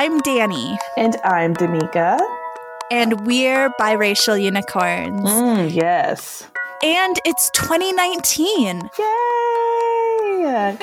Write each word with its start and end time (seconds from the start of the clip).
I'm 0.00 0.20
Danny. 0.20 0.78
And 0.96 1.16
I'm 1.24 1.54
Damika. 1.54 2.24
And 2.88 3.26
we're 3.26 3.68
biracial 3.80 4.40
unicorns. 4.40 5.28
Mm, 5.28 5.74
yes. 5.74 6.46
And 6.84 7.18
it's 7.24 7.50
2019. 7.50 8.90
Yay! 8.96 9.04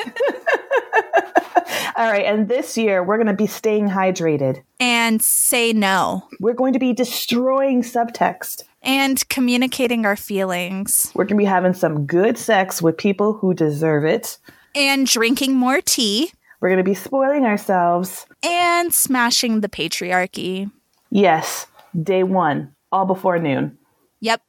All 1.96 2.12
right, 2.12 2.26
and 2.26 2.50
this 2.50 2.78
year 2.78 3.02
we're 3.06 3.16
going 3.16 3.28
to 3.28 3.34
be 3.34 3.48
staying 3.48 3.88
hydrated. 3.88 4.64
And 4.82 5.22
say 5.22 5.72
no. 5.72 6.28
We're 6.42 6.54
going 6.54 6.73
to 6.73 6.80
be 6.80 6.92
destroying 6.92 7.84
subtext. 7.84 8.64
And 8.84 9.26
communicating 9.30 10.06
our 10.06 10.18
feelings. 10.18 11.14
We're 11.16 11.23
going 11.23 11.38
to 11.38 11.44
be 11.44 11.45
having 11.45 11.73
some 11.73 12.06
good 12.06 12.38
sex 12.38 12.82
with 12.82 12.98
people 12.98 13.32
who 13.32 13.54
deserve 13.54 14.04
it. 14.04 14.40
And 14.76 15.08
drinking 15.08 15.56
more 15.56 15.80
tea. 15.80 16.34
We're 16.59 16.70
going 16.70 16.77
to 16.77 16.84
be 16.84 16.94
spoiling 16.95 17.45
ourselves. 17.45 18.26
And 18.44 18.94
smashing 18.94 19.62
the 19.62 19.70
patriarchy. 19.70 20.72
Yes, 21.12 21.68
day 22.02 22.23
one, 22.23 22.76
all 22.91 23.05
before 23.05 23.38
noon. 23.40 23.78
Yep. 24.22 24.41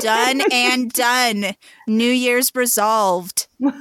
done 0.00 0.42
and 0.52 0.92
done. 0.92 1.54
New 1.86 2.10
Year's 2.10 2.52
resolved. 2.54 3.48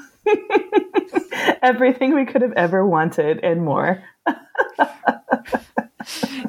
Everything 1.61 2.15
we 2.15 2.25
could 2.25 2.41
have 2.41 2.53
ever 2.53 2.85
wanted 2.85 3.39
and 3.43 3.63
more. 3.63 4.03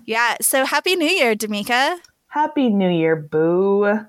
yeah. 0.04 0.36
So 0.40 0.64
happy 0.64 0.96
New 0.96 1.08
Year, 1.08 1.34
Damika. 1.34 1.98
Happy 2.28 2.68
New 2.68 2.90
Year, 2.90 3.16
boo. 3.16 4.00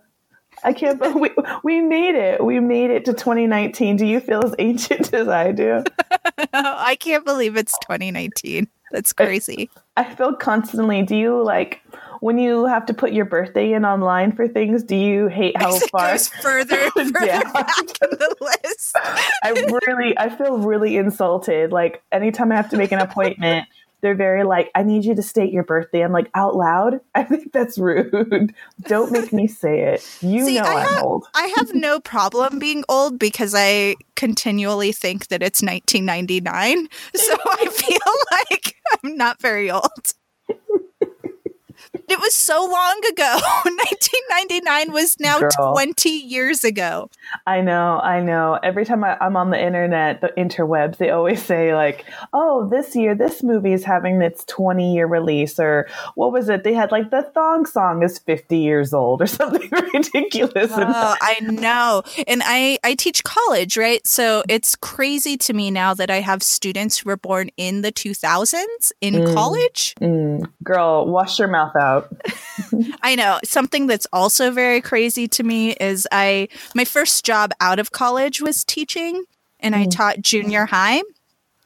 I 0.64 0.74
can't 0.74 1.00
believe 1.00 1.16
we, 1.16 1.32
we 1.64 1.82
made 1.82 2.16
it. 2.16 2.44
We 2.44 2.60
made 2.60 2.92
it 2.92 3.06
to 3.06 3.14
2019. 3.14 3.98
Do 3.98 4.06
you 4.06 4.20
feel 4.20 4.44
as 4.44 4.56
ancient 4.60 5.14
as 5.14 5.28
I 5.28 5.52
do? 5.52 5.84
I 6.54 6.96
can't 7.00 7.26
believe 7.26 7.58
it's 7.58 7.78
2019. 7.80 8.68
That's 8.92 9.14
crazy. 9.14 9.70
I, 9.96 10.02
I 10.02 10.16
feel 10.16 10.36
constantly. 10.36 11.02
Do 11.04 11.16
you 11.16 11.42
like 11.42 11.82
when 12.20 12.38
you 12.38 12.66
have 12.66 12.86
to 12.86 12.94
put 12.94 13.14
your 13.14 13.26
birthday 13.26 13.72
in 13.72 13.86
online 13.86 14.34
for 14.34 14.48
things? 14.48 14.84
Do 14.84 14.96
you 14.96 15.28
hate 15.28 15.58
how 15.58 15.76
it 15.78 15.90
far 15.90 16.12
goes 16.12 16.28
further, 16.28 16.90
further 16.92 17.10
back 17.54 17.78
in 17.80 18.10
the 18.12 18.36
list? 18.42 18.96
I 19.44 19.80
really, 19.88 20.18
I 20.18 20.30
feel 20.30 20.58
really 20.58 20.98
insulted. 20.98 21.72
Like 21.72 22.04
anytime 22.12 22.52
I 22.52 22.56
have 22.56 22.70
to 22.72 22.78
make 22.78 22.92
an 22.92 23.00
appointment 23.00 23.68
they're 24.02 24.16
very 24.16 24.44
like, 24.44 24.72
I 24.76 24.84
need 24.84 25.06
you 25.06 25.16
to 25.16 25.22
state 25.22 25.52
your 25.52 25.64
birthday. 25.64 26.04
I'm 26.04 26.12
like, 26.12 26.30
out 26.34 26.56
loud? 26.56 27.00
I 27.16 27.24
think 27.24 27.52
that's 27.52 27.78
rude. 27.78 28.54
Don't 28.82 29.12
make 29.12 29.32
me 29.32 29.48
say 29.48 29.94
it. 29.94 30.18
You 30.22 30.46
See, 30.46 30.56
know 30.56 30.64
I 30.64 30.98
am 30.98 31.04
old. 31.04 31.28
I 31.34 31.54
have 31.58 31.74
no 31.74 32.00
problem 32.00 32.60
being 32.60 32.84
old 32.90 33.20
because 33.20 33.54
I 33.56 33.96
continually 34.16 34.92
think 34.92 35.28
that 35.28 35.42
it's 35.42 35.62
1999. 35.62 36.88
So 37.16 37.34
I 37.34 37.66
feel 37.72 38.14
like 38.32 38.76
I'm 39.04 39.16
not 39.16 39.42
very 39.42 39.72
old. 39.72 40.14
It 41.94 42.20
was 42.20 42.34
so 42.34 42.62
long 42.62 43.02
ago. 43.10 43.40
1999 43.66 44.94
was 44.94 45.20
now 45.20 45.40
Girl. 45.40 45.74
20 45.74 46.10
years 46.10 46.64
ago. 46.64 47.10
I 47.46 47.60
know, 47.60 48.00
I 48.00 48.22
know. 48.22 48.58
Every 48.64 48.86
time 48.86 49.04
I, 49.04 49.18
am 49.20 49.36
on 49.36 49.50
the 49.50 49.62
internet, 49.62 50.22
the 50.22 50.30
interwebs, 50.38 50.98
they 50.98 51.10
always 51.10 51.44
say, 51.44 51.76
like, 51.76 52.06
oh, 52.32 52.70
this 52.70 52.96
year, 52.96 53.14
this 53.14 53.44
movie 53.44 53.74
is 53.74 53.84
having 53.84 54.22
its 54.22 54.46
20 54.46 54.94
year 54.94 55.06
release. 55.06 55.60
Or 55.60 55.88
what 56.16 56.32
was 56.32 56.48
it? 56.48 56.64
They 56.64 56.74
had 56.74 56.94
like 56.94 57.12
the 57.12 57.24
thong 57.34 57.66
song 57.66 58.04
is 58.04 58.20
50 58.20 58.58
years 58.58 58.94
old 58.94 59.22
or 59.22 59.28
something 59.28 59.70
ridiculous. 59.94 60.72
Oh, 60.72 61.16
I 61.20 61.40
know. 61.42 62.04
And 62.26 62.42
I, 62.46 62.80
I 62.86 62.96
teach 62.96 63.24
college, 63.26 63.76
right? 63.76 64.06
So 64.08 64.44
it's 64.48 64.76
crazy 64.78 65.36
to 65.38 65.54
me 65.54 65.72
now 65.72 65.94
that 65.94 66.10
I 66.10 66.22
have 66.22 66.42
students 66.42 67.00
who 67.00 67.10
were 67.10 67.18
born 67.18 67.50
in 67.58 67.82
the 67.82 67.92
2000s 67.92 68.92
in 69.02 69.16
mm, 69.16 69.34
college. 69.34 69.94
Mm. 70.00 70.50
Girl, 70.64 71.06
wash 71.06 71.38
your 71.38 71.50
mouth 71.50 71.76
out 71.76 71.81
out. 71.82 72.10
I 73.02 73.16
know. 73.16 73.40
Something 73.44 73.88
that's 73.88 74.08
also 74.14 74.52
very 74.52 74.80
crazy 74.80 75.28
to 75.30 75.44
me 75.44 75.72
is 75.74 76.08
I 76.12 76.48
my 76.74 76.86
first 76.86 77.26
job 77.26 77.52
out 77.60 77.80
of 77.80 77.92
college 77.92 78.42
was 78.42 78.64
teaching 78.64 79.26
and 79.60 79.76
mm. 79.76 79.80
I 79.80 79.86
taught 79.86 80.22
junior 80.22 80.68
high. 80.68 81.02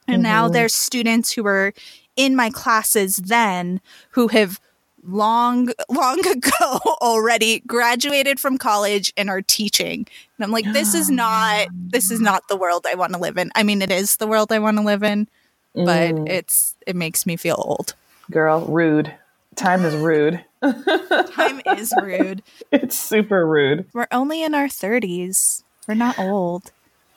And 0.08 0.18
mm-hmm. 0.18 0.22
now 0.24 0.48
there's 0.48 0.74
students 0.74 1.32
who 1.32 1.44
were 1.44 1.74
in 2.16 2.36
my 2.36 2.50
classes 2.50 3.18
then 3.18 3.82
who 4.12 4.28
have 4.30 4.60
long 5.08 5.70
long 5.90 6.20
ago 6.28 6.80
already 7.02 7.60
graduated 7.62 8.40
from 8.40 8.58
college 8.58 9.14
and 9.16 9.30
are 9.30 9.42
teaching 9.42 10.08
and 10.38 10.44
i'm 10.44 10.52
like 10.52 10.66
this 10.74 10.96
is 10.96 11.10
not 11.12 11.68
this 11.72 12.10
is 12.10 12.20
not 12.20 12.48
the 12.48 12.56
world 12.56 12.86
i 12.90 12.96
want 12.96 13.14
to 13.14 13.20
live 13.20 13.38
in 13.38 13.52
i 13.56 13.64
mean 13.64 13.82
it 13.82 13.92
is 13.92 14.18
the 14.18 14.28
world 14.28 14.52
i 14.52 14.60
want 14.60 14.78
to 14.78 14.84
live 14.84 15.04
in 15.04 15.28
but 15.76 16.16
mm. 16.16 16.28
it's 16.28 16.76
it 16.88 16.96
makes 16.96 17.26
me 17.26 17.36
feel 17.36 17.56
old 17.60 17.94
girl 18.32 18.62
rude 18.66 19.14
Time 19.56 19.86
is 19.86 19.96
rude. 19.96 20.44
Time 20.62 21.62
is 21.78 21.94
rude. 22.02 22.44
It's 22.72 22.98
super 22.98 23.48
rude. 23.48 23.88
We're 23.94 24.08
only 24.12 24.44
in 24.44 24.54
our 24.54 24.68
30s. 24.68 25.64
We're 25.88 25.96
not 25.96 26.18
old. 26.20 26.72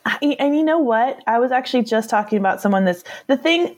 I, 0.05 0.17
and 0.39 0.55
you 0.55 0.63
know 0.63 0.79
what? 0.79 1.21
I 1.27 1.39
was 1.39 1.51
actually 1.51 1.83
just 1.83 2.09
talking 2.09 2.39
about 2.39 2.61
someone 2.61 2.85
this 2.85 3.03
the 3.27 3.37
thing 3.37 3.75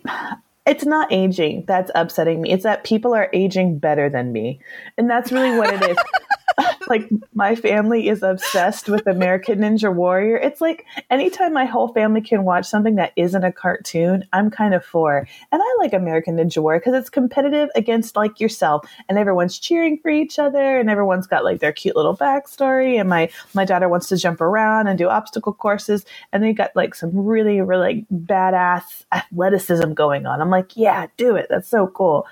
it's 0.66 0.86
not 0.86 1.12
aging 1.12 1.66
that's 1.68 1.92
upsetting 1.96 2.42
me. 2.42 2.52
It's 2.52 2.64
that 2.64 2.84
people 2.84 3.14
are 3.14 3.30
aging 3.34 3.80
better 3.80 4.10
than 4.10 4.32
me. 4.32 4.60
And 4.98 5.10
that's 5.10 5.32
really 5.32 5.58
what 5.58 5.74
it 5.74 5.92
is. 5.92 5.98
like 6.88 7.10
my 7.34 7.56
family 7.56 8.08
is 8.08 8.24
obsessed 8.24 8.90
with 8.90 9.08
American 9.08 9.60
Ninja 9.60 9.94
Warrior. 9.94 10.38
It's 10.38 10.62
like 10.62 10.86
anytime 11.10 11.54
my 11.54 11.66
whole 11.66 11.90
family 11.90 12.22
can 12.22 12.44
watch 12.44 12.66
something 12.66 12.96
that 12.96 13.14
isn't 13.16 13.44
a 13.44 13.52
cartoon, 13.52 14.28
I'm 14.34 14.50
kind 14.50 14.74
of 14.74 14.84
for. 14.84 15.28
And 15.52 15.62
I 15.62 15.76
like 15.80 15.94
American 15.94 16.38
Ninja 16.38 16.62
Warrior 16.62 16.80
because 16.80 16.96
it's 16.96 17.10
competitive 17.10 17.70
against 17.76 18.16
like 18.16 18.40
yourself, 18.40 18.86
and 19.10 19.18
everyone's 19.18 19.60
cheering 19.60 20.00
for 20.02 20.10
each 20.10 20.40
other, 20.40 20.80
and 20.80 20.90
everyone's 20.90 21.28
got 21.28 21.44
like 21.44 21.60
their 21.60 21.74
cute 21.74 21.96
little 21.96 22.16
backstory. 22.16 23.00
And 23.00 23.10
my 23.10 23.30
my 23.54 23.66
daughter 23.66 23.90
wants 23.90 24.08
to 24.10 24.18
jump 24.18 24.42
around 24.42 24.88
and 24.88 24.98
do 24.98 25.10
obstacle 25.10 25.54
courses, 25.54 26.06
and 26.32 26.44
they 26.44 26.54
got 26.54 26.76
like 26.76 26.96
some 26.96 27.12
really 27.14 27.62
really 27.62 27.82
like, 27.82 28.26
badass 28.26 29.06
athleticism 29.12 29.94
going 29.94 30.26
on. 30.26 30.42
I'm 30.42 30.51
like, 30.52 30.78
yeah, 30.78 31.08
do 31.18 31.36
it. 31.36 31.48
That's 31.50 31.68
so 31.70 31.88
cool. 31.88 32.28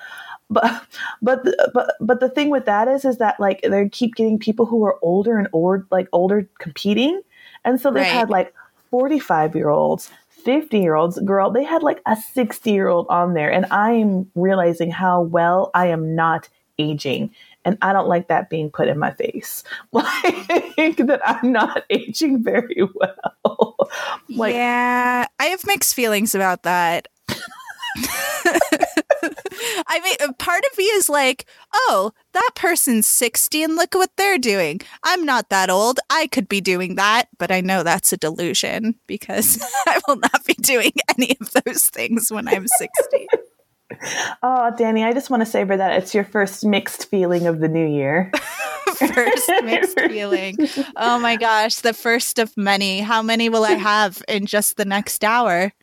But 0.49 0.83
but 1.21 1.45
but 1.73 1.95
but 2.01 2.19
the 2.19 2.29
thing 2.29 2.49
with 2.49 2.65
that 2.65 2.87
is 2.87 3.05
is 3.05 3.17
that 3.17 3.39
like 3.39 3.61
they 3.61 3.87
keep 3.89 4.15
getting 4.15 4.39
people 4.39 4.65
who 4.65 4.83
are 4.83 4.97
older 5.01 5.37
and 5.37 5.47
or 5.51 5.85
like 5.91 6.07
older 6.11 6.49
competing. 6.59 7.21
And 7.63 7.79
so 7.79 7.91
they've 7.91 8.03
right. 8.03 8.11
had 8.11 8.29
like 8.29 8.53
45 8.89 9.55
year 9.55 9.69
olds 9.69 10.09
50 10.43 10.79
year 10.79 10.95
olds 10.95 11.19
girl 11.19 11.51
they 11.51 11.63
had 11.63 11.83
like 11.83 12.01
a 12.07 12.15
60 12.15 12.71
year 12.71 12.87
old 12.87 13.05
on 13.09 13.33
there. 13.33 13.51
And 13.51 13.65
i'm 13.71 14.29
realizing 14.33 14.89
how 14.89 15.21
well 15.21 15.69
i 15.75 15.87
am 15.87 16.15
not 16.15 16.49
aging. 16.79 17.29
And 17.63 17.77
i 17.83 17.93
don't 17.93 18.07
like 18.07 18.29
that 18.29 18.49
being 18.49 18.71
put 18.71 18.87
in 18.87 18.97
my 18.97 19.11
face. 19.11 19.63
Like 19.91 20.97
that 20.97 21.21
i'm 21.23 21.51
not 21.51 21.83
aging 21.91 22.43
very 22.43 22.87
well. 22.95 23.75
Like 24.29 24.53
yeah. 24.53 25.25
I 25.39 25.45
have 25.45 25.65
mixed 25.65 25.95
feelings 25.95 26.33
about 26.33 26.63
that 26.63 27.07
I 29.87 29.99
mean, 30.01 30.15
uh, 30.21 30.33
part 30.33 30.63
of 30.71 30.77
me 30.77 30.85
is 30.85 31.09
like, 31.09 31.45
oh, 31.73 32.11
that 32.33 32.51
person's 32.55 33.07
60 33.07 33.63
and 33.63 33.75
look 33.75 33.93
what 33.93 34.11
they're 34.15 34.37
doing. 34.37 34.81
I'm 35.03 35.25
not 35.25 35.49
that 35.49 35.69
old. 35.69 35.99
I 36.09 36.27
could 36.27 36.47
be 36.47 36.61
doing 36.61 36.95
that, 36.95 37.27
but 37.37 37.51
I 37.51 37.61
know 37.61 37.83
that's 37.83 38.13
a 38.13 38.17
delusion 38.17 38.95
because 39.07 39.61
I 39.87 39.99
will 40.07 40.17
not 40.17 40.45
be 40.45 40.53
doing 40.53 40.93
any 41.17 41.35
of 41.41 41.51
those 41.65 41.85
things 41.87 42.31
when 42.31 42.47
I'm 42.47 42.67
60. 42.67 43.27
Oh, 44.41 44.71
Danny, 44.77 45.03
I 45.03 45.13
just 45.13 45.29
want 45.29 45.41
to 45.41 45.45
savor 45.45 45.75
that 45.75 46.01
it's 46.01 46.13
your 46.13 46.23
first 46.23 46.65
mixed 46.65 47.09
feeling 47.09 47.47
of 47.47 47.59
the 47.59 47.67
new 47.67 47.85
year. 47.85 48.31
first 48.95 49.51
mixed 49.63 49.99
feeling. 49.99 50.57
Oh 50.95 51.19
my 51.19 51.35
gosh, 51.35 51.77
the 51.77 51.93
first 51.93 52.39
of 52.39 52.55
many. 52.55 53.01
How 53.01 53.21
many 53.21 53.49
will 53.49 53.65
I 53.65 53.73
have 53.73 54.23
in 54.27 54.45
just 54.45 54.77
the 54.77 54.85
next 54.85 55.23
hour? 55.23 55.73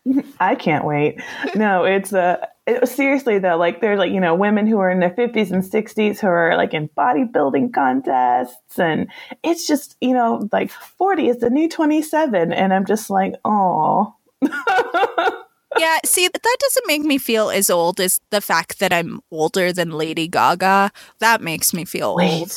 I 0.40 0.54
can't 0.54 0.84
wait. 0.84 1.20
No, 1.54 1.84
it's 1.84 2.12
a 2.12 2.20
uh, 2.42 2.46
it, 2.66 2.88
seriously 2.88 3.38
though, 3.38 3.56
like 3.56 3.80
there's 3.80 3.98
like, 3.98 4.10
you 4.10 4.20
know, 4.20 4.34
women 4.34 4.66
who 4.66 4.78
are 4.78 4.90
in 4.90 5.00
their 5.00 5.10
50s 5.10 5.50
and 5.50 5.62
60s 5.62 6.18
who 6.18 6.26
are 6.26 6.56
like 6.56 6.74
in 6.74 6.88
bodybuilding 6.88 7.72
contests. 7.72 8.78
And 8.78 9.08
it's 9.44 9.66
just, 9.66 9.96
you 10.00 10.12
know, 10.12 10.48
like 10.52 10.70
40 10.70 11.28
is 11.28 11.38
the 11.38 11.50
new 11.50 11.68
27. 11.68 12.52
And 12.52 12.74
I'm 12.74 12.86
just 12.86 13.08
like, 13.10 13.34
oh. 13.44 14.14
yeah, 15.78 15.99
see, 16.05 16.28
that 16.28 16.56
doesn't 16.61 16.87
make 16.87 17.02
me 17.02 17.19
feel 17.19 17.50
as 17.50 17.70
old 17.70 18.00
as 18.00 18.20
the 18.31 18.40
fact 18.40 18.78
that 18.78 18.93
I'm 18.93 19.20
older 19.31 19.73
than 19.73 19.90
Lady 19.93 20.28
Gaga. 20.28 20.90
That 21.19 21.40
makes 21.40 21.73
me 21.73 21.84
feel 21.84 22.14
Wait, 22.17 22.40
old. 22.40 22.52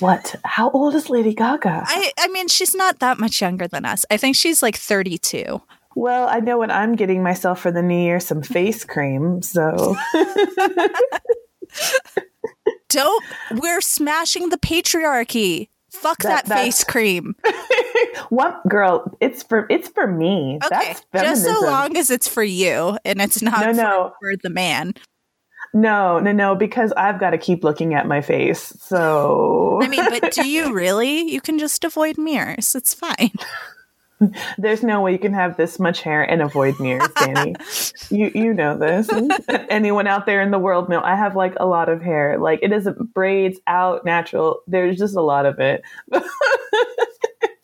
What? 0.00 0.34
How 0.44 0.70
old 0.70 0.94
is 0.94 1.08
Lady 1.10 1.34
Gaga? 1.34 1.84
I, 1.86 2.12
I 2.18 2.28
mean, 2.28 2.48
she's 2.48 2.74
not 2.74 2.98
that 2.98 3.18
much 3.18 3.40
younger 3.40 3.68
than 3.68 3.84
us. 3.84 4.04
I 4.10 4.16
think 4.16 4.36
she's 4.36 4.62
like 4.62 4.76
32. 4.76 5.60
Well, 5.96 6.28
I 6.28 6.40
know 6.40 6.58
what 6.58 6.72
I'm 6.72 6.96
getting 6.96 7.22
myself 7.22 7.60
for 7.60 7.70
the 7.70 7.82
new 7.82 7.98
year 7.98 8.18
some 8.18 8.42
face 8.42 8.84
cream. 8.84 9.42
So. 9.42 9.96
Don't. 12.88 13.24
We're 13.52 13.80
smashing 13.80 14.48
the 14.48 14.58
patriarchy. 14.58 15.68
Fuck 15.94 16.18
that, 16.18 16.46
that 16.46 16.58
face 16.58 16.84
cream. 16.84 17.34
what 18.28 18.60
girl? 18.68 19.16
It's 19.20 19.42
for 19.42 19.66
it's 19.70 19.88
for 19.88 20.06
me. 20.06 20.58
Okay, 20.64 20.94
just 21.14 21.44
so 21.44 21.60
long 21.62 21.96
as 21.96 22.10
it's 22.10 22.28
for 22.28 22.42
you 22.42 22.98
and 23.04 23.20
it's 23.20 23.42
not 23.42 23.60
no, 23.60 23.72
no. 23.72 24.12
For, 24.20 24.32
for 24.32 24.36
the 24.42 24.50
man. 24.50 24.94
No, 25.72 26.20
no, 26.20 26.30
no, 26.30 26.54
because 26.54 26.92
I've 26.92 27.18
got 27.18 27.30
to 27.30 27.38
keep 27.38 27.64
looking 27.64 27.94
at 27.94 28.06
my 28.06 28.20
face. 28.20 28.72
So 28.80 29.80
I 29.82 29.88
mean, 29.88 30.04
but 30.08 30.32
do 30.32 30.48
you 30.48 30.72
really? 30.72 31.30
You 31.30 31.40
can 31.40 31.58
just 31.58 31.82
avoid 31.84 32.16
mirrors. 32.16 32.74
It's 32.74 32.94
fine. 32.94 33.32
There's 34.58 34.82
no 34.82 35.00
way 35.00 35.12
you 35.12 35.18
can 35.18 35.32
have 35.32 35.56
this 35.56 35.78
much 35.78 36.02
hair 36.02 36.22
and 36.22 36.42
avoid 36.42 36.78
mirrors, 36.80 37.08
Danny. 37.16 37.54
you 38.10 38.30
you 38.34 38.54
know 38.54 38.76
this. 38.78 39.08
Anyone 39.68 40.06
out 40.06 40.26
there 40.26 40.40
in 40.40 40.50
the 40.50 40.58
world 40.58 40.88
know 40.88 41.00
I 41.02 41.16
have 41.16 41.36
like 41.36 41.54
a 41.58 41.66
lot 41.66 41.88
of 41.88 42.02
hair. 42.02 42.38
Like 42.38 42.60
it 42.62 42.72
is 42.72 42.88
braids 43.14 43.58
out 43.66 44.04
natural. 44.04 44.60
There's 44.66 44.98
just 44.98 45.16
a 45.16 45.22
lot 45.22 45.46
of 45.46 45.58
it. 45.60 45.82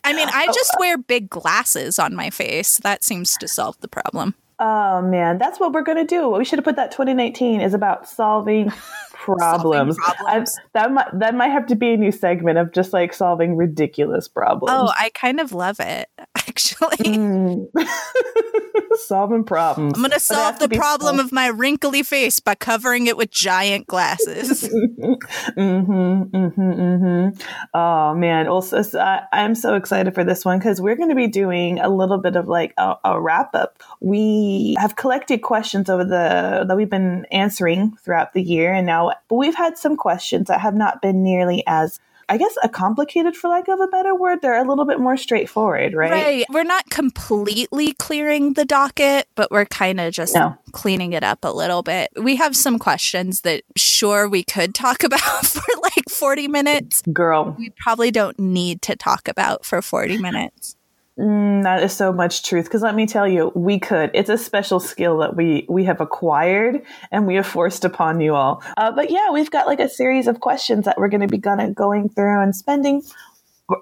I 0.03 0.13
mean, 0.13 0.27
I 0.33 0.47
just 0.47 0.75
wear 0.77 0.97
big 0.97 1.29
glasses 1.29 1.97
on 1.97 2.15
my 2.15 2.29
face. 2.29 2.79
That 2.79 3.03
seems 3.03 3.37
to 3.37 3.47
solve 3.47 3.79
the 3.79 3.87
problem. 3.87 4.35
Oh 4.59 5.01
man, 5.01 5.37
that's 5.37 5.59
what 5.59 5.73
we're 5.73 5.83
gonna 5.83 6.05
do. 6.05 6.29
We 6.29 6.45
should 6.45 6.59
have 6.59 6.65
put 6.65 6.75
that 6.75 6.91
2019 6.91 7.61
is 7.61 7.73
about 7.73 8.07
solving 8.07 8.71
problems. 9.21 9.97
problems. 9.97 10.57
that 10.73 10.91
might 10.91 11.07
that 11.19 11.35
might 11.35 11.49
have 11.49 11.65
to 11.67 11.75
be 11.75 11.93
a 11.93 11.97
new 11.97 12.11
segment 12.11 12.57
of 12.57 12.71
just 12.73 12.93
like 12.93 13.13
solving 13.13 13.55
ridiculous 13.55 14.27
problems. 14.27 14.71
Oh, 14.73 14.91
I 14.97 15.09
kind 15.13 15.39
of 15.39 15.53
love 15.53 15.79
it 15.79 16.09
actually. 16.35 16.97
Mm. 16.97 17.67
Solving 18.95 19.45
problems. 19.45 19.93
I'm 19.95 20.01
gonna 20.01 20.19
solve 20.19 20.59
the 20.59 20.67
problem 20.67 21.15
solved. 21.15 21.19
of 21.27 21.31
my 21.31 21.47
wrinkly 21.47 22.03
face 22.03 22.39
by 22.39 22.55
covering 22.55 23.07
it 23.07 23.15
with 23.15 23.31
giant 23.31 23.87
glasses. 23.87 24.63
mm-hmm, 24.69 26.23
mm-hmm, 26.23 26.61
mm-hmm. 26.61 27.41
Oh 27.73 28.13
man, 28.15 28.47
also 28.47 28.79
uh, 28.79 29.21
I'm 29.31 29.55
so 29.55 29.75
excited 29.75 30.13
for 30.13 30.23
this 30.23 30.43
one 30.43 30.59
because 30.59 30.81
we're 30.81 30.95
going 30.95 31.09
to 31.09 31.15
be 31.15 31.27
doing 31.27 31.79
a 31.79 31.89
little 31.89 32.17
bit 32.17 32.35
of 32.35 32.47
like 32.47 32.73
a, 32.77 32.95
a 33.05 33.21
wrap 33.21 33.55
up. 33.55 33.81
We 34.01 34.75
have 34.77 34.95
collected 34.95 35.41
questions 35.41 35.89
over 35.89 36.03
the 36.03 36.65
that 36.67 36.75
we've 36.75 36.89
been 36.89 37.25
answering 37.31 37.95
throughout 38.03 38.33
the 38.33 38.41
year, 38.41 38.73
and 38.73 38.85
now 38.85 39.10
but 39.29 39.35
we've 39.35 39.55
had 39.55 39.77
some 39.77 39.95
questions 39.95 40.47
that 40.47 40.61
have 40.61 40.75
not 40.75 41.01
been 41.01 41.23
nearly 41.23 41.63
as 41.67 41.99
I 42.31 42.37
guess 42.37 42.55
a 42.63 42.69
complicated 42.69 43.35
for 43.35 43.49
lack 43.49 43.67
of 43.67 43.81
a 43.81 43.87
better 43.87 44.15
word. 44.15 44.41
They're 44.41 44.63
a 44.63 44.65
little 44.65 44.85
bit 44.85 45.01
more 45.01 45.17
straightforward, 45.17 45.93
right? 45.93 46.11
Right. 46.11 46.45
We're 46.49 46.63
not 46.63 46.89
completely 46.89 47.91
clearing 47.91 48.53
the 48.53 48.63
docket, 48.63 49.27
but 49.35 49.51
we're 49.51 49.65
kind 49.65 49.99
of 49.99 50.13
just 50.13 50.33
no. 50.33 50.55
cleaning 50.71 51.11
it 51.11 51.25
up 51.25 51.39
a 51.43 51.51
little 51.51 51.83
bit. 51.83 52.09
We 52.15 52.37
have 52.37 52.55
some 52.55 52.79
questions 52.79 53.41
that 53.41 53.63
sure 53.75 54.29
we 54.29 54.43
could 54.43 54.73
talk 54.73 55.03
about 55.03 55.45
for 55.45 55.61
like 55.81 56.09
40 56.09 56.47
minutes. 56.47 57.01
Girl. 57.11 57.53
We 57.59 57.71
probably 57.81 58.11
don't 58.11 58.39
need 58.39 58.81
to 58.83 58.95
talk 58.95 59.27
about 59.27 59.65
for 59.65 59.81
40 59.81 60.17
minutes. 60.19 60.77
Mm, 61.21 61.61
that 61.63 61.83
is 61.83 61.93
so 61.93 62.11
much 62.11 62.41
truth. 62.41 62.65
Because 62.65 62.81
let 62.81 62.95
me 62.95 63.05
tell 63.05 63.27
you, 63.27 63.51
we 63.53 63.77
could. 63.77 64.09
It's 64.15 64.29
a 64.29 64.39
special 64.39 64.79
skill 64.79 65.19
that 65.19 65.35
we 65.35 65.67
we 65.69 65.83
have 65.83 66.01
acquired 66.01 66.81
and 67.11 67.27
we 67.27 67.35
have 67.35 67.45
forced 67.45 67.85
upon 67.85 68.21
you 68.21 68.33
all. 68.33 68.63
Uh, 68.75 68.91
but 68.91 69.11
yeah, 69.11 69.29
we've 69.29 69.51
got 69.51 69.67
like 69.67 69.79
a 69.79 69.87
series 69.87 70.25
of 70.27 70.39
questions 70.39 70.85
that 70.85 70.97
we're 70.97 71.09
going 71.09 71.21
to 71.21 71.27
be 71.27 71.37
gonna 71.37 71.69
going 71.69 72.09
through 72.09 72.41
and 72.41 72.55
spending 72.55 73.03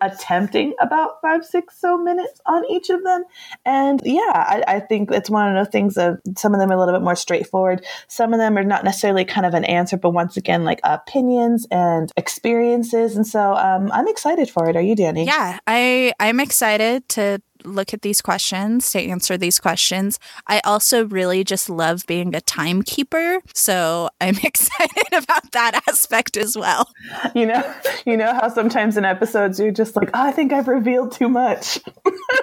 attempting 0.02 0.74
about 0.80 1.22
five, 1.22 1.46
six 1.46 1.80
so 1.80 1.98
minutes 1.98 2.40
on 2.46 2.64
each 2.70 2.90
of 2.90 3.04
them. 3.04 3.24
And 3.66 4.02
yeah, 4.04 4.32
I, 4.34 4.64
I, 4.68 4.80
think 4.80 5.12
it's 5.12 5.30
one 5.30 5.56
of 5.56 5.66
the 5.66 5.72
things 5.72 5.98
of 5.98 6.20
some 6.38 6.54
of 6.54 6.60
them 6.60 6.72
are 6.72 6.76
a 6.76 6.80
little 6.80 6.94
bit 6.94 7.04
more 7.04 7.16
straightforward. 7.16 7.86
Some 8.08 8.34
of 8.34 8.40
them 8.40 8.58
are 8.58 8.64
not 8.64 8.84
necessarily 8.84 9.26
kind 9.26 9.46
of 9.46 9.54
an 9.54 9.66
answer, 9.66 9.98
but 9.98 10.12
once 10.12 10.38
again, 10.38 10.64
like 10.64 10.80
opinions 10.84 11.68
and 11.72 12.12
experiences. 12.18 13.16
And 13.16 13.26
so 13.26 13.56
um, 13.56 13.92
I'm 13.92 14.08
excited 14.08 14.50
for 14.50 14.70
it. 14.70 14.76
Are 14.76 14.82
you, 14.82 14.96
Danny? 14.96 15.26
Yeah, 15.26 15.60
I, 15.68 16.14
I'm 16.20 16.40
excited 16.40 17.08
to 17.10 17.42
look 17.64 17.94
at 17.94 18.02
these 18.02 18.22
questions, 18.22 18.92
to 18.92 19.02
answer 19.02 19.38
these 19.38 19.60
questions. 19.60 20.20
I 20.48 20.62
also 20.64 21.06
really 21.06 21.44
just 21.44 21.70
love 21.70 22.06
being 22.08 22.36
a 22.36 22.42
timekeeper. 22.42 23.40
So 23.54 24.10
I'm 24.22 24.38
excited 24.44 25.08
about 25.12 25.52
that 25.52 25.82
aspect 25.88 26.38
as 26.38 26.58
well. 26.58 26.90
You 27.36 27.46
know, 27.48 27.76
you 28.06 28.18
know 28.18 28.34
how 28.34 28.50
sometimes 28.50 28.98
in 28.98 29.06
episodes 29.06 29.60
you're 29.60 29.72
just 29.72 29.96
like, 29.96 30.10
oh, 30.14 30.28
I 30.28 30.32
think 30.32 30.54
I've 30.54 30.68
revealed 30.68 31.12
too 31.12 31.30
much. 31.30 31.80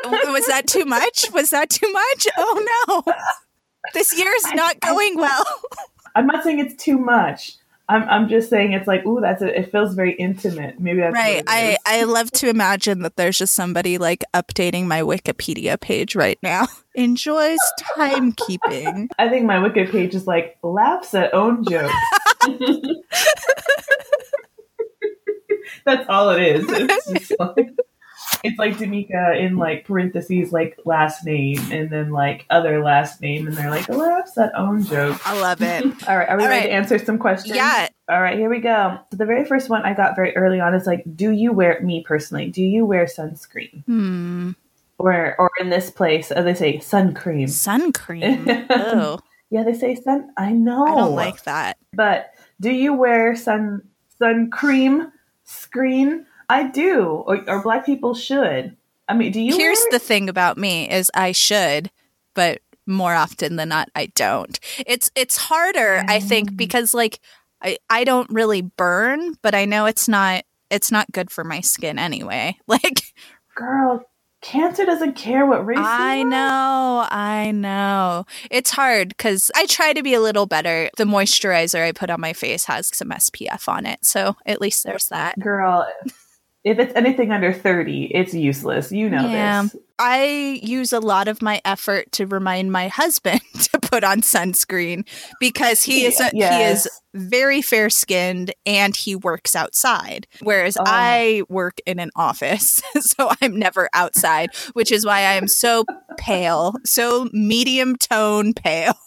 Oh, 0.05 0.33
was 0.33 0.47
that 0.47 0.67
too 0.67 0.85
much? 0.85 1.27
Was 1.33 1.51
that 1.51 1.71
too 1.71 1.91
much? 1.91 2.27
Oh 2.39 3.03
no. 3.07 3.15
This 3.95 4.17
year 4.17 4.33
is 4.35 4.53
not 4.53 4.81
going 4.81 5.17
well. 5.17 5.45
I'm 6.15 6.27
not 6.27 6.45
saying 6.45 6.59
it's 6.59 6.83
too 6.83 6.99
much. 6.99 7.57
I'm 7.89 8.03
I'm 8.09 8.29
just 8.29 8.51
saying 8.51 8.73
it's 8.73 8.89
like 8.89 9.07
ooh 9.07 9.21
that's 9.21 9.43
a, 9.43 9.61
it 9.61 9.71
feels 9.71 9.95
very 9.95 10.13
intimate. 10.15 10.81
Maybe 10.81 11.01
that's 11.01 11.15
right. 11.15 11.45
I 11.47 11.77
I 11.87 12.03
love 12.03 12.33
to 12.33 12.49
imagine 12.49 13.01
that 13.01 13.15
there's 13.17 13.39
just 13.39 13.55
somebody 13.55 13.97
like 13.99 14.25
updating 14.35 14.87
my 14.87 15.03
Wikipedia 15.03 15.81
page 15.81 16.17
right 16.17 16.39
now. 16.43 16.67
Enjoys 16.97 17.59
timekeeping. 17.97 19.09
I 19.19 19.29
think 19.29 19.47
my 19.47 19.57
Wikipedia 19.57 19.91
page 19.93 20.15
is 20.17 20.27
like 20.27 20.59
laughs 20.63 21.15
at 21.15 21.33
own 21.33 21.65
jokes. 21.65 21.93
that's 25.85 26.09
all 26.09 26.31
it 26.31 26.43
is. 26.43 26.65
It's 26.69 27.13
just 27.13 27.35
like 27.39 27.69
it's 28.43 28.59
like 28.59 28.77
Damika 28.79 29.39
in 29.39 29.57
like 29.57 29.85
parentheses, 29.87 30.53
like 30.53 30.79
last 30.85 31.25
name, 31.25 31.59
and 31.71 31.91
then 31.91 32.11
like 32.11 32.47
other 32.51 32.83
last 32.83 33.21
name, 33.21 33.47
and 33.47 33.57
they're 33.57 33.71
like 33.71 33.89
laughs 33.89 34.33
that 34.33 34.53
own 34.57 34.85
joke. 34.85 35.21
I 35.27 35.41
love 35.41 35.63
it. 35.63 35.85
All 36.09 36.17
right, 36.17 36.29
are 36.29 36.37
we 36.37 36.45
All 36.45 36.49
ready 36.49 36.63
right. 36.63 36.67
to 36.67 36.73
answer 36.73 36.99
some 36.99 37.19
questions? 37.19 37.55
Yeah. 37.55 37.89
All 38.09 38.23
right, 38.23 38.39
here 38.39 38.51
we 38.51 38.61
go. 38.61 38.99
So 39.11 39.17
the 39.17 39.27
very 39.27 39.45
first 39.45 39.69
one 39.69 39.83
I 39.83 39.95
got 39.95 40.15
very 40.15 40.37
early 40.37 40.61
on 40.61 40.75
is 40.75 40.87
like, 40.87 41.05
do 41.17 41.31
you 41.31 41.53
wear 41.53 41.81
me 41.83 42.03
personally? 42.07 42.49
Do 42.49 42.63
you 42.63 42.85
wear 42.85 43.07
sunscreen? 43.07 43.85
Hmm. 43.85 44.51
Or 44.99 45.35
or 45.39 45.51
in 45.61 45.71
this 45.71 45.91
place, 45.91 46.31
uh, 46.31 46.43
they 46.43 46.55
say 46.55 46.79
sun 46.79 47.15
cream. 47.15 47.49
Sun 47.49 47.93
cream. 47.93 48.47
oh. 48.71 49.19
Yeah, 49.51 49.63
they 49.63 49.75
say 49.75 49.95
sun. 49.95 50.31
I 50.37 50.53
know. 50.53 50.85
I 50.87 50.95
don't 50.95 51.15
like 51.15 51.45
that. 51.45 51.77
But 51.93 52.31
do 52.61 52.71
you 52.71 52.95
wear 52.95 53.37
sun 53.37 53.83
sun 54.19 54.51
cream 54.51 55.13
screen? 55.45 56.27
I 56.49 56.65
do, 56.65 57.05
or, 57.27 57.43
or 57.49 57.63
black 57.63 57.85
people 57.87 58.15
should. 58.15 58.77
I 59.09 59.15
mean, 59.15 59.33
do 59.33 59.41
you? 59.41 59.57
Here's 59.57 59.85
the 59.91 59.99
thing 59.99 60.29
about 60.29 60.59
me: 60.59 60.91
is 60.91 61.11
I 61.15 61.33
should, 61.33 61.91
but 62.35 62.61
more 62.87 63.15
often 63.15 63.57
than 63.57 63.69
not, 63.69 63.89
I 63.95 64.07
don't. 64.15 64.59
It's 64.87 65.11
it's 65.15 65.37
harder, 65.37 66.03
mm. 66.03 66.11
I 66.11 66.21
think, 66.21 66.53
mm. 66.53 66.57
because 66.57 66.95
like 66.95 67.21
I 67.63 67.79
I 67.91 68.05
don't 68.05 68.31
really 68.31 68.63
burn, 68.63 69.35
but 69.43 69.55
I 69.55 69.65
know 69.65 69.87
it's 69.87 70.09
not 70.09 70.45
it's 70.71 70.91
not 70.91 71.11
good 71.13 71.31
for 71.31 71.45
my 71.45 71.61
skin 71.61 71.99
anyway. 71.99 72.57
Like, 72.69 73.15
girl, 73.55 74.05
cancer 74.43 74.85
doesn't 74.85 75.17
care 75.17 75.47
what 75.47 75.65
race 75.65 75.79
I 75.81 76.23
know, 76.25 77.07
I 77.11 77.53
know. 77.53 78.27
It's 78.51 78.71
hard 78.71 79.09
because 79.09 79.51
I 79.55 79.67
try 79.67 79.93
to 79.93 80.03
be 80.03 80.15
a 80.15 80.21
little 80.21 80.47
better. 80.47 80.91
The 80.97 81.05
moisturizer 81.05 81.83
I 81.83 81.93
put 81.93 82.11
on 82.11 82.21
my 82.21 82.33
face 82.33 82.67
has 82.67 82.95
some 82.95 83.11
SPF 83.11 83.67
on 83.69 83.87
it, 83.87 84.05
so 84.05 84.37
at 84.45 84.61
least 84.61 84.85
there's 84.85 85.09
that. 85.09 85.39
Girl, 85.39 85.87
if 86.67 86.81
it's 86.81 86.93
anything 86.97 87.31
under 87.31 87.53
30, 87.53 88.07
it's 88.07 88.35
useless. 88.35 88.91
You 88.91 89.09
know 89.09 89.29
yeah. 89.29 89.63
this. 89.63 89.77
I 90.01 90.61
use 90.65 90.93
a 90.93 90.99
lot 90.99 91.29
of 91.29 91.41
my 91.41 91.63
effort 91.65 92.11
to 92.13 92.27
remind 92.27 92.73
my 92.73 92.89
husband 92.89 93.41
to 93.73 93.79
put 93.79 94.03
on 94.03 94.21
sunscreen 94.21 95.07
because 95.39 95.85
he 95.85 96.05
is 96.05 96.21
a, 96.21 96.29
yes. 96.35 96.55
he 96.55 96.63
is 96.65 96.89
very 97.15 97.63
fair 97.63 97.89
skinned 97.89 98.53
and 98.67 98.95
he 98.95 99.17
works 99.17 99.57
outside 99.57 100.27
whereas 100.43 100.77
oh. 100.77 100.83
I 100.85 101.45
work 101.49 101.79
in 101.87 101.99
an 101.99 102.11
office 102.15 102.83
so 103.01 103.31
I'm 103.41 103.59
never 103.59 103.89
outside 103.95 104.55
which 104.75 104.93
is 104.93 105.07
why 105.07 105.21
I 105.21 105.33
am 105.35 105.49
so 105.49 105.87
pale 106.19 106.75
so 106.85 107.31
medium 107.33 107.97
tone 107.97 108.53
pale 108.53 108.99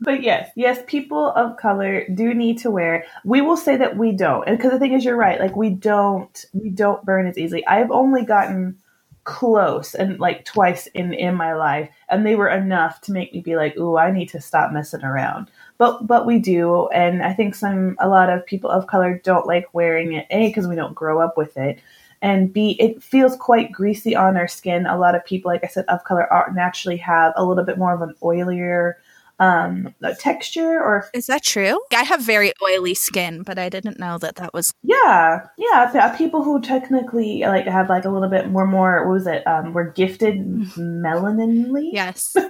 but 0.00 0.22
yes, 0.22 0.50
yes, 0.56 0.80
people 0.86 1.30
of 1.30 1.56
color 1.56 2.06
do 2.14 2.34
need 2.34 2.58
to 2.58 2.70
wear. 2.70 3.04
We 3.24 3.40
will 3.40 3.56
say 3.56 3.76
that 3.76 3.96
we 3.96 4.12
don't, 4.12 4.46
and 4.46 4.56
because 4.56 4.72
the 4.72 4.78
thing 4.78 4.92
is, 4.92 5.04
you're 5.04 5.16
right. 5.16 5.40
Like 5.40 5.56
we 5.56 5.70
don't, 5.70 6.44
we 6.52 6.70
don't 6.70 7.04
burn 7.04 7.26
as 7.26 7.38
easily. 7.38 7.66
I've 7.66 7.90
only 7.90 8.24
gotten 8.24 8.78
close 9.24 9.94
and 9.94 10.20
like 10.20 10.44
twice 10.44 10.86
in 10.88 11.14
in 11.14 11.34
my 11.34 11.54
life, 11.54 11.90
and 12.08 12.26
they 12.26 12.36
were 12.36 12.48
enough 12.48 13.00
to 13.02 13.12
make 13.12 13.32
me 13.32 13.40
be 13.40 13.56
like, 13.56 13.76
"Ooh, 13.76 13.96
I 13.96 14.10
need 14.10 14.28
to 14.30 14.40
stop 14.40 14.72
messing 14.72 15.04
around." 15.04 15.50
But 15.78 16.06
but 16.06 16.26
we 16.26 16.38
do, 16.38 16.88
and 16.88 17.22
I 17.22 17.32
think 17.32 17.54
some 17.54 17.96
a 18.00 18.08
lot 18.08 18.30
of 18.30 18.46
people 18.46 18.70
of 18.70 18.86
color 18.86 19.20
don't 19.24 19.46
like 19.46 19.72
wearing 19.72 20.12
it. 20.12 20.26
A 20.30 20.48
because 20.48 20.66
we 20.66 20.76
don't 20.76 20.94
grow 20.94 21.20
up 21.20 21.36
with 21.36 21.56
it 21.56 21.80
and 22.24 22.50
B, 22.54 22.74
it 22.80 23.02
feels 23.02 23.36
quite 23.36 23.70
greasy 23.70 24.16
on 24.16 24.38
our 24.38 24.48
skin. 24.48 24.86
A 24.86 24.96
lot 24.96 25.14
of 25.14 25.26
people, 25.26 25.50
like 25.50 25.62
I 25.62 25.66
said, 25.66 25.84
of 25.88 26.04
color 26.04 26.26
are 26.32 26.50
naturally 26.54 26.96
have 26.96 27.34
a 27.36 27.44
little 27.44 27.64
bit 27.64 27.76
more 27.76 27.92
of 27.92 28.00
an 28.00 28.14
oilier 28.22 28.94
um 29.40 29.94
texture 30.18 30.80
or 30.80 31.08
is 31.12 31.26
that 31.26 31.42
true? 31.42 31.80
I 31.92 32.02
have 32.02 32.22
very 32.22 32.52
oily 32.62 32.94
skin 32.94 33.42
but 33.42 33.58
i 33.58 33.68
didn't 33.68 33.98
know 33.98 34.18
that 34.18 34.36
that 34.36 34.54
was 34.54 34.72
yeah 34.82 35.46
yeah 35.58 36.14
people 36.16 36.42
who 36.42 36.60
technically 36.60 37.40
like 37.42 37.66
have 37.66 37.88
like 37.88 38.04
a 38.04 38.10
little 38.10 38.28
bit 38.28 38.48
more 38.48 38.66
more 38.66 39.06
what 39.06 39.12
was 39.12 39.26
it 39.26 39.46
um 39.46 39.72
we're 39.72 39.90
gifted 39.90 40.38
melaninly? 40.76 41.90
Yes. 41.92 42.36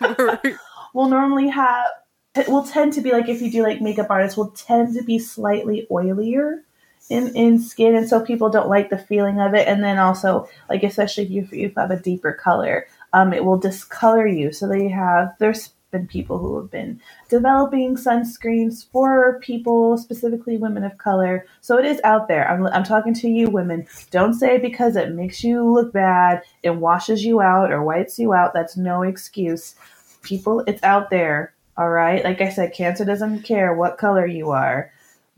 Will 0.94 1.08
normally 1.08 1.48
have 1.48 1.86
will 2.46 2.64
tend 2.64 2.92
to 2.92 3.00
be 3.00 3.10
like 3.10 3.28
if 3.28 3.42
you 3.42 3.50
do 3.50 3.62
like 3.62 3.80
makeup 3.80 4.06
artists 4.10 4.36
will 4.36 4.50
tend 4.50 4.94
to 4.94 5.02
be 5.02 5.18
slightly 5.18 5.86
oilier 5.90 6.62
in, 7.10 7.34
in 7.34 7.58
skin 7.58 7.96
and 7.96 8.08
so 8.08 8.24
people 8.24 8.48
don't 8.48 8.68
like 8.68 8.90
the 8.90 8.98
feeling 8.98 9.40
of 9.40 9.54
it 9.54 9.66
and 9.66 9.82
then 9.82 9.98
also 9.98 10.48
like 10.68 10.82
especially 10.82 11.24
if 11.24 11.30
you, 11.30 11.42
if 11.42 11.52
you 11.52 11.72
have 11.76 11.90
a 11.90 11.98
deeper 11.98 12.32
color 12.32 12.86
um, 13.12 13.32
it 13.32 13.44
will 13.44 13.58
discolor 13.58 14.26
you 14.26 14.52
so 14.52 14.68
they 14.68 14.88
have 14.88 15.34
there's 15.38 15.70
been 15.90 16.06
people 16.06 16.38
who 16.38 16.56
have 16.60 16.70
been 16.70 17.00
developing 17.28 17.96
sunscreens 17.96 18.86
for 18.90 19.38
people, 19.40 19.96
specifically 19.98 20.56
women 20.56 20.84
of 20.84 20.98
color. 20.98 21.46
So 21.60 21.78
it 21.78 21.84
is 21.84 22.00
out 22.04 22.28
there. 22.28 22.48
I'm, 22.50 22.66
I'm 22.68 22.84
talking 22.84 23.14
to 23.14 23.28
you, 23.28 23.48
women. 23.48 23.86
Don't 24.10 24.34
say 24.34 24.58
because 24.58 24.96
it 24.96 25.12
makes 25.12 25.42
you 25.42 25.70
look 25.70 25.92
bad, 25.92 26.42
it 26.62 26.76
washes 26.76 27.24
you 27.24 27.40
out 27.40 27.72
or 27.72 27.82
whites 27.82 28.18
you 28.18 28.32
out. 28.32 28.54
That's 28.54 28.76
no 28.76 29.02
excuse. 29.02 29.74
People, 30.22 30.60
it's 30.66 30.82
out 30.82 31.10
there. 31.10 31.54
All 31.76 31.90
right. 31.90 32.24
Like 32.24 32.40
I 32.40 32.50
said, 32.50 32.74
cancer 32.74 33.04
doesn't 33.04 33.42
care 33.42 33.74
what 33.74 33.98
color 33.98 34.26
you 34.26 34.50
are. 34.50 34.92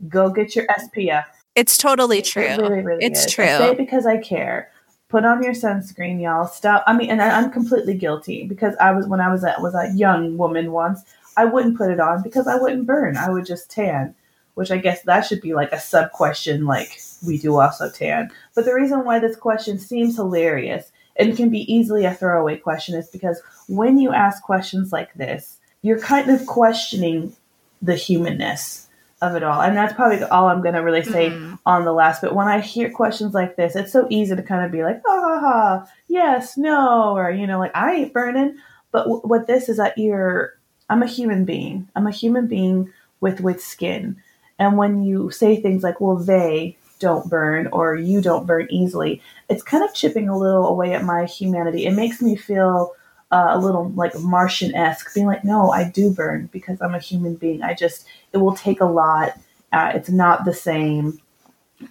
Go 0.07 0.29
get 0.29 0.55
your 0.55 0.65
SPF. 0.67 1.25
It's 1.53 1.77
totally 1.77 2.21
true. 2.21 2.43
It 2.43 2.59
really, 2.59 2.81
really 2.81 3.05
it's 3.05 3.25
is. 3.25 3.31
true. 3.31 3.45
I 3.45 3.57
say 3.57 3.71
it 3.71 3.77
because 3.77 4.05
I 4.05 4.17
care 4.17 4.71
put 5.11 5.25
on 5.25 5.43
your 5.43 5.53
sunscreen, 5.53 6.21
y'all. 6.21 6.47
Stop. 6.47 6.83
I 6.87 6.93
mean, 6.93 7.11
and 7.11 7.21
I, 7.21 7.39
am 7.39 7.51
completely 7.51 7.93
guilty 7.93 8.47
because 8.47 8.75
I 8.79 8.91
was 8.91 9.05
when 9.05 9.19
I 9.19 9.29
was 9.29 9.43
a, 9.43 9.53
was 9.59 9.75
a 9.75 9.91
young 9.93 10.37
woman 10.37 10.71
once. 10.71 11.03
I 11.37 11.45
wouldn't 11.45 11.77
put 11.77 11.91
it 11.91 11.99
on 11.99 12.23
because 12.23 12.47
I 12.47 12.55
wouldn't 12.55 12.87
burn. 12.87 13.17
I 13.17 13.29
would 13.29 13.45
just 13.45 13.69
tan, 13.69 14.15
which 14.55 14.71
I 14.71 14.77
guess 14.77 15.03
that 15.03 15.21
should 15.21 15.41
be 15.41 15.53
like 15.53 15.71
a 15.73 15.79
sub 15.79 16.11
question. 16.11 16.65
Like 16.65 16.99
we 17.25 17.37
do 17.37 17.59
also 17.59 17.89
tan. 17.89 18.31
But 18.55 18.65
the 18.65 18.73
reason 18.73 19.03
why 19.03 19.19
this 19.19 19.35
question 19.35 19.77
seems 19.77 20.15
hilarious 20.15 20.91
and 21.17 21.35
can 21.35 21.49
be 21.49 21.71
easily 21.71 22.05
a 22.05 22.13
throwaway 22.13 22.57
question 22.57 22.95
is 22.95 23.09
because 23.09 23.41
when 23.67 23.99
you 23.99 24.13
ask 24.13 24.41
questions 24.41 24.93
like 24.93 25.13
this, 25.15 25.59
you're 25.81 25.99
kind 25.99 26.29
of 26.29 26.45
questioning 26.45 27.35
the 27.81 27.95
humanness 27.95 28.87
of 29.21 29.35
it 29.35 29.43
all. 29.43 29.61
And 29.61 29.77
that's 29.77 29.93
probably 29.93 30.23
all 30.23 30.47
I'm 30.47 30.61
going 30.61 30.73
to 30.73 30.81
really 30.81 31.03
say 31.03 31.29
mm-hmm. 31.29 31.55
on 31.65 31.85
the 31.85 31.93
last 31.93 32.21
bit. 32.21 32.33
When 32.33 32.47
I 32.47 32.59
hear 32.59 32.89
questions 32.89 33.33
like 33.33 33.55
this, 33.55 33.75
it's 33.75 33.93
so 33.93 34.07
easy 34.09 34.35
to 34.35 34.41
kind 34.41 34.65
of 34.65 34.71
be 34.71 34.83
like, 34.83 35.01
ha 35.05 35.21
ha 35.21 35.39
ha, 35.39 35.91
yes, 36.07 36.57
no, 36.57 37.15
or, 37.15 37.29
you 37.29 37.45
know, 37.45 37.59
like, 37.59 37.75
I 37.75 37.93
ain't 37.93 38.13
burning. 38.13 38.57
But 38.91 39.03
w- 39.03 39.21
what 39.21 39.45
this 39.45 39.69
is 39.69 39.77
that 39.77 39.97
you're, 39.97 40.57
I'm 40.89 41.03
a 41.03 41.07
human 41.07 41.45
being. 41.45 41.87
I'm 41.95 42.07
a 42.07 42.11
human 42.11 42.47
being 42.47 42.91
with, 43.19 43.41
with 43.41 43.63
skin. 43.63 44.17
And 44.57 44.77
when 44.77 45.03
you 45.03 45.29
say 45.29 45.61
things 45.61 45.83
like, 45.83 46.01
well, 46.01 46.17
they 46.17 46.77
don't 46.99 47.29
burn 47.29 47.67
or 47.67 47.95
you 47.95 48.21
don't 48.21 48.45
burn 48.45 48.67
easily, 48.69 49.21
it's 49.49 49.63
kind 49.63 49.83
of 49.83 49.93
chipping 49.93 50.29
a 50.29 50.37
little 50.37 50.67
away 50.67 50.93
at 50.93 51.03
my 51.03 51.25
humanity. 51.25 51.85
It 51.85 51.93
makes 51.93 52.21
me 52.21 52.35
feel 52.35 52.93
uh, 53.31 53.51
a 53.51 53.59
little 53.59 53.89
like 53.91 54.17
Martian 54.19 54.75
esque, 54.75 55.13
being 55.13 55.27
like, 55.27 55.43
no, 55.43 55.71
I 55.71 55.89
do 55.89 56.11
burn 56.11 56.49
because 56.51 56.81
I'm 56.81 56.95
a 56.95 56.99
human 56.99 57.35
being. 57.35 57.63
I 57.63 57.73
just, 57.73 58.05
it 58.33 58.37
will 58.37 58.55
take 58.55 58.81
a 58.81 58.85
lot. 58.85 59.39
Uh, 59.71 59.91
it's 59.95 60.09
not 60.09 60.43
the 60.43 60.53
same. 60.53 61.19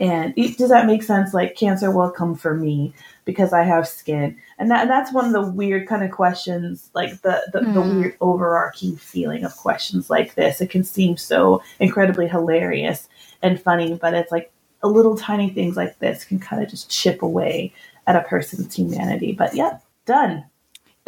And 0.00 0.35
it, 0.37 0.59
does 0.59 0.68
that 0.68 0.87
make 0.87 1.02
sense? 1.02 1.32
Like 1.32 1.56
cancer 1.56 1.90
will 1.90 2.11
come 2.11 2.35
for 2.35 2.54
me 2.54 2.94
because 3.25 3.52
I 3.52 3.64
have 3.64 3.88
skin, 3.88 4.37
and 4.56 4.70
that 4.70 4.82
and 4.82 4.90
that's 4.90 5.12
one 5.12 5.25
of 5.25 5.32
the 5.32 5.50
weird 5.50 5.88
kind 5.88 6.04
of 6.04 6.12
questions, 6.12 6.90
like 6.94 7.23
the 7.23 7.42
the, 7.52 7.59
mm. 7.59 7.75
the 7.75 7.82
hmm. 7.82 7.99
weird 8.00 8.16
overarching 8.20 8.97
feeling 8.97 9.42
of 9.42 9.56
questions 9.56 10.09
like 10.09 10.37
this. 10.37 10.61
It 10.61 10.70
can 10.70 10.85
seem 10.85 11.16
so 11.16 11.61
incredibly 11.80 12.28
hilarious 12.28 13.09
and 13.42 13.61
funny, 13.61 13.99
but 14.00 14.14
it's 14.14 14.30
like 14.30 14.52
a 14.85 14.88
little 14.88 15.16
tiny 15.16 15.50
things 15.50 15.76
like 15.76 15.99
this 15.99 16.25
can 16.25 16.38
kind 16.38 16.62
of 16.62 16.70
just 16.70 16.88
chip 16.88 17.20
away 17.20 17.73
at 18.06 18.14
a 18.14 18.23
person's 18.23 18.73
humanity. 18.76 19.32
But 19.32 19.56
yeah, 19.56 19.78
done 20.06 20.44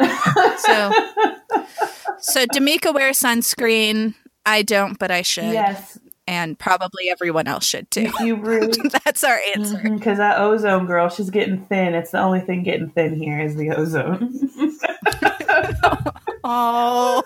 so, 0.01 0.91
so 2.19 2.45
Damika 2.47 2.93
wears 2.93 3.19
sunscreen. 3.19 4.15
I 4.45 4.61
don't, 4.61 4.99
but 4.99 5.11
I 5.11 5.21
should. 5.21 5.45
Yes. 5.45 5.99
And 6.25 6.57
probably 6.57 7.09
everyone 7.09 7.47
else 7.47 7.65
should 7.65 7.91
too. 7.91 8.09
You 8.21 8.35
really? 8.35 8.89
That's 9.05 9.23
our 9.25 9.39
answer. 9.55 9.77
Because 9.77 9.91
mm-hmm, 9.91 10.17
that 10.17 10.39
ozone 10.39 10.85
girl, 10.85 11.09
she's 11.09 11.29
getting 11.29 11.65
thin. 11.65 11.93
It's 11.93 12.11
the 12.11 12.19
only 12.19 12.39
thing 12.39 12.63
getting 12.63 12.89
thin 12.89 13.13
here 13.15 13.39
is 13.39 13.55
the 13.55 13.71
ozone. 13.71 14.31
oh, 16.45 17.23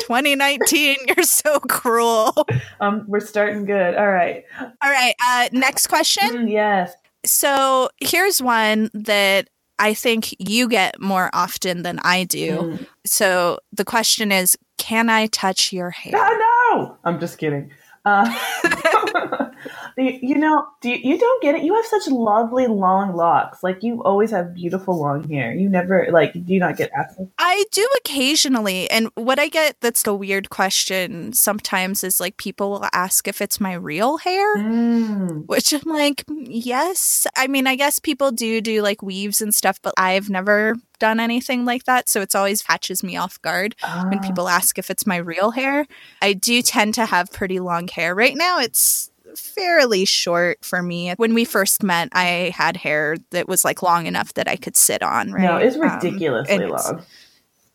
2019, 0.00 0.96
you're 1.06 1.24
so 1.24 1.60
cruel. 1.60 2.34
Um, 2.80 3.04
we're 3.06 3.20
starting 3.20 3.64
good. 3.64 3.94
All 3.94 4.10
right. 4.10 4.44
All 4.60 4.90
right. 4.90 5.14
Uh, 5.24 5.48
next 5.52 5.86
question. 5.86 6.28
Mm, 6.28 6.50
yes. 6.50 6.92
So 7.24 7.90
here's 8.00 8.42
one 8.42 8.90
that 8.94 9.48
I 9.78 9.94
think 9.94 10.34
you 10.38 10.68
get 10.68 11.00
more 11.00 11.30
often 11.32 11.82
than 11.82 11.98
I 12.00 12.24
do. 12.24 12.56
Mm. 12.56 12.86
So 13.04 13.58
the 13.72 13.84
question 13.84 14.30
is, 14.30 14.56
can 14.78 15.08
I 15.10 15.26
touch 15.26 15.72
your 15.72 15.90
hair? 15.90 16.12
No, 16.12 16.28
no. 16.28 16.98
I'm 17.04 17.18
just 17.18 17.38
kidding. 17.38 17.70
Uh, 18.04 18.26
you 19.96 20.36
know, 20.36 20.66
do 20.80 20.90
you, 20.90 21.12
you, 21.12 21.18
don't 21.18 21.42
get 21.42 21.54
it? 21.54 21.62
You 21.62 21.74
have 21.74 21.84
such 21.86 22.08
lovely 22.08 22.66
long 22.66 23.14
locks. 23.14 23.62
Like 23.62 23.82
you 23.82 24.02
always 24.02 24.30
have 24.30 24.54
beautiful 24.54 24.98
long 24.98 25.28
hair. 25.28 25.54
You 25.54 25.68
never 25.68 26.08
like. 26.10 26.32
Do 26.32 26.52
you 26.52 26.60
not 26.60 26.76
get 26.76 26.90
asked? 26.96 27.20
I 27.38 27.64
do 27.72 27.86
occasionally, 27.98 28.90
and 28.90 29.08
what 29.14 29.38
I 29.38 29.48
get 29.48 29.80
that's 29.80 30.06
a 30.06 30.14
weird 30.14 30.50
question 30.50 31.32
sometimes 31.32 32.04
is 32.04 32.20
like 32.20 32.36
people 32.36 32.70
will 32.70 32.86
ask 32.92 33.28
if 33.28 33.40
it's 33.40 33.60
my 33.60 33.74
real 33.74 34.18
hair, 34.18 34.56
mm. 34.56 35.46
which 35.46 35.72
I'm 35.72 35.92
like, 35.92 36.24
yes. 36.28 37.26
I 37.36 37.46
mean, 37.46 37.66
I 37.66 37.76
guess 37.76 37.98
people 37.98 38.30
do 38.32 38.60
do 38.60 38.82
like 38.82 39.02
weaves 39.02 39.40
and 39.40 39.54
stuff, 39.54 39.80
but 39.82 39.94
I've 39.96 40.30
never 40.30 40.74
done 40.98 41.18
anything 41.18 41.64
like 41.64 41.84
that. 41.84 42.08
So 42.08 42.20
it's 42.20 42.36
always 42.36 42.62
catches 42.62 43.02
me 43.02 43.16
off 43.16 43.42
guard 43.42 43.74
when 43.82 44.18
ah. 44.18 44.26
people 44.26 44.48
ask 44.48 44.78
if 44.78 44.88
it's 44.88 45.06
my 45.06 45.16
real 45.16 45.50
hair. 45.50 45.86
I 46.22 46.32
do 46.32 46.62
tend 46.62 46.94
to 46.94 47.06
have 47.06 47.32
pretty 47.32 47.58
long 47.58 47.88
hair. 47.88 48.14
Right 48.14 48.36
now, 48.36 48.60
it's 48.60 49.10
fairly 49.36 50.04
short 50.04 50.64
for 50.64 50.82
me. 50.82 51.12
When 51.16 51.34
we 51.34 51.44
first 51.44 51.82
met, 51.82 52.08
I 52.12 52.52
had 52.54 52.76
hair 52.76 53.16
that 53.30 53.48
was 53.48 53.64
like 53.64 53.82
long 53.82 54.06
enough 54.06 54.34
that 54.34 54.48
I 54.48 54.56
could 54.56 54.76
sit 54.76 55.02
on. 55.02 55.32
Right? 55.32 55.42
No, 55.42 55.56
it's 55.56 55.76
ridiculously 55.76 56.64
um, 56.64 56.70
long 56.70 57.04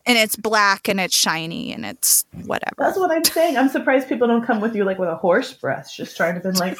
and 0.08 0.16
it's 0.16 0.36
black 0.36 0.88
and 0.88 0.98
it's 0.98 1.14
shiny 1.14 1.70
and 1.72 1.84
it's 1.84 2.24
whatever. 2.46 2.74
That's 2.78 2.98
what 2.98 3.10
I'm 3.12 3.24
saying. 3.24 3.58
I'm 3.58 3.68
surprised 3.68 4.08
people 4.08 4.26
don't 4.26 4.44
come 4.44 4.60
with 4.60 4.74
you 4.74 4.84
like 4.84 4.98
with 4.98 5.10
a 5.10 5.16
horse 5.16 5.52
breath, 5.52 5.92
just 5.94 6.16
trying 6.16 6.34
to 6.34 6.40
been 6.40 6.54
like 6.54 6.78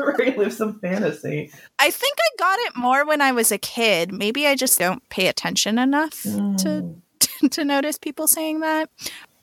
relive 0.18 0.52
some 0.52 0.78
fantasy. 0.80 1.52
I 1.78 1.90
think 1.90 2.18
I 2.18 2.28
got 2.38 2.58
it 2.58 2.76
more 2.76 3.06
when 3.06 3.22
I 3.22 3.30
was 3.30 3.52
a 3.52 3.58
kid. 3.58 4.12
Maybe 4.12 4.46
I 4.46 4.56
just 4.56 4.78
don't 4.78 5.08
pay 5.08 5.28
attention 5.28 5.78
enough 5.78 6.24
mm. 6.24 6.58
to 6.62 7.48
to 7.50 7.64
notice 7.64 7.96
people 7.96 8.26
saying 8.26 8.60
that. 8.60 8.90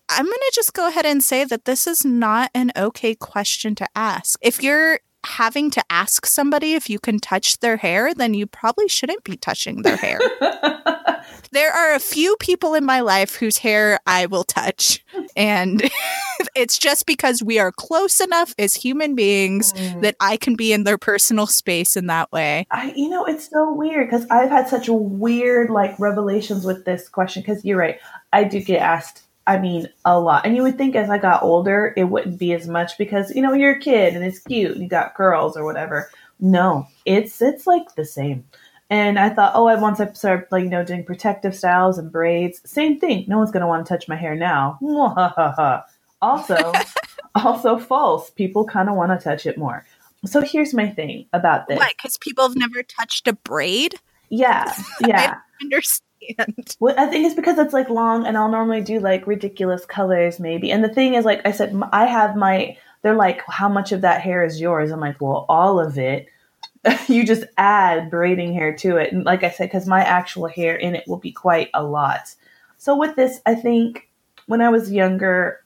I'm 0.10 0.26
going 0.26 0.36
to 0.36 0.52
just 0.54 0.74
go 0.74 0.88
ahead 0.88 1.06
and 1.06 1.24
say 1.24 1.46
that 1.46 1.66
this 1.66 1.88
is 1.88 2.06
not 2.06 2.52
an 2.54 2.72
okay 2.78 3.16
question 3.16 3.76
to 3.76 3.88
ask. 3.96 4.38
If 4.42 4.62
you're 4.62 5.00
having 5.26 5.72
to 5.72 5.84
ask 5.90 6.26
somebody 6.26 6.74
if 6.74 6.90
you 6.90 7.00
can 7.00 7.20
touch 7.20 7.60
their 7.60 7.78
hair, 7.78 8.14
then 8.14 8.34
you 8.34 8.46
probably 8.46 8.88
shouldn't 8.88 9.24
be 9.24 9.36
touching 9.36 9.82
their 9.82 9.98
hair. 9.98 10.20
there 11.52 11.72
are 11.72 11.96
a 11.96 12.00
few 12.00 12.36
people 12.40 12.76
in 12.76 12.86
my 12.86 13.00
life 13.00 13.36
whose 13.36 13.58
hair 13.58 14.00
I 14.06 14.28
will 14.28 14.44
touch. 14.44 15.04
And 15.36 15.82
it's 16.56 16.78
just 16.78 17.06
because 17.06 17.42
we 17.44 17.60
are 17.60 17.72
close 17.72 18.20
enough 18.20 18.54
as 18.60 18.76
human 18.76 19.16
beings 19.16 19.74
mm. 19.74 20.02
that 20.02 20.16
I 20.20 20.38
can 20.38 20.56
be 20.56 20.72
in 20.72 20.84
their 20.84 20.98
personal 20.98 21.48
space 21.48 21.96
in 21.96 22.08
that 22.08 22.32
way. 22.32 22.68
I, 22.72 22.94
you 22.96 23.10
know, 23.10 23.26
it's 23.26 23.50
so 23.50 23.74
weird 23.74 24.10
because 24.10 24.28
I've 24.30 24.50
had 24.50 24.68
such 24.68 24.88
weird 24.90 25.70
like 25.70 26.00
revelations 26.00 26.66
with 26.66 26.86
this 26.86 27.10
question. 27.10 27.42
Because 27.42 27.66
you're 27.66 27.80
right, 27.80 28.00
I 28.32 28.44
do 28.44 28.62
get 28.62 28.82
asked 28.82 29.25
I 29.48 29.60
mean, 29.60 29.88
a 30.04 30.20
lot. 30.20 30.46
And 30.46 30.56
you 30.56 30.64
would 30.64 30.78
think 30.78 30.96
as 30.96 31.10
I 31.10 31.18
got 31.18 31.44
older, 31.44 31.94
it 31.96 32.06
wouldn't 32.06 32.40
be 32.40 32.54
as 32.54 32.68
much 32.68 32.98
because, 32.98 33.34
you 33.36 33.42
know, 33.42 33.54
you're 33.54 33.75
a 33.75 33.80
kid 33.80 34.16
and 34.16 34.25
it's 34.25 34.40
cute 34.40 34.72
and 34.72 34.82
you 34.82 34.90
got 34.90 35.14
curls 35.14 35.56
or 35.56 35.64
whatever. 35.64 36.10
No, 36.40 36.88
it's, 37.06 37.42
it's 37.42 37.68
like 37.68 37.96
the 37.96 38.06
same. 38.06 38.46
And 38.90 39.18
I 39.18 39.30
thought, 39.30 39.54
oh, 39.56 39.68
I 39.68 39.75
once 39.75 40.00
I 40.00 40.12
started 40.14 40.48
like, 40.52 40.64
you 40.64 40.70
know, 40.70 40.84
doing 40.84 41.04
protective 41.04 41.56
styles 41.56 41.98
and 41.98 42.12
braids, 42.12 42.62
same 42.66 43.00
thing. 43.00 43.25
No 43.28 43.38
one's 43.38 43.52
going 43.52 43.62
to 43.62 43.68
want 43.68 43.86
to 43.86 43.94
touch 43.94 44.08
my 44.08 44.16
hair 44.16 44.36
now. 44.36 44.78
also, 46.22 46.74
also 47.36 47.78
false. 47.78 48.30
People 48.32 48.66
kind 48.66 48.90
of 48.90 48.96
want 48.96 49.12
to 49.12 49.24
touch 49.24 49.46
it 49.46 49.58
more. 49.58 49.86
So 50.25 50.42
here's 50.42 50.74
my 50.74 50.90
thing 50.90 51.25
about 51.34 51.68
this. 51.68 51.78
Why? 51.78 51.92
Because 51.96 52.18
people 52.18 52.48
have 52.48 52.58
never 52.58 52.84
touched 52.84 53.28
a 53.28 53.34
braid? 53.34 53.96
Yeah. 54.30 54.72
Yeah. 55.08 55.36
I 55.62 55.66
Well, 56.79 56.96
I 56.98 57.08
think 57.08 57.25
it's 57.25 57.36
because 57.36 57.58
it's 57.58 57.74
like 57.74 57.89
long, 57.89 58.25
and 58.25 58.38
I'll 58.38 58.50
normally 58.50 58.82
do 58.82 59.00
like 59.00 59.27
ridiculous 59.27 59.86
colors, 59.86 60.39
maybe. 60.39 60.72
And 60.72 60.84
the 60.84 60.94
thing 60.94 61.13
is, 61.13 61.25
like 61.25 61.46
I 61.46 61.51
said, 61.51 61.79
I 61.91 62.05
have 62.05 62.36
my. 62.36 62.77
They're 63.01 63.15
like, 63.15 63.41
how 63.48 63.70
much 63.70 63.91
of 63.91 64.01
that 64.01 64.22
hair 64.22 64.44
is 64.44 64.60
yours? 64.60 64.91
I'm 64.91 65.00
like, 65.00 65.22
well, 65.22 65.46
all 65.48 65.79
of 65.79 65.98
it. 65.98 66.27
you 67.08 67.25
just 67.25 67.46
add 67.58 68.12
braiding 68.12 68.53
hair 68.53 68.75
to 68.77 68.98
it, 68.98 69.12
and 69.12 69.25
like 69.25 69.44
I 69.44 69.50
said, 69.50 69.65
because 69.65 69.88
my 69.88 70.03
actual 70.03 70.48
hair 70.48 70.75
in 70.75 70.96
it 70.96 71.08
will 71.08 71.17
be 71.17 71.32
quite 71.32 71.70
a 71.74 71.84
lot. 71.84 72.34
So 72.77 72.96
with 72.96 73.15
this, 73.15 73.41
I 73.46 73.55
think 73.55 74.10
when 74.46 74.62
I 74.62 74.70
was 74.70 74.91
younger, 74.91 75.63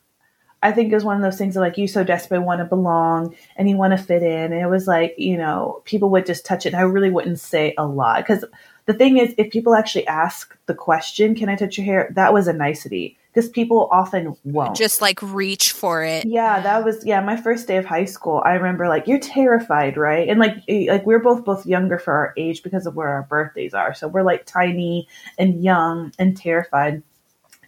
I 0.62 0.72
think 0.72 0.92
it 0.92 0.96
was 0.96 1.06
one 1.06 1.16
of 1.16 1.22
those 1.22 1.38
things 1.38 1.56
that 1.56 1.62
like 1.62 1.78
you 1.78 1.88
so 1.88 2.04
desperately 2.04 2.46
want 2.46 2.60
to 2.60 2.66
belong 2.66 3.36
and 3.56 3.70
you 3.70 3.78
want 3.78 3.98
to 3.98 4.04
fit 4.04 4.24
in. 4.24 4.52
And 4.52 4.62
it 4.62 4.68
was 4.70 4.88
like, 4.88 5.16
you 5.18 5.38
know, 5.38 5.82
people 5.86 6.10
would 6.10 6.26
just 6.26 6.46
touch 6.46 6.66
it. 6.66 6.74
And 6.74 6.78
I 6.78 6.82
really 6.82 7.10
wouldn't 7.10 7.40
say 7.40 7.74
a 7.78 7.86
lot 7.86 8.18
because 8.18 8.44
the 8.90 8.96
thing 8.96 9.18
is, 9.18 9.36
if 9.38 9.52
people 9.52 9.76
actually 9.76 10.08
ask 10.08 10.58
the 10.66 10.74
question, 10.74 11.36
"Can 11.36 11.48
I 11.48 11.56
touch 11.56 11.78
your 11.78 11.86
hair?" 11.86 12.12
That 12.16 12.34
was 12.34 12.48
a 12.48 12.54
nicety 12.54 13.16
because 13.32 13.48
people 13.48 13.88
often 13.92 14.36
won't. 14.44 14.76
Just 14.76 15.00
like 15.00 15.22
reach 15.22 15.74
for 15.74 16.04
it. 16.04 16.26
Yeah, 16.26 16.60
that 16.60 16.84
was 16.84 17.06
yeah. 17.06 17.22
My 17.22 17.38
first 17.38 17.68
day 17.68 17.78
of 17.78 17.86
high 17.86 18.06
school, 18.06 18.42
I 18.44 18.54
remember 18.54 18.88
like 18.88 19.06
you're 19.06 19.20
terrified, 19.20 19.96
right? 19.96 20.28
And 20.28 20.40
like 20.40 20.56
eh, 20.68 20.88
like 20.90 21.06
we're 21.06 21.20
both 21.20 21.46
both 21.46 21.68
younger 21.68 22.00
for 22.00 22.14
our 22.14 22.34
age 22.36 22.64
because 22.64 22.88
of 22.88 22.96
where 22.96 23.10
our 23.10 23.28
birthdays 23.30 23.76
are, 23.76 23.94
so 23.94 24.08
we're 24.08 24.24
like 24.24 24.48
tiny 24.48 25.08
and 25.38 25.64
young 25.64 26.12
and 26.18 26.36
terrified. 26.36 27.04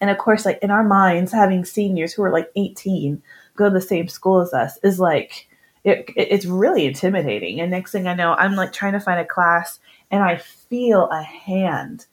And 0.01 0.09
of 0.09 0.17
course, 0.17 0.43
like 0.43 0.57
in 0.63 0.71
our 0.71 0.83
minds, 0.83 1.31
having 1.31 1.65
seniors 1.65 2.13
who 2.13 2.23
are 2.23 2.31
like 2.31 2.49
18 2.55 3.21
go 3.55 3.65
to 3.65 3.73
the 3.73 3.79
same 3.79 4.07
school 4.07 4.41
as 4.41 4.53
us 4.53 4.79
is 4.81 4.99
like, 4.99 5.47
it, 5.83 6.09
it, 6.15 6.29
it's 6.31 6.45
really 6.47 6.87
intimidating. 6.87 7.61
And 7.61 7.69
next 7.69 7.91
thing 7.91 8.07
I 8.07 8.15
know, 8.15 8.33
I'm 8.33 8.55
like 8.55 8.73
trying 8.73 8.93
to 8.93 8.99
find 8.99 9.19
a 9.19 9.25
class 9.25 9.79
and 10.09 10.23
I 10.23 10.41
feel 10.71 11.09
a 11.09 11.21
hand 11.21 12.07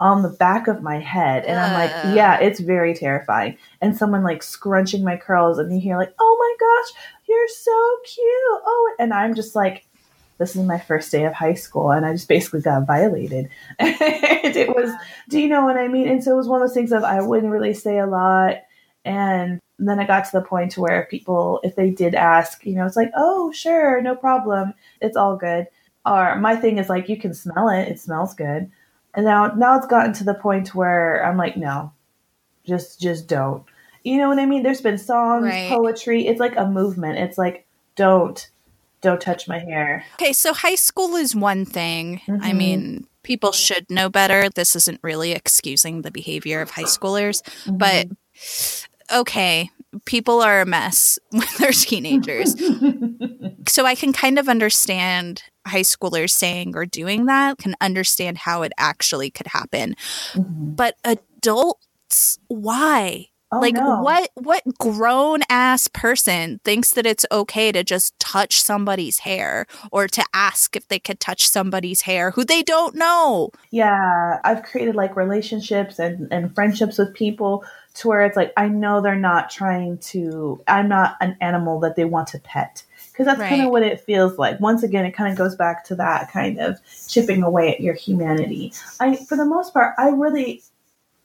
on 0.00 0.22
the 0.22 0.28
back 0.28 0.68
of 0.68 0.82
my 0.82 0.98
head. 0.98 1.44
And 1.44 1.58
I'm 1.58 1.72
like, 1.72 2.16
yeah, 2.16 2.38
it's 2.40 2.60
very 2.60 2.94
terrifying. 2.94 3.58
And 3.80 3.96
someone 3.96 4.22
like 4.22 4.42
scrunching 4.42 5.04
my 5.04 5.16
curls 5.16 5.58
and 5.58 5.72
you 5.74 5.80
hear 5.80 5.96
like, 5.96 6.14
oh 6.18 6.36
my 6.38 6.66
gosh, 6.66 7.02
you're 7.28 7.48
so 7.48 7.96
cute. 8.04 8.62
Oh, 8.64 8.94
and 8.98 9.12
I'm 9.12 9.34
just 9.34 9.54
like, 9.56 9.84
this 10.38 10.56
is 10.56 10.64
my 10.64 10.78
first 10.78 11.10
day 11.12 11.24
of 11.24 11.32
high 11.32 11.54
school 11.54 11.90
and 11.90 12.06
I 12.06 12.12
just 12.12 12.28
basically 12.28 12.60
got 12.60 12.86
violated. 12.86 13.48
and 13.78 13.96
it 14.00 14.68
was, 14.68 14.90
do 15.28 15.40
you 15.40 15.48
know 15.48 15.64
what 15.64 15.76
I 15.76 15.88
mean? 15.88 16.08
And 16.08 16.22
so 16.22 16.32
it 16.32 16.36
was 16.36 16.48
one 16.48 16.62
of 16.62 16.68
those 16.68 16.74
things 16.74 16.92
of 16.92 17.02
I 17.02 17.20
wouldn't 17.20 17.52
really 17.52 17.74
say 17.74 17.98
a 17.98 18.06
lot. 18.06 18.58
And 19.04 19.60
then 19.78 19.98
I 20.00 20.06
got 20.06 20.24
to 20.26 20.32
the 20.32 20.40
point 20.40 20.72
to 20.72 20.80
where 20.80 21.06
people, 21.10 21.60
if 21.62 21.76
they 21.76 21.90
did 21.90 22.14
ask, 22.14 22.64
you 22.64 22.74
know, 22.74 22.86
it's 22.86 22.96
like, 22.96 23.10
oh, 23.16 23.52
sure, 23.52 24.00
no 24.00 24.14
problem. 24.16 24.74
It's 25.00 25.16
all 25.16 25.36
good. 25.36 25.66
Or 26.06 26.36
my 26.36 26.56
thing 26.56 26.78
is 26.78 26.88
like, 26.88 27.08
you 27.08 27.16
can 27.16 27.34
smell 27.34 27.68
it. 27.68 27.88
It 27.88 27.98
smells 27.98 28.34
good. 28.34 28.70
And 29.14 29.24
now, 29.24 29.46
now 29.54 29.76
it's 29.76 29.86
gotten 29.86 30.12
to 30.14 30.24
the 30.24 30.34
point 30.34 30.74
where 30.74 31.24
I'm 31.24 31.36
like, 31.36 31.56
no, 31.56 31.92
just, 32.64 33.00
just 33.00 33.26
don't. 33.26 33.64
You 34.02 34.18
know 34.18 34.28
what 34.28 34.38
I 34.38 34.46
mean? 34.46 34.62
There's 34.62 34.82
been 34.82 34.98
songs, 34.98 35.46
right. 35.46 35.68
poetry. 35.68 36.26
It's 36.26 36.40
like 36.40 36.56
a 36.56 36.66
movement. 36.66 37.18
It's 37.18 37.38
like, 37.38 37.66
don't, 37.96 38.50
don't 39.00 39.20
touch 39.20 39.48
my 39.48 39.58
hair. 39.58 40.04
Okay, 40.14 40.32
so 40.32 40.52
high 40.52 40.74
school 40.74 41.14
is 41.14 41.34
one 41.34 41.64
thing. 41.64 42.20
Mm-hmm. 42.26 42.42
I 42.42 42.52
mean, 42.52 43.06
people 43.22 43.52
should 43.52 43.88
know 43.90 44.08
better. 44.08 44.48
This 44.50 44.76
isn't 44.76 45.00
really 45.02 45.32
excusing 45.32 46.02
the 46.02 46.10
behavior 46.10 46.60
of 46.60 46.70
high 46.70 46.84
schoolers, 46.84 47.42
mm-hmm. 47.64 47.76
but 47.78 48.08
okay, 49.12 49.70
people 50.04 50.40
are 50.40 50.60
a 50.60 50.66
mess 50.66 51.18
when 51.30 51.46
they're 51.58 51.72
teenagers. 51.72 52.54
so 53.68 53.86
I 53.86 53.94
can 53.94 54.12
kind 54.12 54.38
of 54.38 54.48
understand 54.48 55.42
high 55.66 55.82
schoolers 55.82 56.30
saying 56.30 56.76
or 56.76 56.86
doing 56.86 57.26
that, 57.26 57.58
can 57.58 57.74
understand 57.80 58.38
how 58.38 58.62
it 58.62 58.72
actually 58.78 59.30
could 59.30 59.46
happen. 59.46 59.94
Mm-hmm. 60.32 60.74
But 60.74 60.96
adults, 61.04 62.38
why? 62.48 63.28
Oh, 63.54 63.60
like 63.60 63.74
no. 63.74 64.00
what 64.00 64.30
what 64.34 64.62
grown 64.78 65.40
ass 65.48 65.86
person 65.86 66.60
thinks 66.64 66.90
that 66.92 67.06
it's 67.06 67.26
okay 67.30 67.70
to 67.70 67.84
just 67.84 68.18
touch 68.18 68.60
somebody's 68.60 69.20
hair 69.20 69.66
or 69.92 70.08
to 70.08 70.24
ask 70.34 70.74
if 70.74 70.88
they 70.88 70.98
could 70.98 71.20
touch 71.20 71.46
somebody's 71.48 72.02
hair 72.02 72.32
who 72.32 72.44
they 72.44 72.62
don't 72.62 72.96
know? 72.96 73.50
Yeah, 73.70 74.40
I've 74.42 74.64
created 74.64 74.96
like 74.96 75.14
relationships 75.14 75.98
and 75.98 76.32
and 76.32 76.54
friendships 76.54 76.98
with 76.98 77.14
people 77.14 77.64
to 77.94 78.08
where 78.08 78.24
it's 78.24 78.36
like 78.36 78.52
I 78.56 78.68
know 78.68 79.00
they're 79.00 79.14
not 79.14 79.50
trying 79.50 79.98
to 79.98 80.60
I'm 80.66 80.88
not 80.88 81.16
an 81.20 81.36
animal 81.40 81.78
that 81.80 81.94
they 81.94 82.04
want 82.04 82.28
to 82.28 82.40
pet 82.40 82.82
because 83.14 83.26
that's 83.26 83.38
right. 83.38 83.48
kind 83.48 83.62
of 83.62 83.70
what 83.70 83.84
it 83.84 84.00
feels 84.00 84.38
like. 84.38 84.58
Once 84.58 84.82
again, 84.82 85.04
it 85.04 85.12
kind 85.12 85.30
of 85.30 85.38
goes 85.38 85.54
back 85.54 85.84
to 85.84 85.94
that 85.94 86.32
kind 86.32 86.58
of 86.58 86.80
chipping 87.08 87.44
away 87.44 87.72
at 87.72 87.80
your 87.80 87.94
humanity. 87.94 88.72
I 88.98 89.14
for 89.14 89.36
the 89.36 89.44
most 89.44 89.72
part, 89.72 89.94
I 89.98 90.08
really 90.08 90.64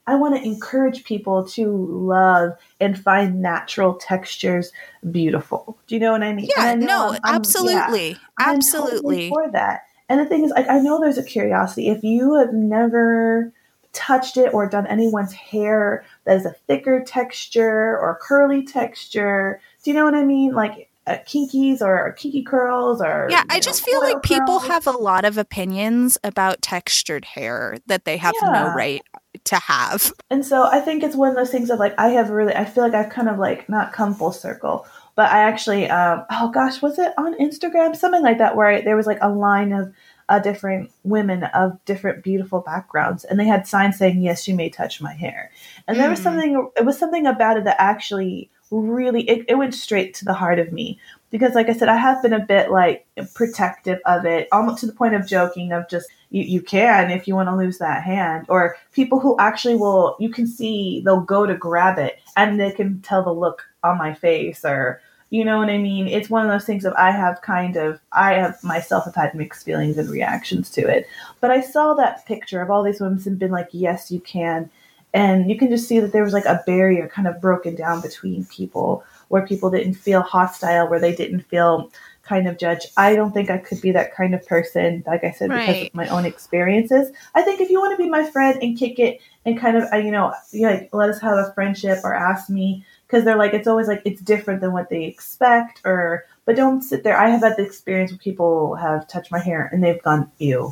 I 0.06 0.16
want 0.16 0.36
to 0.36 0.44
encourage 0.44 1.04
people 1.04 1.46
to 1.50 1.68
love 1.68 2.54
and 2.80 3.00
find 3.00 3.42
natural 3.42 3.96
textures 3.96 4.72
beautiful. 5.10 5.78
Do 5.88 5.96
you 5.96 6.02
know 6.02 6.12
what 6.12 6.22
I 6.22 6.32
mean? 6.32 6.48
Yeah, 6.56 6.64
I 6.64 6.76
no, 6.76 7.18
I'm, 7.24 7.36
absolutely, 7.36 8.10
yeah, 8.12 8.18
absolutely 8.40 8.98
totally 9.00 9.30
for 9.30 9.52
that. 9.52 9.82
And 10.10 10.20
the 10.20 10.26
thing 10.26 10.44
is, 10.44 10.52
like, 10.52 10.68
I 10.70 10.80
know 10.80 11.00
there's 11.00 11.18
a 11.18 11.24
curiosity. 11.24 11.90
If 11.90 12.04
you 12.04 12.36
have 12.36 12.54
never 12.54 13.52
touched 13.94 14.38
it 14.38 14.54
or 14.54 14.68
done 14.68 14.86
anyone's 14.88 15.34
hair 15.34 16.06
that 16.26 16.38
is 16.38 16.46
a 16.46 16.52
thicker 16.68 17.04
texture 17.04 17.98
or 17.98 18.20
curly 18.22 18.64
texture, 18.64 19.60
do 19.84 19.92
you 19.92 19.98
know 19.98 20.06
what 20.06 20.16
I 20.16 20.24
mean? 20.24 20.54
Like, 20.54 20.89
uh, 21.10 21.18
kinkies 21.26 21.82
or 21.82 22.14
kinky 22.14 22.44
curls 22.44 23.02
or 23.02 23.28
yeah 23.30 23.44
i 23.50 23.60
just 23.60 23.86
know, 23.86 23.92
feel 23.92 24.02
like 24.02 24.22
people 24.22 24.60
have 24.60 24.86
a 24.86 24.92
lot 24.92 25.26
of 25.26 25.38
opinions 25.38 26.18
about 26.24 26.62
textured 26.62 27.26
hair 27.26 27.78
that 27.88 28.06
they 28.06 28.16
have 28.18 28.36
yeah. 28.42 28.50
no 28.50 28.74
right 28.76 29.02
to 29.44 29.56
have 29.56 30.14
and 30.30 30.46
so 30.46 30.64
i 30.64 30.80
think 30.80 31.02
it's 31.02 31.16
one 31.16 31.30
of 31.30 31.36
those 31.36 31.50
things 31.50 31.70
of 31.70 31.80
like 31.80 31.98
i 31.98 32.10
have 32.10 32.30
really 32.30 32.54
i 32.54 32.64
feel 32.64 32.84
like 32.84 32.94
i've 32.94 33.12
kind 33.12 33.28
of 33.28 33.40
like 33.40 33.68
not 33.68 33.92
come 33.92 34.14
full 34.14 34.32
circle 34.32 34.86
but 35.16 35.32
i 35.32 35.40
actually 35.40 35.90
um 35.90 36.24
oh 36.32 36.50
gosh 36.50 36.82
was 36.82 37.00
it 37.00 37.14
on 37.18 37.34
instagram 37.40 37.96
something 37.96 38.22
like 38.22 38.38
that 38.38 38.56
where 38.56 38.68
I, 38.68 38.82
there 38.82 38.96
was 38.96 39.08
like 39.08 39.20
a 39.22 39.30
line 39.30 39.72
of 39.72 39.94
uh, 40.30 40.38
different 40.38 40.92
women 41.04 41.44
of 41.44 41.84
different 41.86 42.24
beautiful 42.24 42.62
backgrounds 42.62 43.24
and 43.24 43.40
they 43.40 43.48
had 43.48 43.66
signs 43.66 43.98
saying 43.98 44.22
yes 44.22 44.48
you 44.48 44.54
may 44.54 44.70
touch 44.70 45.02
my 45.02 45.14
hair 45.14 45.50
and 45.88 46.00
there 46.00 46.08
was 46.08 46.20
hmm. 46.20 46.24
something 46.24 46.70
it 46.78 46.86
was 46.86 47.00
something 47.00 47.26
about 47.26 47.58
it 47.58 47.64
that 47.64 47.78
actually 47.80 48.52
really 48.72 49.28
it, 49.30 49.46
it 49.48 49.56
went 49.56 49.74
straight 49.74 50.14
to 50.16 50.26
the 50.26 50.34
heart 50.34 50.60
of 50.60 50.72
me. 50.72 51.00
Because 51.32 51.54
like 51.54 51.70
i 51.70 51.74
said 51.74 51.90
i 51.90 51.96
have 51.96 52.22
been 52.24 52.34
a 52.34 52.40
bit 52.46 52.72
like 52.72 53.06
protective 53.34 54.00
of 54.06 54.26
it 54.26 54.48
almost 54.52 54.80
to 54.80 54.88
the 54.88 54.94
point 54.94 55.14
of 55.14 55.28
joking 55.28 55.72
of 55.72 55.88
just 55.88 56.10
you, 56.32 56.44
you 56.44 56.62
can 56.62 57.12
if 57.12 57.28
you 57.28 57.36
want 57.36 57.50
to 57.50 57.56
lose 57.56 57.78
that 57.78 58.04
hand. 58.04 58.46
Or 58.50 58.78
people 58.94 59.20
who 59.20 59.38
actually 59.40 59.76
will 59.76 60.16
you 60.20 60.30
can 60.30 60.48
see 60.48 61.02
they'll 61.06 61.22
go 61.22 61.46
to 61.46 61.56
grab 61.56 61.98
it 62.00 62.20
and 62.36 62.60
they 62.60 62.72
can 62.72 63.02
tell 63.02 63.24
the 63.24 63.34
look 63.34 63.64
on 63.84 63.98
my 63.98 64.14
face 64.14 64.66
or 64.66 65.02
you 65.32 65.46
know 65.46 65.60
what 65.60 65.70
i 65.70 65.78
mean? 65.78 66.08
It's 66.08 66.30
one 66.30 66.44
of 66.44 66.52
those 66.52 66.66
things 66.66 66.84
that 66.84 66.98
i 66.98 67.12
have 67.12 67.42
kind 67.42 67.76
of 67.76 68.00
i 68.12 68.34
have 68.34 68.64
myself 68.64 69.06
have 69.06 69.16
had 69.16 69.36
mixed 69.36 69.66
feelings 69.66 69.98
and 69.98 70.10
reactions 70.10 70.70
to 70.72 70.82
it. 70.82 71.08
But 71.42 71.52
i 71.52 71.62
saw 71.62 71.94
that 71.96 72.26
picture 72.26 72.62
of 72.62 72.72
all 72.72 72.84
these 72.84 73.00
women 73.00 73.22
and 73.26 73.38
been 73.40 73.52
like 73.52 73.70
yes 73.72 74.12
you 74.12 74.20
can 74.20 74.72
and 75.14 75.50
you 75.50 75.58
can 75.58 75.70
just 75.70 75.88
see 75.88 76.00
that 76.00 76.12
there 76.12 76.24
was 76.24 76.34
like 76.34 76.46
a 76.46 76.62
barrier 76.66 77.08
kind 77.08 77.28
of 77.28 77.42
broken 77.42 77.76
down 77.76 78.02
between 78.02 78.46
people 78.46 79.04
where 79.30 79.46
people 79.46 79.70
didn't 79.70 79.96
feel 79.96 80.22
hostile 80.22 80.88
where 80.88 81.00
they 81.00 81.16
didn't 81.16 81.42
feel 81.42 81.92
kind 82.24 82.48
of 82.48 82.60
judge 82.60 82.86
i 82.96 83.16
don't 83.16 83.32
think 83.32 83.50
i 83.50 83.58
could 83.58 83.82
be 83.82 83.92
that 83.92 84.14
kind 84.14 84.36
of 84.36 84.46
person 84.46 85.04
like 85.08 85.24
i 85.24 85.32
said 85.32 85.50
right. 85.50 85.66
because 85.66 85.88
of 85.88 85.96
my 85.96 86.08
own 86.10 86.26
experiences. 86.26 87.12
I 87.34 87.42
think 87.42 87.60
if 87.60 87.70
you 87.70 87.80
want 87.80 87.98
to 87.98 88.04
be 88.04 88.10
my 88.10 88.30
friend 88.30 88.62
and 88.62 88.78
kick 88.78 89.00
it 89.00 89.20
and 89.46 89.60
kind 89.60 89.78
of 89.78 89.92
you 90.04 90.12
know 90.12 90.34
like 90.54 90.90
let 90.94 91.10
us 91.10 91.20
have 91.22 91.38
a 91.38 91.52
friendship 91.54 92.00
or 92.04 92.14
ask 92.14 92.50
me 92.50 92.86
because 93.08 93.26
they're 93.26 93.38
like 93.38 93.54
it's 93.54 93.68
always 93.68 93.88
like 93.88 94.04
it's 94.06 94.22
different 94.22 94.62
than 94.62 94.74
what 94.74 94.90
they 94.90 95.06
expect 95.06 95.82
or 95.86 96.26
but 96.50 96.56
don't 96.56 96.82
sit 96.82 97.04
there. 97.04 97.16
I 97.16 97.30
have 97.30 97.42
had 97.42 97.58
the 97.58 97.64
experience 97.64 98.10
where 98.12 98.18
people 98.18 98.74
have 98.74 99.08
touched 99.08 99.32
my 99.32 99.38
hair 99.38 99.70
and 99.72 99.84
they've 99.84 100.02
gone 100.02 100.32
ew. 100.40 100.72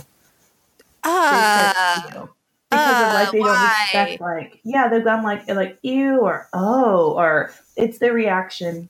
Ah. 1.03 2.23
Uh, 2.23 2.27
because 2.69 3.03
uh, 3.03 3.07
of 3.07 3.13
like 3.13 3.31
they 3.31 3.39
why? 3.39 3.87
don't 3.93 4.05
expect 4.07 4.21
like 4.21 4.59
yeah 4.63 4.87
they've 4.87 5.03
gone 5.03 5.23
like 5.23 5.47
like 5.47 5.77
ew 5.81 6.19
or 6.19 6.47
oh 6.53 7.13
or 7.13 7.51
it's 7.75 7.99
the 7.99 8.11
reaction. 8.11 8.89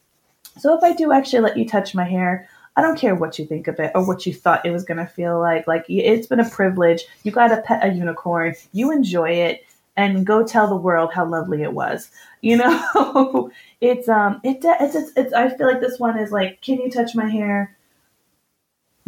So 0.58 0.76
if 0.76 0.84
I 0.84 0.94
do 0.94 1.12
actually 1.12 1.42
let 1.42 1.58
you 1.58 1.68
touch 1.68 1.94
my 1.94 2.04
hair, 2.04 2.50
I 2.76 2.82
don't 2.82 2.98
care 2.98 3.14
what 3.14 3.38
you 3.38 3.46
think 3.46 3.68
of 3.68 3.80
it 3.80 3.92
or 3.94 4.06
what 4.06 4.26
you 4.26 4.34
thought 4.34 4.66
it 4.66 4.72
was 4.72 4.84
gonna 4.84 5.08
feel 5.08 5.40
like. 5.40 5.68
Like 5.68 5.86
it's 5.88 6.28
been 6.28 6.40
a 6.40 6.50
privilege. 6.50 7.06
You 7.24 7.32
got 7.32 7.50
to 7.50 7.62
pet 7.62 7.86
a 7.86 7.94
unicorn. 7.94 8.56
You 8.74 8.92
enjoy 8.92 9.30
it 9.32 9.64
and 9.98 10.26
go 10.26 10.46
tell 10.46 10.68
the 10.68 10.76
world 10.76 11.12
how 11.14 11.26
lovely 11.26 11.64
it 11.64 11.74
was. 11.74 12.10
You 12.42 12.58
know, 12.58 13.52
it's 13.82 14.08
um, 14.10 14.40
it 14.44 14.60
it's, 14.64 14.96
it's 14.96 15.12
it's 15.18 15.34
I 15.34 15.50
feel 15.50 15.68
like 15.68 15.82
this 15.82 16.00
one 16.00 16.18
is 16.18 16.32
like, 16.32 16.62
can 16.62 16.80
you 16.80 16.90
touch 16.90 17.16
my 17.16 17.30
hair? 17.30 17.77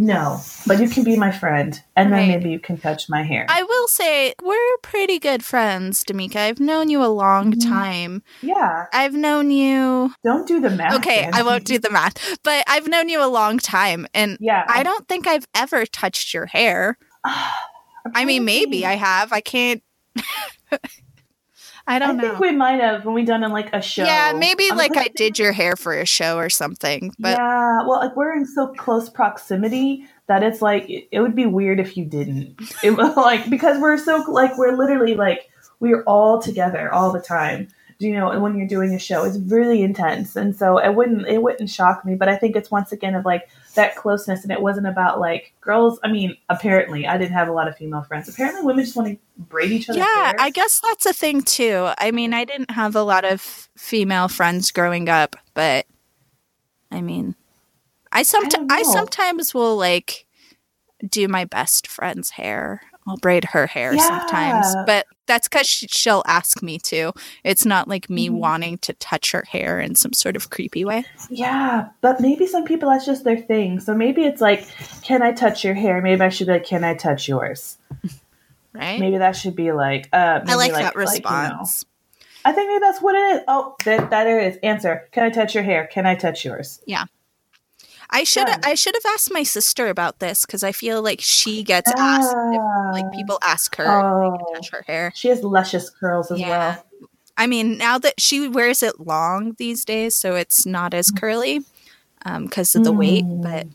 No, 0.01 0.39
but 0.65 0.79
you 0.79 0.87
can 0.87 1.03
be 1.03 1.17
my 1.17 1.29
friend, 1.29 1.77
and 1.97 2.13
then 2.13 2.29
maybe 2.29 2.49
you 2.49 2.57
can 2.57 2.77
touch 2.77 3.09
my 3.09 3.21
hair. 3.21 3.45
I 3.49 3.63
will 3.63 3.89
say 3.89 4.33
we're 4.41 4.77
pretty 4.81 5.19
good 5.19 5.43
friends, 5.43 6.05
Damika. 6.05 6.37
I've 6.37 6.61
known 6.61 6.89
you 6.89 7.03
a 7.03 7.11
long 7.11 7.51
mm-hmm. 7.51 7.69
time. 7.69 8.23
Yeah, 8.41 8.85
I've 8.93 9.13
known 9.13 9.51
you. 9.51 10.13
Don't 10.23 10.47
do 10.47 10.61
the 10.61 10.69
math. 10.69 10.95
Okay, 10.95 11.29
I 11.33 11.43
won't 11.43 11.65
do 11.65 11.79
the 11.79 11.89
math, 11.89 12.37
but 12.43 12.63
I've 12.65 12.87
known 12.87 13.09
you 13.09 13.21
a 13.21 13.27
long 13.27 13.59
time, 13.59 14.07
and 14.13 14.37
yeah, 14.39 14.63
I 14.69 14.83
don't 14.83 15.05
think 15.09 15.27
I've 15.27 15.47
ever 15.53 15.85
touched 15.85 16.33
your 16.33 16.45
hair. 16.45 16.97
I 17.25 18.23
mean, 18.23 18.45
maybe 18.45 18.85
I 18.85 18.93
have. 18.93 19.33
I 19.33 19.41
can't. 19.41 19.83
I 21.89 21.97
don't 21.97 22.17
know. 22.17 22.23
I 22.23 22.27
know. 22.27 22.29
think 22.29 22.39
we 22.39 22.51
might 22.55 22.79
have 22.79 23.03
when 23.03 23.15
we 23.15 23.25
done 23.25 23.43
in 23.43 23.51
like 23.51 23.73
a 23.73 23.81
show. 23.81 24.03
Yeah, 24.03 24.33
maybe 24.33 24.69
like 24.69 24.95
I 24.95 25.07
did 25.15 25.39
your 25.39 25.51
hair 25.51 25.75
for 25.75 25.99
a 25.99 26.05
show 26.05 26.37
or 26.37 26.49
something. 26.49 27.11
But 27.17 27.39
yeah, 27.39 27.79
well, 27.87 27.99
like 27.99 28.15
we're 28.15 28.33
in 28.33 28.45
so 28.45 28.67
close 28.67 29.09
proximity 29.09 30.05
that 30.27 30.43
it's 30.43 30.61
like 30.61 30.85
it, 30.87 31.19
would 31.19 31.35
be 31.35 31.47
weird 31.47 31.79
if 31.79 31.97
you 31.97 32.05
didn't. 32.05 32.61
It 32.83 32.91
was 32.91 33.15
like 33.17 33.49
because 33.49 33.81
we're 33.81 33.97
so 33.97 34.23
like 34.27 34.55
we're 34.55 34.77
literally 34.77 35.15
like 35.15 35.49
we're 35.79 36.03
all 36.03 36.39
together 36.39 36.93
all 36.93 37.11
the 37.11 37.21
time 37.21 37.69
Do 37.99 38.07
you 38.07 38.13
know, 38.13 38.29
and 38.29 38.43
when 38.43 38.55
you're 38.55 38.67
doing 38.67 38.93
a 38.93 38.99
show, 38.99 39.23
it's 39.23 39.39
really 39.39 39.81
intense. 39.81 40.35
And 40.35 40.55
so 40.55 40.77
it 40.77 40.93
wouldn't 40.93 41.27
it 41.27 41.41
wouldn't 41.41 41.71
shock 41.71 42.05
me. 42.05 42.13
But 42.13 42.29
I 42.29 42.35
think 42.35 42.55
it's 42.55 42.69
once 42.69 42.91
again 42.91 43.15
of 43.15 43.25
like 43.25 43.49
that 43.79 43.95
closeness 43.95 44.43
and 44.43 44.51
it 44.51 44.61
wasn't 44.61 44.87
about 44.87 45.19
like 45.19 45.53
girls 45.61 45.99
I 46.03 46.11
mean, 46.11 46.37
apparently 46.49 47.07
I 47.07 47.17
didn't 47.17 47.33
have 47.33 47.47
a 47.47 47.51
lot 47.51 47.67
of 47.67 47.77
female 47.77 48.03
friends. 48.03 48.27
Apparently 48.29 48.61
women 48.63 48.83
just 48.83 48.95
want 48.95 49.07
to 49.09 49.17
braid 49.37 49.71
each 49.71 49.89
other. 49.89 49.99
Yeah, 49.99 50.33
I 50.37 50.49
guess 50.49 50.81
that's 50.81 51.05
a 51.05 51.13
thing 51.13 51.41
too. 51.41 51.89
I 51.97 52.11
mean, 52.11 52.33
I 52.33 52.45
didn't 52.45 52.71
have 52.71 52.95
a 52.95 53.03
lot 53.03 53.25
of 53.25 53.69
female 53.77 54.27
friends 54.27 54.71
growing 54.71 55.09
up, 55.09 55.35
but 55.53 55.85
I 56.91 57.01
mean 57.01 57.35
I 58.11 58.23
sometimes 58.23 58.71
I, 58.71 58.79
I 58.79 58.83
sometimes 58.83 59.53
will 59.53 59.77
like 59.77 60.25
do 61.07 61.27
my 61.27 61.45
best 61.45 61.87
friend's 61.87 62.31
hair 62.31 62.81
I'll 63.09 63.17
braid 63.17 63.43
her 63.45 63.65
hair 63.67 63.93
Yeah. 63.93 64.07
sometimes, 64.07 64.75
but 64.85 65.05
that's 65.25 65.47
because 65.47 65.67
she'll 65.67 66.23
ask 66.27 66.61
me 66.61 66.77
to. 66.79 67.11
It's 67.43 67.65
not 67.65 67.87
like 67.87 68.09
me 68.09 68.29
Mhm. 68.29 68.33
wanting 68.39 68.77
to 68.79 68.93
touch 68.93 69.31
her 69.31 69.43
hair 69.49 69.79
in 69.79 69.95
some 69.95 70.13
sort 70.13 70.35
of 70.35 70.49
creepy 70.51 70.85
way. 70.85 71.05
Yeah, 71.29 71.87
but 72.01 72.21
maybe 72.21 72.45
some 72.47 72.65
people 72.65 72.89
that's 72.89 73.05
just 73.05 73.23
their 73.23 73.37
thing. 73.37 73.79
So 73.79 73.93
maybe 73.95 74.23
it's 74.23 74.41
like, 74.41 74.67
can 75.01 75.21
I 75.21 75.31
touch 75.31 75.63
your 75.63 75.73
hair? 75.73 76.01
Maybe 76.01 76.21
I 76.21 76.29
should 76.29 76.47
be 76.47 76.53
like, 76.53 76.65
can 76.65 76.83
I 76.83 76.93
touch 76.93 77.27
yours? 77.27 77.77
Right? 78.71 78.99
Maybe 78.99 79.17
that 79.17 79.35
should 79.35 79.55
be 79.55 79.71
like, 79.71 80.07
uh, 80.13 80.41
I 80.41 80.55
maybe 80.55 80.55
like, 80.55 80.71
that 80.73 80.95
like, 80.95 80.95
you 80.95 80.99
know. 81.01 81.09
response. 81.11 81.85
I 82.45 82.51
think 82.51 82.69
maybe 82.69 82.79
that's 82.79 83.01
what 83.01 83.15
it 83.15 83.37
is. 83.37 83.41
Oh, 83.47 83.75
that 83.83 84.11
that 84.11 84.27
it 84.27 84.43
is. 84.53 84.57
Answer: 84.61 85.07
Can 85.11 85.23
I 85.23 85.29
touch 85.31 85.55
your 85.55 85.63
hair? 85.63 85.87
Can 85.91 86.05
I 86.05 86.13
touch 86.15 86.45
yours? 86.45 86.79
I 88.11 88.23
should. 88.23 88.47
I 88.65 88.73
should 88.75 88.95
have 88.95 89.13
asked 89.13 89.31
my 89.31 89.43
sister 89.43 89.87
about 89.87 90.19
this 90.19 90.45
because 90.45 90.63
I 90.63 90.71
feel 90.71 91.01
like 91.01 91.21
she 91.21 91.63
gets 91.63 91.91
asked 91.97 92.35
if 92.35 92.61
like 92.93 93.05
Ah. 93.05 93.09
people 93.15 93.37
ask 93.43 93.75
her 93.75 93.85
Oh, 93.87 94.37
to 94.37 94.53
touch 94.55 94.71
her 94.71 94.83
hair. 94.87 95.11
she 95.15 95.27
has 95.29 95.43
luscious 95.43 95.89
curls 95.89 96.31
as 96.31 96.39
Yeah. 96.39 96.49
well. 96.49 96.85
I 97.37 97.47
mean, 97.47 97.77
now 97.77 97.97
that 97.99 98.19
she 98.19 98.47
wears 98.47 98.81
it 98.83 98.99
long 98.99 99.55
these 99.59 99.85
days, 99.85 100.15
so 100.15 100.35
it's 100.35 100.65
not 100.65 100.93
as 100.93 101.11
curly 101.11 101.61
because 102.25 102.75
of 102.75 102.83
the 102.83 102.91
weight, 102.91 103.23
Mm. 103.25 103.41
but 103.43 103.67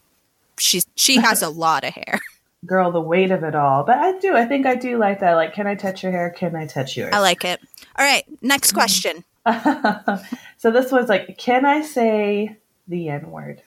she's 0.58 0.86
she 0.96 1.16
has 1.20 1.40
a 1.42 1.48
lot 1.48 1.84
of 1.84 1.94
hair. 1.94 2.20
Girl, 2.66 2.90
the 2.90 3.00
weight 3.00 3.30
of 3.30 3.44
it 3.44 3.54
all. 3.54 3.84
But 3.84 3.98
I 3.98 4.18
do. 4.18 4.34
I 4.36 4.46
think 4.46 4.64
I 4.66 4.74
do 4.74 4.96
like 4.98 5.20
that. 5.20 5.34
Like, 5.34 5.52
can 5.54 5.66
I 5.66 5.74
touch 5.74 6.02
your 6.02 6.12
hair? 6.12 6.30
Can 6.30 6.56
I 6.56 6.66
touch 6.66 6.96
yours? 6.96 7.12
I 7.12 7.18
like 7.20 7.44
it. 7.44 7.60
All 7.96 8.04
right, 8.04 8.24
next 8.42 8.72
Mm. 8.72 8.74
question. 8.74 9.24
so 10.58 10.70
this 10.70 10.90
one's 10.90 11.08
like, 11.08 11.36
can 11.38 11.64
I 11.64 11.82
say 11.82 12.56
the 12.88 13.08
N 13.10 13.30
word? 13.30 13.62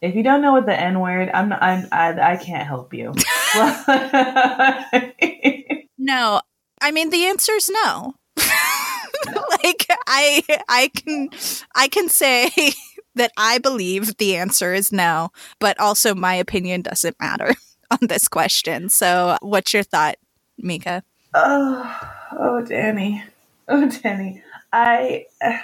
If 0.00 0.14
you 0.14 0.22
don't 0.22 0.42
know 0.42 0.52
what 0.52 0.66
the 0.66 0.78
N 0.78 1.00
word, 1.00 1.30
I'm, 1.34 1.48
not, 1.48 1.62
I'm 1.62 1.88
I, 1.90 2.32
I 2.32 2.36
can't 2.36 2.66
help 2.66 2.94
you. 2.94 3.14
No, 5.98 6.40
I 6.80 6.92
mean 6.92 7.10
the 7.10 7.26
answer 7.26 7.52
is 7.52 7.68
no. 7.68 8.14
like 8.38 9.86
I 10.06 10.42
I 10.68 10.90
can 10.94 11.28
I 11.74 11.88
can 11.88 12.08
say 12.08 12.50
that 13.16 13.32
I 13.36 13.58
believe 13.58 14.16
the 14.16 14.36
answer 14.36 14.72
is 14.72 14.92
no, 14.92 15.30
but 15.58 15.78
also 15.80 16.14
my 16.14 16.34
opinion 16.34 16.82
doesn't 16.82 17.20
matter 17.20 17.54
on 17.90 17.98
this 18.02 18.28
question. 18.28 18.88
So, 18.88 19.36
what's 19.42 19.74
your 19.74 19.82
thought, 19.82 20.16
Mika? 20.56 21.02
oh, 21.34 22.08
oh, 22.38 22.62
Danny, 22.62 23.24
oh, 23.68 23.88
Danny. 23.88 24.42
I. 24.72 25.26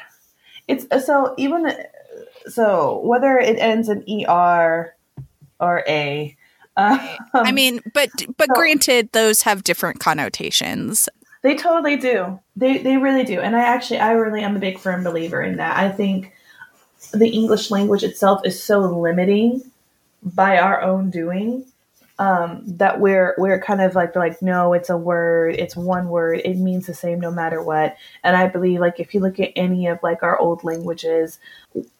It's 0.66 0.87
so 1.05 1.35
even 1.37 1.70
so 2.46 3.00
whether 3.04 3.38
it 3.38 3.59
ends 3.59 3.88
in 3.88 4.04
er 4.28 4.94
or 5.61 5.85
a. 5.87 6.37
Um, 6.76 7.00
I 7.35 7.52
mean, 7.52 7.80
but 7.92 8.11
but 8.37 8.48
so- 8.48 8.54
granted, 8.54 9.11
those 9.12 9.42
have 9.42 9.64
different 9.64 10.00
connotations. 10.00 11.09
They 11.42 11.57
totally 11.57 11.96
do. 11.96 12.40
They 12.57 12.78
they 12.78 12.96
really 12.96 13.24
do. 13.24 13.40
And 13.40 13.54
I 13.54 13.61
actually 13.61 14.00
I 14.00 14.12
really 14.12 14.42
am 14.42 14.57
a 14.57 14.61
big 14.61 14.78
firm 14.78 15.04
believer 15.04 15.42
in 15.42 15.57
that. 15.59 15.76
I 15.76 15.90
think 15.90 16.33
the 17.12 17.28
English 17.28 17.70
language 17.70 18.02
itself 18.02 18.40
is 18.44 18.61
so 18.62 18.80
limiting 18.80 19.62
by 20.22 20.59
our 20.59 20.80
own 20.80 21.11
doing 21.11 21.66
um, 22.18 22.62
that 22.66 23.00
we're 23.00 23.35
we're 23.38 23.61
kind 23.61 23.81
of 23.81 23.94
like 23.94 24.14
like 24.14 24.40
no, 24.40 24.72
it's 24.72 24.88
a 24.88 24.96
word, 24.96 25.57
it's 25.57 25.77
one 25.77 26.09
word, 26.09 26.40
it 26.44 26.57
means 26.57 26.87
the 26.87 26.94
same 26.94 27.18
no 27.18 27.31
matter 27.31 27.61
what. 27.61 27.96
And 28.22 28.37
I 28.37 28.46
believe 28.46 28.81
like 28.81 29.00
if 29.00 29.14
you 29.14 29.20
look 29.20 29.40
at 29.40 29.53
any 29.57 29.88
of 29.88 29.98
like 30.03 30.22
our 30.22 30.38
old 30.38 30.62
languages, 30.62 31.40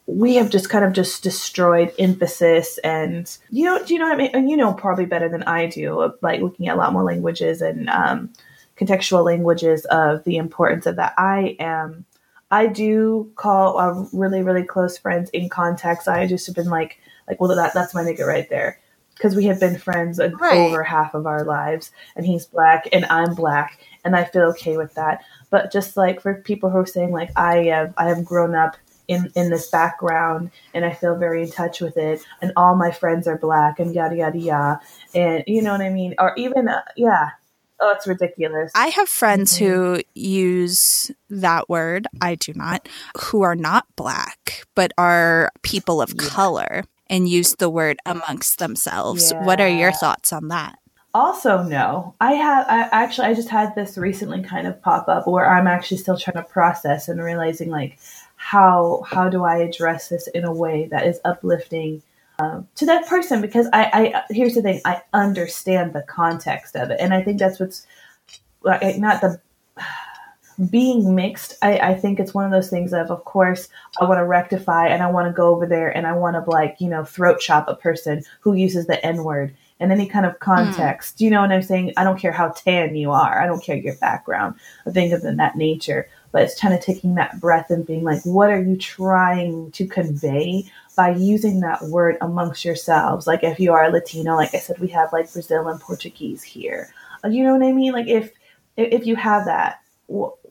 we 0.07 0.37
have 0.37 0.51
just 0.51 0.71
kind 0.71 0.85
of 0.85 0.93
just 0.93 1.23
destroyed 1.23 1.93
emphasis 1.99 2.79
and 2.85 3.37
you 3.51 3.65
know 3.65 3.85
do 3.85 3.93
you 3.93 3.99
know 3.99 4.07
what 4.07 4.15
I 4.15 4.19
mean? 4.19 4.31
And 4.35 4.49
you 4.49 4.57
know 4.57 4.73
probably 4.73 5.07
better 5.07 5.29
than 5.29 5.43
I 5.45 5.67
do 5.67 6.15
like 6.23 6.41
looking 6.41 6.69
at 6.69 6.77
a 6.77 6.79
lot 6.79 6.93
more 6.93 7.05
languages 7.05 7.61
and 7.61 7.91
um, 7.91 8.33
contextual 8.77 9.25
languages 9.25 9.85
of 9.87 10.23
the 10.25 10.37
importance 10.37 10.87
of 10.87 10.97
that. 10.97 11.15
I 11.19 11.57
am 11.59 12.05
I 12.53 12.69
do 12.69 13.33
call 13.35 13.79
uh, 13.79 14.07
really 14.13 14.43
really 14.43 14.65
close 14.65 14.97
friends 14.97 15.29
in 15.31 15.49
context. 15.49 16.07
I 16.07 16.29
just 16.29 16.47
have 16.47 16.55
been 16.55 16.71
like 16.71 17.01
like 17.27 17.41
well 17.41 17.53
that 17.53 17.75
that's 17.75 17.95
my 17.95 18.03
nigga 18.03 18.25
right 18.25 18.49
there 18.49 18.79
because 19.15 19.37
we 19.37 19.45
have 19.47 19.61
been 19.61 19.79
friends 19.79 20.21
uh, 20.21 20.31
Right. 20.41 20.59
over 20.59 20.83
half 20.83 21.15
of 21.15 21.27
our 21.27 21.45
lives 21.45 21.91
and 22.17 22.27
he's 22.27 22.47
black 22.47 22.89
and 22.93 23.05
I'm 23.07 23.35
black 23.35 23.79
and 24.05 24.17
I 24.17 24.25
feel 24.25 24.43
okay 24.51 24.77
with 24.77 24.95
that. 24.95 25.23
But 25.51 25.73
just 25.73 25.97
like 25.97 26.21
for 26.21 26.35
people 26.35 26.71
who 26.71 26.79
are 26.79 26.87
saying 26.87 27.13
like 27.13 27.31
I 27.37 27.57
have 27.65 27.95
I 27.97 28.09
have 28.09 28.25
grown 28.25 28.55
up 28.55 28.77
in 29.09 29.31
in 29.37 29.51
this 29.51 29.69
background 29.71 30.51
and 30.75 30.85
I 30.85 30.93
feel 30.93 31.17
very 31.17 31.43
in 31.43 31.51
touch 31.51 31.81
with 31.81 31.97
it 31.97 32.23
and 32.43 32.53
all 32.57 32.75
my 32.77 32.91
friends 32.91 33.29
are 33.29 33.39
black 33.39 33.79
and 33.79 33.95
yada 33.95 34.17
yada 34.17 34.39
yada 34.39 34.81
and 35.15 35.45
you 35.47 35.63
know 35.63 35.73
what 35.73 35.83
I 35.83 35.91
mean 35.91 36.15
or 36.19 36.35
even 36.37 36.69
uh, 36.69 36.83
yeah 36.97 37.31
oh 37.81 37.93
it's 37.95 38.07
ridiculous 38.07 38.73
I 38.75 38.89
have 38.89 39.09
friends 39.09 39.55
Mhm. 39.55 39.59
who 39.59 40.01
use 40.15 41.11
that 41.31 41.69
word. 41.69 42.07
I 42.21 42.35
do 42.37 42.53
not. 42.55 42.89
Who 43.19 43.43
are 43.43 43.57
not 43.57 43.87
black, 43.97 44.65
but 44.75 44.93
are 44.99 45.51
people 45.63 46.01
of 46.03 46.15
Yeah. 46.15 46.29
color 46.29 46.85
and 47.15 47.29
use 47.29 47.55
the 47.61 47.71
word 47.71 47.97
amongst 48.05 48.59
themselves. 48.59 49.33
What 49.43 49.61
are 49.61 49.69
your 49.69 49.93
thoughts 49.93 50.33
on 50.33 50.49
that? 50.49 50.81
Also, 51.15 51.63
no. 51.63 52.13
I 52.21 52.33
have. 52.33 52.67
I 52.69 52.89
actually, 52.91 53.29
I 53.29 53.35
just 53.35 53.49
had 53.49 53.73
this 53.77 53.97
recently 53.97 54.43
kind 54.43 54.67
of 54.67 54.83
pop 54.83 55.09
up 55.09 55.29
where 55.29 55.49
I'm 55.49 55.69
actually 55.69 55.99
still 55.99 56.19
trying 56.19 56.43
to 56.43 56.43
process 56.43 57.09
and 57.09 57.23
realizing 57.23 57.71
like 57.71 57.99
how 58.35 59.05
how 59.07 59.29
do 59.29 59.45
I 59.45 59.59
address 59.59 60.09
this 60.09 60.27
in 60.27 60.45
a 60.45 60.53
way 60.53 60.89
that 60.91 61.07
is 61.07 61.21
uplifting 61.25 62.03
um, 62.41 62.67
to 62.75 62.87
that 62.87 63.07
person 63.07 63.41
because 63.41 63.69
I, 63.73 63.85
I 64.17 64.23
here's 64.31 64.57
the 64.57 64.63
thing 64.63 64.81
I 64.85 65.01
understand 65.13 65.93
the 65.93 66.03
context 66.03 66.75
of 66.75 66.91
it 66.91 66.99
and 66.99 67.15
I 67.15 67.23
think 67.23 67.39
that's 67.39 67.61
what's 67.61 67.87
like 68.63 68.99
not 68.99 69.21
the 69.21 69.41
being 70.71 71.15
mixed 71.15 71.57
I, 71.63 71.79
I 71.79 71.95
think 71.95 72.21
it's 72.21 72.35
one 72.35 72.45
of 72.45 72.51
those 72.51 72.71
things 72.71 72.93
of 72.93 73.11
of 73.11 73.25
course 73.25 73.69
i 74.01 74.05
want 74.05 74.19
to 74.19 74.25
rectify 74.25 74.89
and 74.89 75.03
i 75.03 75.11
want 75.11 75.27
to 75.27 75.33
go 75.33 75.49
over 75.49 75.67
there 75.67 75.95
and 75.97 76.07
i 76.07 76.13
want 76.13 76.37
to 76.37 76.51
like 76.51 76.77
you 76.79 76.89
know 76.89 77.05
throat 77.05 77.41
chop 77.41 77.67
a 77.69 77.75
person 77.75 78.23
who 78.41 78.55
uses 78.55 78.87
the 78.87 79.05
n 79.05 79.25
word 79.25 79.55
in 79.81 79.91
any 79.91 80.07
kind 80.07 80.25
of 80.25 80.39
context. 80.39 81.21
You 81.21 81.31
know 81.31 81.41
what 81.41 81.53
i'm 81.53 81.63
saying? 81.63 81.93
I 81.97 82.05
don't 82.05 82.19
care 82.19 82.33
how 82.33 82.49
tan 82.51 82.95
you 82.95 83.11
are. 83.11 83.41
I 83.41 83.47
don't 83.47 83.63
care 83.63 83.77
your 83.77 83.97
background. 83.97 84.55
Or 84.87 84.93
things 84.93 85.13
of 85.13 85.23
that 85.23 85.57
nature. 85.57 86.09
But 86.33 86.43
it's 86.43 86.61
kind 86.61 86.75
of 86.75 86.81
taking 86.81 87.15
that 87.15 87.41
breath 87.41 87.71
and 87.71 87.87
being 87.87 88.03
like 88.03 88.25
what 88.25 88.51
are 88.51 88.63
you 88.63 88.77
trying 88.77 89.71
to 89.73 89.87
convey 89.87 90.65
by 90.97 91.11
using 91.11 91.61
that 91.61 91.83
word 91.83 92.17
amongst 92.21 92.65
yourselves? 92.65 93.27
Like 93.27 93.45
if 93.45 93.61
you 93.61 93.73
are 93.73 93.91
latino 93.91 94.37
like 94.37 94.55
i 94.55 94.59
said 94.59 94.79
we 94.79 94.89
have 94.89 95.13
like 95.13 95.33
brazil 95.33 95.69
and 95.69 95.81
portuguese 95.81 96.43
here. 96.43 96.93
Uh, 97.25 97.29
you 97.29 97.45
know 97.45 97.57
what 97.57 97.67
i 97.67 97.73
mean? 97.73 97.93
Like 97.93 98.09
if 98.09 98.33
if 98.77 99.07
you 99.07 99.17
have 99.17 99.45
that 99.45 99.81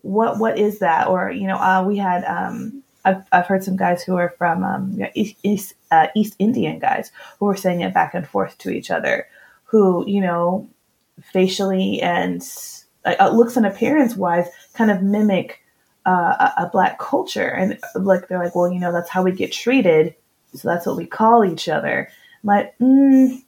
what 0.03 0.37
what 0.37 0.59
is 0.59 0.79
that? 0.79 1.07
Or 1.07 1.31
you 1.31 1.47
know 1.47 1.57
uh, 1.57 1.83
we 1.85 1.97
had 1.97 2.23
um 2.25 2.83
I've, 3.05 3.23
I've 3.31 3.47
heard 3.47 3.63
some 3.63 3.75
guys 3.75 4.03
who 4.03 4.15
are 4.15 4.33
from 4.37 4.63
um, 4.63 4.99
East 5.13 5.35
East, 5.43 5.73
uh, 5.91 6.07
East 6.15 6.35
Indian 6.39 6.79
guys 6.79 7.11
who 7.39 7.47
were 7.47 7.57
saying 7.57 7.81
it 7.81 7.93
back 7.93 8.13
and 8.13 8.27
forth 8.27 8.57
to 8.59 8.69
each 8.69 8.91
other, 8.91 9.27
who 9.65 10.07
you 10.07 10.21
know, 10.21 10.69
facially 11.33 12.01
and 12.01 12.47
uh, 13.05 13.29
looks 13.33 13.57
and 13.57 13.65
appearance 13.65 14.15
wise, 14.15 14.47
kind 14.73 14.91
of 14.91 15.01
mimic 15.01 15.61
uh, 16.05 16.51
a, 16.57 16.63
a 16.63 16.69
black 16.71 16.99
culture, 16.99 17.47
and 17.47 17.79
like 17.95 18.27
they're 18.27 18.43
like, 18.43 18.55
well, 18.55 18.71
you 18.71 18.79
know, 18.79 18.91
that's 18.91 19.09
how 19.09 19.23
we 19.23 19.31
get 19.31 19.51
treated, 19.51 20.15
so 20.53 20.67
that's 20.67 20.85
what 20.85 20.97
we 20.97 21.05
call 21.05 21.43
each 21.43 21.67
other. 21.67 22.09
Like, 22.43 22.77
mm, 22.77 23.41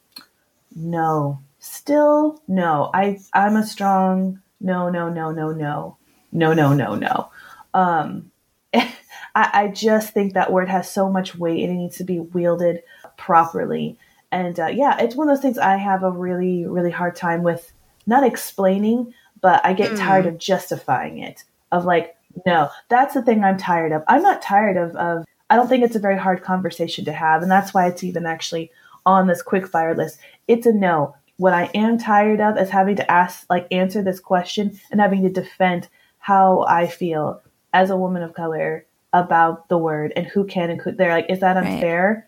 no, 0.75 1.39
still 1.59 2.41
no. 2.47 2.89
I 2.93 3.19
I'm 3.33 3.55
a 3.55 3.65
strong 3.65 4.41
no, 4.59 4.89
no, 4.89 5.09
no, 5.09 5.31
no, 5.31 5.51
no, 5.51 5.97
no, 6.35 6.53
no, 6.53 6.73
no, 6.73 6.95
no. 6.95 7.29
Um, 7.73 8.31
I, 8.73 8.93
I 9.35 9.67
just 9.67 10.13
think 10.13 10.33
that 10.33 10.51
word 10.51 10.69
has 10.69 10.89
so 10.89 11.09
much 11.09 11.35
weight 11.35 11.63
and 11.63 11.71
it 11.71 11.81
needs 11.81 11.97
to 11.97 12.03
be 12.03 12.19
wielded 12.19 12.83
properly. 13.17 13.97
And 14.31 14.59
uh, 14.59 14.67
yeah, 14.67 14.97
it's 14.99 15.15
one 15.15 15.29
of 15.29 15.35
those 15.35 15.41
things 15.41 15.57
I 15.57 15.77
have 15.77 16.03
a 16.03 16.11
really, 16.11 16.65
really 16.65 16.91
hard 16.91 17.15
time 17.15 17.43
with 17.43 17.71
not 18.05 18.25
explaining, 18.25 19.13
but 19.41 19.65
I 19.65 19.73
get 19.73 19.93
Mm. 19.93 19.99
tired 19.99 20.25
of 20.25 20.37
justifying 20.37 21.19
it. 21.19 21.43
Of 21.71 21.85
like, 21.85 22.15
no, 22.45 22.69
that's 22.89 23.13
the 23.13 23.21
thing 23.21 23.43
I'm 23.43 23.57
tired 23.57 23.91
of. 23.91 24.03
I'm 24.07 24.21
not 24.21 24.41
tired 24.41 24.77
of, 24.77 24.95
of 24.95 25.25
I 25.49 25.55
don't 25.55 25.67
think 25.67 25.83
it's 25.83 25.95
a 25.95 25.99
very 25.99 26.17
hard 26.17 26.43
conversation 26.43 27.05
to 27.05 27.13
have. 27.13 27.41
And 27.41 27.51
that's 27.51 27.73
why 27.73 27.87
it's 27.87 28.03
even 28.03 28.25
actually 28.25 28.71
on 29.05 29.27
this 29.27 29.41
quick 29.41 29.67
fire 29.67 29.95
list. 29.95 30.19
It's 30.47 30.65
a 30.65 30.73
no. 30.73 31.15
What 31.37 31.53
I 31.53 31.69
am 31.73 31.97
tired 31.97 32.39
of 32.39 32.57
is 32.57 32.69
having 32.69 32.95
to 32.95 33.11
ask, 33.11 33.45
like, 33.49 33.67
answer 33.69 34.01
this 34.01 34.19
question 34.19 34.79
and 34.89 35.01
having 35.01 35.21
to 35.23 35.29
defend 35.29 35.89
how 36.25 36.65
I 36.67 36.87
feel 36.87 37.39
as 37.71 37.91
a 37.91 37.95
woman 37.95 38.23
of 38.23 38.33
color 38.33 38.83
about 39.13 39.69
the 39.69 39.77
word 39.77 40.11
and 40.15 40.25
who 40.25 40.43
can 40.43 40.71
and 40.71 40.79
could. 40.79 40.97
They're 40.97 41.13
like, 41.13 41.27
is 41.29 41.39
that 41.41 41.55
Right. 41.55 41.67
unfair? 41.67 42.27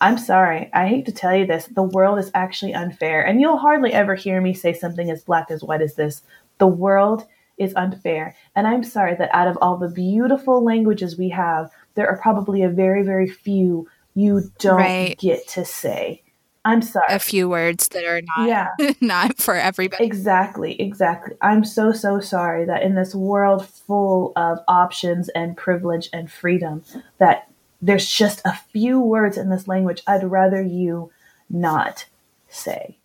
I'm 0.00 0.16
sorry. 0.16 0.70
I 0.72 0.86
hate 0.86 1.04
to 1.04 1.12
tell 1.12 1.36
you 1.36 1.44
this. 1.44 1.66
The 1.66 1.82
world 1.82 2.18
is 2.18 2.30
actually 2.32 2.72
unfair. 2.72 3.20
And 3.26 3.38
you'll 3.38 3.58
hardly 3.58 3.92
ever 3.92 4.14
hear 4.14 4.40
me 4.40 4.54
say 4.54 4.72
something 4.72 5.10
as 5.10 5.22
black 5.22 5.50
as 5.50 5.62
white 5.62 5.82
as 5.82 5.96
this. 5.96 6.22
The 6.56 6.66
world 6.66 7.26
is 7.58 7.74
unfair. 7.76 8.34
And 8.54 8.66
I'm 8.66 8.82
sorry 8.82 9.14
that 9.16 9.34
out 9.34 9.48
of 9.48 9.58
all 9.60 9.76
the 9.76 9.90
beautiful 9.90 10.64
languages 10.64 11.18
we 11.18 11.28
have, 11.28 11.70
there 11.94 12.08
are 12.08 12.16
probably 12.16 12.62
a 12.62 12.70
very, 12.70 13.02
very 13.02 13.28
few 13.28 13.86
you 14.14 14.50
don't 14.60 14.78
Right. 14.78 15.18
get 15.18 15.46
to 15.48 15.62
say. 15.66 16.22
I'm 16.66 16.82
sorry. 16.82 17.06
a 17.10 17.20
few 17.20 17.48
words 17.48 17.88
that 17.88 18.04
are 18.04 18.20
not 18.36 18.48
Yeah. 18.48 18.92
not 19.00 19.38
for 19.38 19.54
everybody. 19.54 20.04
Exactly, 20.04 20.78
exactly. 20.80 21.36
I'm 21.40 21.64
so, 21.64 21.92
so 21.92 22.18
sorry 22.18 22.64
that 22.64 22.82
in 22.82 22.96
this 22.96 23.14
world 23.14 23.66
full 23.66 24.32
of 24.34 24.58
options 24.66 25.28
and 25.30 25.56
privilege 25.56 26.10
and 26.12 26.30
freedom, 26.30 26.82
that 27.18 27.48
there's 27.80 28.08
just 28.08 28.42
a 28.44 28.52
few 28.72 29.00
words 29.00 29.38
in 29.38 29.48
this 29.48 29.68
language 29.68 30.02
I'd 30.08 30.24
rather 30.24 30.60
you 30.60 31.12
not 31.48 32.06
say. 32.48 32.98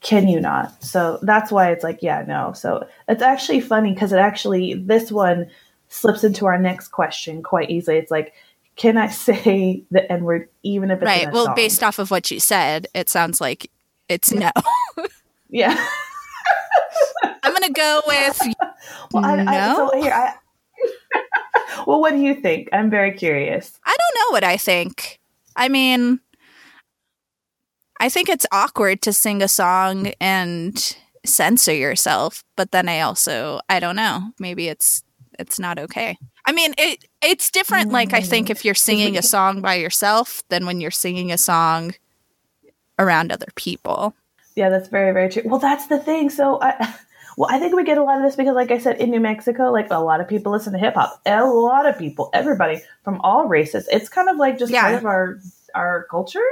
Can 0.00 0.26
you 0.26 0.40
not? 0.40 0.82
So 0.82 1.20
that's 1.22 1.52
why 1.52 1.70
it's 1.70 1.84
like, 1.84 2.02
yeah, 2.02 2.24
no. 2.26 2.52
So 2.52 2.86
it's 3.08 3.22
actually 3.22 3.60
funny 3.60 3.94
because 3.94 4.12
it 4.12 4.18
actually, 4.18 4.74
this 4.74 5.12
one 5.12 5.50
slips 5.88 6.24
into 6.24 6.46
our 6.46 6.58
next 6.58 6.88
question 6.88 7.44
quite 7.44 7.70
easily. 7.70 7.96
It's 7.96 8.10
like, 8.10 8.34
can 8.76 8.96
I 8.96 9.08
say 9.08 9.84
the 9.90 10.10
N 10.10 10.24
word 10.24 10.48
even 10.62 10.90
if 10.90 10.98
it's 10.98 11.04
Right. 11.04 11.32
Well, 11.32 11.46
song? 11.46 11.54
based 11.54 11.82
off 11.82 11.98
of 11.98 12.10
what 12.10 12.30
you 12.30 12.40
said, 12.40 12.86
it 12.94 13.08
sounds 13.08 13.40
like 13.40 13.70
it's 14.08 14.32
no. 14.32 14.50
yeah. 15.48 15.86
I'm 17.42 17.52
gonna 17.52 17.70
go 17.70 18.02
with 18.06 18.40
Well, 19.12 19.24
I, 19.24 19.38
I, 19.38 19.44
no. 19.44 19.90
so 19.92 20.00
here, 20.00 20.12
I, 20.12 20.34
well, 21.86 22.00
what 22.00 22.12
do 22.12 22.18
you 22.18 22.34
think? 22.34 22.68
I'm 22.72 22.90
very 22.90 23.12
curious. 23.12 23.78
I 23.84 23.96
don't 23.96 24.20
know 24.20 24.34
what 24.34 24.44
I 24.44 24.56
think. 24.56 25.20
I 25.56 25.68
mean, 25.68 26.20
I 28.00 28.08
think 28.08 28.28
it's 28.28 28.46
awkward 28.50 29.02
to 29.02 29.12
sing 29.12 29.40
a 29.42 29.48
song 29.48 30.12
and 30.20 30.96
censor 31.24 31.72
yourself, 31.72 32.44
but 32.56 32.72
then 32.72 32.88
I 32.88 33.00
also 33.00 33.60
I 33.68 33.78
don't 33.80 33.96
know. 33.96 34.32
Maybe 34.38 34.68
it's 34.68 35.02
it's 35.38 35.58
not 35.58 35.78
okay. 35.78 36.16
I 36.46 36.52
mean, 36.52 36.74
it 36.76 37.04
it's 37.22 37.50
different 37.50 37.90
like 37.90 38.12
I 38.12 38.20
think 38.20 38.50
if 38.50 38.64
you're 38.64 38.74
singing 38.74 39.16
a 39.16 39.22
song 39.22 39.60
by 39.60 39.74
yourself 39.76 40.42
than 40.48 40.66
when 40.66 40.80
you're 40.80 40.90
singing 40.90 41.32
a 41.32 41.38
song 41.38 41.94
around 42.98 43.32
other 43.32 43.48
people. 43.54 44.14
Yeah, 44.54 44.68
that's 44.68 44.88
very, 44.88 45.12
very 45.12 45.30
true. 45.30 45.42
Well, 45.44 45.58
that's 45.58 45.88
the 45.88 45.98
thing. 45.98 46.30
So, 46.30 46.60
I, 46.62 46.94
well, 47.36 47.48
I 47.50 47.58
think 47.58 47.74
we 47.74 47.82
get 47.82 47.98
a 47.98 48.04
lot 48.04 48.18
of 48.18 48.24
this 48.24 48.36
because, 48.36 48.54
like 48.54 48.70
I 48.70 48.78
said, 48.78 49.00
in 49.00 49.10
New 49.10 49.20
Mexico, 49.20 49.72
like 49.72 49.90
a 49.90 49.98
lot 49.98 50.20
of 50.20 50.28
people 50.28 50.52
listen 50.52 50.72
to 50.74 50.78
hip 50.78 50.94
hop. 50.94 51.20
A 51.26 51.44
lot 51.44 51.86
of 51.86 51.98
people, 51.98 52.30
everybody 52.32 52.80
from 53.02 53.20
all 53.22 53.48
races. 53.48 53.88
It's 53.90 54.08
kind 54.08 54.28
of 54.28 54.36
like 54.36 54.58
just 54.58 54.70
Yeah. 54.72 54.82
part 54.82 54.94
of 54.94 55.06
our 55.06 55.38
our 55.74 56.06
culture. 56.10 56.44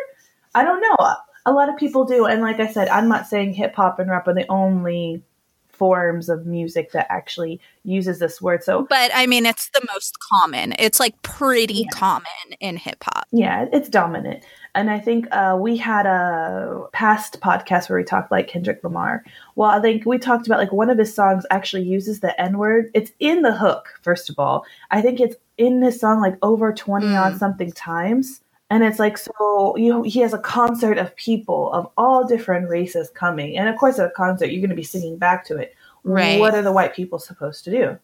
I 0.54 0.64
don't 0.64 0.80
know. 0.80 0.96
A 1.46 1.52
lot 1.52 1.68
of 1.68 1.76
people 1.76 2.04
do, 2.04 2.24
and 2.26 2.40
like 2.40 2.60
I 2.60 2.66
said, 2.72 2.88
I'm 2.88 3.08
not 3.08 3.26
saying 3.26 3.54
hip 3.54 3.74
hop 3.74 3.98
and 3.98 4.10
rap 4.10 4.26
are 4.26 4.34
the 4.34 4.46
only 4.48 5.22
forms 5.82 6.28
of 6.28 6.46
music 6.46 6.92
that 6.92 7.08
actually 7.10 7.60
uses 7.82 8.20
this 8.20 8.40
word. 8.40 8.62
So, 8.62 8.86
But 8.88 9.10
I 9.12 9.26
mean, 9.26 9.44
it's 9.44 9.68
the 9.70 9.84
most 9.92 10.16
common. 10.20 10.76
It's 10.78 11.00
like 11.00 11.20
pretty 11.22 11.86
common 11.86 12.22
in 12.60 12.76
hip 12.76 13.02
hop. 13.02 13.26
Yeah, 13.32 13.66
it's 13.72 13.88
dominant. 13.88 14.44
And 14.76 14.88
I 14.88 15.00
think 15.00 15.26
uh, 15.32 15.58
we 15.60 15.76
had 15.76 16.06
a 16.06 16.84
past 16.92 17.40
podcast 17.40 17.90
where 17.90 17.98
we 17.98 18.04
talked 18.04 18.30
like 18.30 18.46
Kendrick 18.46 18.84
Lamar. 18.84 19.24
Well, 19.56 19.70
I 19.70 19.80
think 19.80 20.06
we 20.06 20.18
talked 20.18 20.46
about 20.46 20.60
like 20.60 20.70
one 20.70 20.88
of 20.88 20.98
his 20.98 21.12
songs 21.12 21.44
actually 21.50 21.82
uses 21.82 22.20
the 22.20 22.40
N 22.40 22.58
word. 22.58 22.88
It's 22.94 23.10
in 23.18 23.42
the 23.42 23.52
hook, 23.52 23.88
first 24.02 24.30
of 24.30 24.38
all. 24.38 24.64
I 24.92 25.02
think 25.02 25.18
it's 25.18 25.34
in 25.58 25.80
this 25.80 26.00
song 26.00 26.20
like 26.20 26.36
over 26.42 26.72
20 26.72 27.08
odd 27.16 27.38
something 27.38 27.72
times. 27.72 28.40
And 28.72 28.82
it's 28.82 28.98
like, 28.98 29.18
so, 29.18 29.76
you 29.76 30.02
he 30.02 30.20
has 30.20 30.32
a 30.32 30.38
concert 30.38 30.96
of 30.96 31.14
people 31.14 31.70
of 31.72 31.90
all 31.98 32.26
different 32.26 32.70
races 32.70 33.10
coming. 33.10 33.58
And 33.58 33.68
of 33.68 33.76
course, 33.76 33.98
at 33.98 34.06
a 34.06 34.10
concert, 34.12 34.46
you're 34.46 34.62
going 34.62 34.70
to 34.70 34.74
be 34.76 34.82
singing 34.82 35.18
back 35.18 35.44
to 35.48 35.58
it. 35.58 35.74
Right. 36.04 36.40
What 36.40 36.54
are 36.54 36.62
the 36.62 36.72
white 36.72 36.94
people 36.94 37.18
supposed 37.18 37.64
to 37.64 37.70
do? 37.70 37.98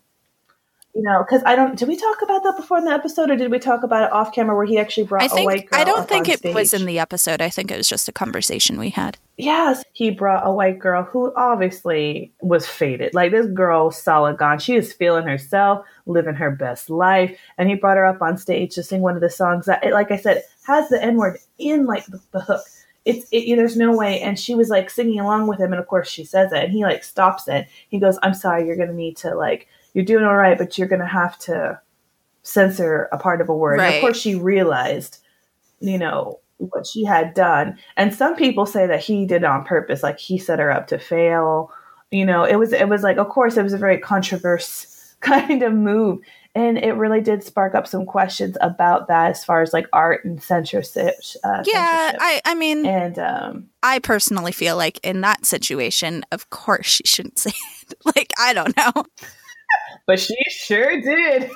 You 0.98 1.04
know, 1.04 1.22
because 1.22 1.44
I 1.46 1.54
don't. 1.54 1.78
Did 1.78 1.86
we 1.86 1.96
talk 1.96 2.22
about 2.22 2.42
that 2.42 2.56
before 2.56 2.78
in 2.78 2.84
the 2.84 2.90
episode, 2.90 3.30
or 3.30 3.36
did 3.36 3.52
we 3.52 3.60
talk 3.60 3.84
about 3.84 4.02
it 4.02 4.10
off 4.10 4.32
camera 4.32 4.56
where 4.56 4.66
he 4.66 4.78
actually 4.78 5.06
brought 5.06 5.22
I 5.22 5.26
a 5.26 5.28
think 5.28 5.46
white 5.48 5.70
girl? 5.70 5.80
I 5.80 5.84
don't 5.84 6.08
think 6.08 6.28
it 6.28 6.42
was 6.52 6.74
in 6.74 6.86
the 6.86 6.98
episode. 6.98 7.40
I 7.40 7.50
think 7.50 7.70
it 7.70 7.76
was 7.76 7.88
just 7.88 8.08
a 8.08 8.12
conversation 8.12 8.80
we 8.80 8.90
had. 8.90 9.16
Yes, 9.36 9.84
he 9.92 10.10
brought 10.10 10.44
a 10.44 10.50
white 10.50 10.80
girl 10.80 11.04
who 11.04 11.32
obviously 11.36 12.32
was 12.40 12.66
faded. 12.66 13.14
Like 13.14 13.30
this 13.30 13.46
girl, 13.46 13.92
solid 13.92 14.38
gone. 14.38 14.58
She 14.58 14.74
is 14.74 14.92
feeling 14.92 15.24
herself, 15.24 15.86
living 16.06 16.34
her 16.34 16.50
best 16.50 16.90
life, 16.90 17.38
and 17.58 17.68
he 17.68 17.76
brought 17.76 17.96
her 17.96 18.04
up 18.04 18.20
on 18.20 18.36
stage 18.36 18.74
to 18.74 18.82
sing 18.82 19.00
one 19.00 19.14
of 19.14 19.20
the 19.20 19.30
songs 19.30 19.66
that, 19.66 19.84
it, 19.84 19.92
like 19.92 20.10
I 20.10 20.16
said, 20.16 20.42
has 20.66 20.88
the 20.88 21.00
N 21.00 21.16
word 21.16 21.38
in 21.58 21.86
like 21.86 22.06
the, 22.06 22.20
the 22.32 22.40
hook. 22.40 22.64
It's 23.04 23.28
it, 23.30 23.54
there's 23.54 23.76
no 23.76 23.96
way, 23.96 24.20
and 24.20 24.36
she 24.36 24.56
was 24.56 24.68
like 24.68 24.90
singing 24.90 25.20
along 25.20 25.46
with 25.46 25.60
him, 25.60 25.72
and 25.72 25.80
of 25.80 25.86
course 25.86 26.10
she 26.10 26.24
says 26.24 26.50
it, 26.52 26.64
and 26.64 26.72
he 26.72 26.82
like 26.82 27.04
stops 27.04 27.46
it. 27.46 27.68
He 27.88 28.00
goes, 28.00 28.18
"I'm 28.24 28.34
sorry, 28.34 28.66
you're 28.66 28.74
gonna 28.74 28.92
need 28.92 29.16
to 29.18 29.36
like 29.36 29.68
you're 29.94 30.04
doing 30.04 30.24
all 30.24 30.36
right, 30.36 30.58
but 30.58 30.78
you're 30.78 30.88
gonna 30.88 31.06
have 31.06 31.38
to 31.40 31.80
censor 32.42 33.08
a 33.12 33.18
part 33.18 33.40
of 33.40 33.48
a 33.48 33.54
word." 33.56 33.74
And 33.74 33.80
Right. 33.82 33.94
of 33.96 34.00
course, 34.00 34.20
she 34.20 34.34
realized, 34.34 35.18
you 35.80 35.98
know, 35.98 36.40
what 36.58 36.86
she 36.86 37.04
had 37.04 37.34
done. 37.34 37.78
And 37.96 38.12
some 38.14 38.34
people 38.36 38.66
say 38.66 38.86
that 38.86 39.00
he 39.00 39.26
did 39.26 39.42
it 39.42 39.44
on 39.44 39.64
purpose, 39.64 40.02
like 40.02 40.18
he 40.18 40.38
set 40.38 40.58
her 40.58 40.70
up 40.70 40.88
to 40.88 40.98
fail. 40.98 41.70
You 42.10 42.24
know, 42.24 42.44
it 42.44 42.56
was 42.56 42.72
it 42.72 42.88
was 42.88 43.02
like, 43.02 43.16
of 43.18 43.28
course, 43.28 43.56
it 43.56 43.62
was 43.62 43.72
a 43.72 43.78
very 43.78 43.98
controversial 43.98 44.90
kind 45.20 45.62
of 45.62 45.72
move, 45.72 46.20
and 46.54 46.78
it 46.78 46.92
really 46.92 47.20
did 47.20 47.42
spark 47.42 47.74
up 47.74 47.86
some 47.86 48.06
questions 48.06 48.56
about 48.60 49.08
that 49.08 49.32
as 49.32 49.44
far 49.44 49.62
as 49.62 49.72
like 49.72 49.86
art 49.92 50.24
and 50.24 50.42
censorship. 50.42 51.14
Uh, 51.44 51.62
Yeah, 51.66 52.10
censorship. 52.12 52.20
I 52.20 52.40
I 52.44 52.54
mean, 52.54 52.86
and 52.86 53.18
um, 53.18 53.68
I 53.82 53.98
personally 53.98 54.52
feel 54.52 54.76
like 54.76 54.98
in 55.02 55.20
that 55.20 55.44
situation, 55.44 56.24
of 56.32 56.48
course 56.50 56.86
she 56.86 57.02
shouldn't 57.04 57.38
say 57.38 57.50
it. 57.90 57.98
Like 58.04 58.32
I 58.38 58.52
don't 58.54 58.76
know. 58.76 59.04
But 60.06 60.20
she 60.20 60.36
sure 60.50 61.00
did. 61.00 61.50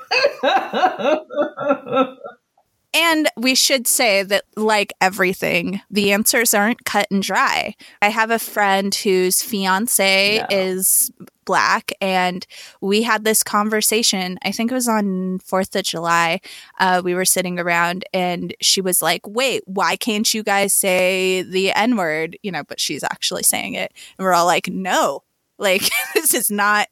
And 2.95 3.27
we 3.39 3.55
should 3.55 3.87
say 3.87 4.23
that, 4.23 4.45
like 4.55 4.93
everything, 5.01 5.81
the 5.91 6.13
answers 6.13 6.53
aren't 6.53 6.85
cut 6.85 7.07
and 7.11 7.23
dry. 7.23 7.75
I 8.03 8.09
have 8.09 8.31
a 8.31 8.39
friend 8.39 8.95
whose 8.95 9.41
fiance 9.41 10.41
No. 10.41 10.47
is 10.51 11.11
black, 11.47 11.93
and 12.03 12.47
we 12.83 13.03
had 13.03 13.25
this 13.25 13.43
conversation. 13.43 14.39
I 14.45 14.53
think 14.53 14.71
it 14.71 14.75
was 14.75 14.89
on 14.89 15.39
4th 15.39 15.75
of 15.75 15.85
July. 15.85 16.43
Uh, 16.79 17.01
we 17.03 17.15
were 17.15 17.25
sitting 17.25 17.59
around, 17.59 18.05
and 18.13 18.55
she 18.61 18.83
was 18.83 19.01
like, 19.01 19.27
Wait, 19.27 19.63
why 19.65 19.97
can't 19.97 20.35
you 20.35 20.43
guys 20.43 20.75
say 20.75 21.41
the 21.41 21.73
N 21.73 21.97
word? 21.97 22.37
You 22.43 22.53
know, 22.53 22.63
but 22.63 22.79
she's 22.79 23.03
actually 23.03 23.43
saying 23.43 23.73
it. 23.73 23.91
And 24.19 24.25
we're 24.27 24.35
all 24.35 24.45
like, 24.47 24.69
No. 24.69 25.23
Like 25.63 25.89
this 26.15 26.35
is 26.35 26.51
not 26.51 26.89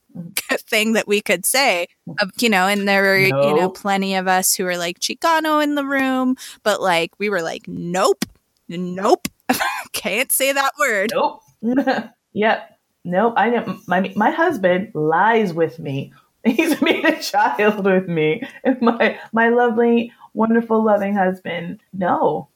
a 0.50 0.56
thing 0.56 0.94
that 0.94 1.08
we 1.08 1.20
could 1.20 1.44
say, 1.44 1.88
Uh, 2.20 2.26
you 2.38 2.48
know. 2.48 2.66
And 2.66 2.88
there 2.88 3.02
were, 3.02 3.18
you 3.18 3.30
know, 3.32 3.68
plenty 3.68 4.14
of 4.14 4.28
us 4.28 4.54
who 4.54 4.64
were 4.64 4.78
like 4.78 5.00
Chicano 5.00 5.62
in 5.62 5.74
the 5.74 5.84
room, 5.84 6.36
but 6.62 6.80
like 6.80 7.10
we 7.18 7.28
were 7.28 7.42
like, 7.42 7.66
nope, 7.66 8.24
nope, 8.68 9.28
can't 9.92 10.32
say 10.32 10.52
that 10.52 10.72
word. 10.78 11.10
Nope. 11.12 11.42
yep. 12.32 12.78
Nope. 13.04 13.34
I 13.36 13.50
know 13.50 13.78
my 13.86 14.12
my 14.16 14.30
husband 14.30 14.92
lies 14.94 15.52
with 15.52 15.78
me. 15.78 16.12
He's 16.44 16.80
made 16.80 17.04
a 17.04 17.20
child 17.20 17.84
with 17.84 18.08
me. 18.08 18.42
And 18.64 18.80
my 18.80 19.18
my 19.32 19.48
lovely, 19.48 20.12
wonderful, 20.32 20.82
loving 20.82 21.14
husband. 21.14 21.80
No. 21.92 22.48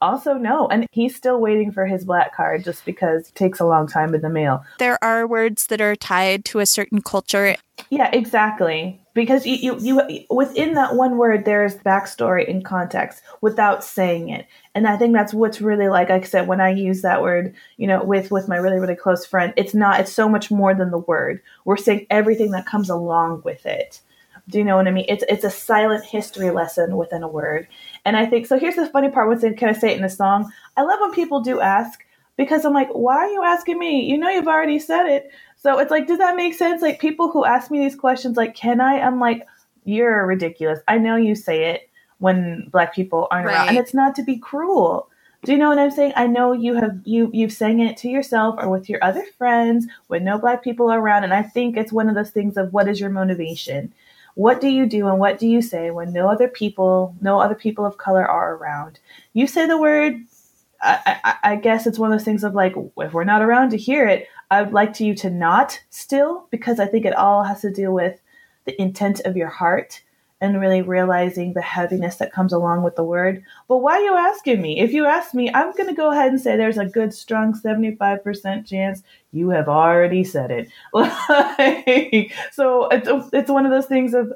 Also 0.00 0.34
no. 0.34 0.68
And 0.68 0.86
he's 0.92 1.14
still 1.14 1.40
waiting 1.40 1.72
for 1.72 1.86
his 1.86 2.04
black 2.04 2.34
card 2.34 2.64
just 2.64 2.84
because 2.84 3.28
it 3.28 3.34
takes 3.34 3.60
a 3.60 3.66
long 3.66 3.86
time 3.86 4.14
in 4.14 4.20
the 4.20 4.28
mail. 4.28 4.64
There 4.78 5.02
are 5.02 5.26
words 5.26 5.66
that 5.68 5.80
are 5.80 5.96
tied 5.96 6.44
to 6.46 6.60
a 6.60 6.66
certain 6.66 7.02
culture. 7.02 7.56
Yeah, 7.90 8.10
exactly. 8.12 9.00
Because 9.14 9.46
you, 9.46 9.78
you, 9.78 10.02
you 10.08 10.24
within 10.30 10.74
that 10.74 10.94
one 10.94 11.16
word, 11.16 11.44
there's 11.44 11.76
backstory 11.76 12.48
and 12.50 12.64
context 12.64 13.22
without 13.40 13.82
saying 13.82 14.28
it, 14.28 14.46
and 14.74 14.86
I 14.86 14.96
think 14.98 15.14
that's 15.14 15.32
what's 15.32 15.60
really 15.60 15.88
like. 15.88 16.10
Like 16.10 16.24
I 16.24 16.26
said, 16.26 16.48
when 16.48 16.60
I 16.60 16.70
use 16.70 17.02
that 17.02 17.22
word, 17.22 17.54
you 17.78 17.86
know, 17.86 18.04
with 18.04 18.30
with 18.30 18.48
my 18.48 18.56
really 18.56 18.78
really 18.78 18.94
close 18.94 19.24
friend, 19.24 19.54
it's 19.56 19.72
not. 19.72 20.00
It's 20.00 20.12
so 20.12 20.28
much 20.28 20.50
more 20.50 20.74
than 20.74 20.90
the 20.90 20.98
word. 20.98 21.40
We're 21.64 21.78
saying 21.78 22.06
everything 22.10 22.50
that 22.50 22.66
comes 22.66 22.90
along 22.90 23.42
with 23.44 23.64
it. 23.64 24.00
Do 24.48 24.58
you 24.58 24.64
know 24.64 24.76
what 24.76 24.86
I 24.86 24.90
mean? 24.90 25.06
It's 25.08 25.24
it's 25.28 25.44
a 25.44 25.50
silent 25.50 26.04
history 26.04 26.50
lesson 26.50 26.96
within 26.96 27.22
a 27.22 27.28
word, 27.28 27.68
and 28.06 28.16
I 28.16 28.24
think 28.24 28.46
so. 28.46 28.58
Here's 28.58 28.76
the 28.76 28.86
funny 28.86 29.10
part: 29.10 29.28
when 29.28 29.38
saying, 29.38 29.56
"Can 29.56 29.68
I 29.68 29.72
say 29.72 29.92
it 29.92 29.98
in 29.98 30.04
a 30.04 30.08
song?" 30.08 30.50
I 30.78 30.82
love 30.82 31.00
when 31.00 31.12
people 31.12 31.40
do 31.40 31.60
ask 31.60 32.00
because 32.38 32.64
I'm 32.64 32.72
like, 32.72 32.88
"Why 32.90 33.16
are 33.16 33.28
you 33.28 33.42
asking 33.42 33.78
me? 33.78 34.04
You 34.04 34.16
know, 34.16 34.30
you've 34.30 34.48
already 34.48 34.78
said 34.78 35.06
it." 35.06 35.30
So 35.56 35.78
it's 35.78 35.90
like, 35.90 36.06
does 36.06 36.18
that 36.18 36.36
make 36.36 36.54
sense? 36.54 36.80
Like 36.80 37.00
people 37.00 37.28
who 37.28 37.44
ask 37.44 37.70
me 37.72 37.80
these 37.80 37.96
questions, 37.96 38.36
like, 38.36 38.54
can 38.54 38.80
I? 38.80 39.00
I'm 39.00 39.18
like, 39.18 39.44
you're 39.84 40.24
ridiculous. 40.26 40.78
I 40.86 40.98
know 40.98 41.16
you 41.16 41.34
say 41.34 41.70
it 41.70 41.90
when 42.18 42.68
black 42.70 42.94
people 42.94 43.26
aren't 43.30 43.46
around, 43.46 43.68
and 43.68 43.78
it's 43.78 43.94
not 43.94 44.14
to 44.14 44.22
be 44.22 44.38
cruel. 44.38 45.10
Do 45.42 45.52
you 45.52 45.58
know 45.58 45.68
what 45.68 45.78
I'm 45.78 45.90
saying? 45.90 46.12
I 46.16 46.26
know 46.26 46.52
you 46.52 46.74
have 46.74 47.00
you 47.04 47.30
you've 47.32 47.52
sang 47.52 47.80
it 47.80 47.96
to 47.98 48.08
yourself 48.08 48.56
or 48.58 48.68
with 48.68 48.88
your 48.88 49.02
other 49.02 49.24
friends 49.38 49.86
when 50.06 50.24
no 50.24 50.38
black 50.38 50.62
people 50.62 50.90
are 50.90 51.00
around, 51.00 51.24
and 51.24 51.34
I 51.34 51.42
think 51.42 51.76
it's 51.76 51.92
one 51.92 52.08
of 52.08 52.14
those 52.14 52.30
things 52.30 52.56
of 52.56 52.72
what 52.72 52.88
is 52.88 53.00
your 53.00 53.10
motivation? 53.10 53.92
What 54.36 54.60
do 54.60 54.68
you 54.68 54.84
do 54.84 55.08
and 55.08 55.18
what 55.18 55.38
do 55.38 55.48
you 55.48 55.62
say 55.62 55.90
when 55.90 56.12
no 56.12 56.28
other 56.28 56.46
people, 56.46 57.16
no 57.22 57.40
other 57.40 57.54
people 57.54 57.86
of 57.86 57.96
color 57.96 58.24
are 58.24 58.54
around? 58.54 59.00
You 59.32 59.46
say 59.46 59.66
the 59.66 59.80
word. 59.80 60.16
I, 60.82 61.18
I, 61.24 61.52
I 61.52 61.56
guess 61.56 61.86
it's 61.86 61.98
one 61.98 62.12
of 62.12 62.18
those 62.18 62.24
things 62.26 62.44
of 62.44 62.54
like, 62.54 62.74
if 62.98 63.14
we're 63.14 63.24
not 63.24 63.40
around 63.40 63.70
to 63.70 63.78
hear 63.78 64.06
it, 64.06 64.28
I 64.50 64.60
would 64.60 64.74
like 64.74 64.92
to 64.94 65.06
you 65.06 65.14
to 65.16 65.30
not 65.30 65.80
still, 65.88 66.46
because 66.50 66.78
I 66.78 66.86
think 66.86 67.06
it 67.06 67.16
all 67.16 67.44
has 67.44 67.62
to 67.62 67.72
do 67.72 67.90
with 67.90 68.20
the 68.66 68.78
intent 68.80 69.20
of 69.20 69.38
your 69.38 69.48
heart 69.48 70.02
and 70.40 70.60
really 70.60 70.82
realizing 70.82 71.52
the 71.52 71.62
heaviness 71.62 72.16
that 72.16 72.32
comes 72.32 72.52
along 72.52 72.82
with 72.82 72.94
the 72.94 73.04
word. 73.04 73.42
But 73.68 73.78
why 73.78 73.94
are 73.94 74.04
you 74.04 74.14
asking 74.14 74.60
me? 74.60 74.78
If 74.80 74.92
you 74.92 75.06
ask 75.06 75.32
me, 75.32 75.50
I'm 75.52 75.72
going 75.72 75.88
to 75.88 75.94
go 75.94 76.10
ahead 76.10 76.30
and 76.30 76.40
say 76.40 76.56
there's 76.56 76.76
a 76.78 76.84
good, 76.84 77.14
strong 77.14 77.54
75% 77.54 78.66
chance 78.66 79.02
you 79.32 79.48
have 79.50 79.68
already 79.68 80.24
said 80.24 80.50
it. 80.50 80.68
so 82.52 82.88
it's, 82.88 83.08
it's 83.32 83.50
one 83.50 83.64
of 83.64 83.72
those 83.72 83.86
things 83.86 84.12
of, 84.12 84.32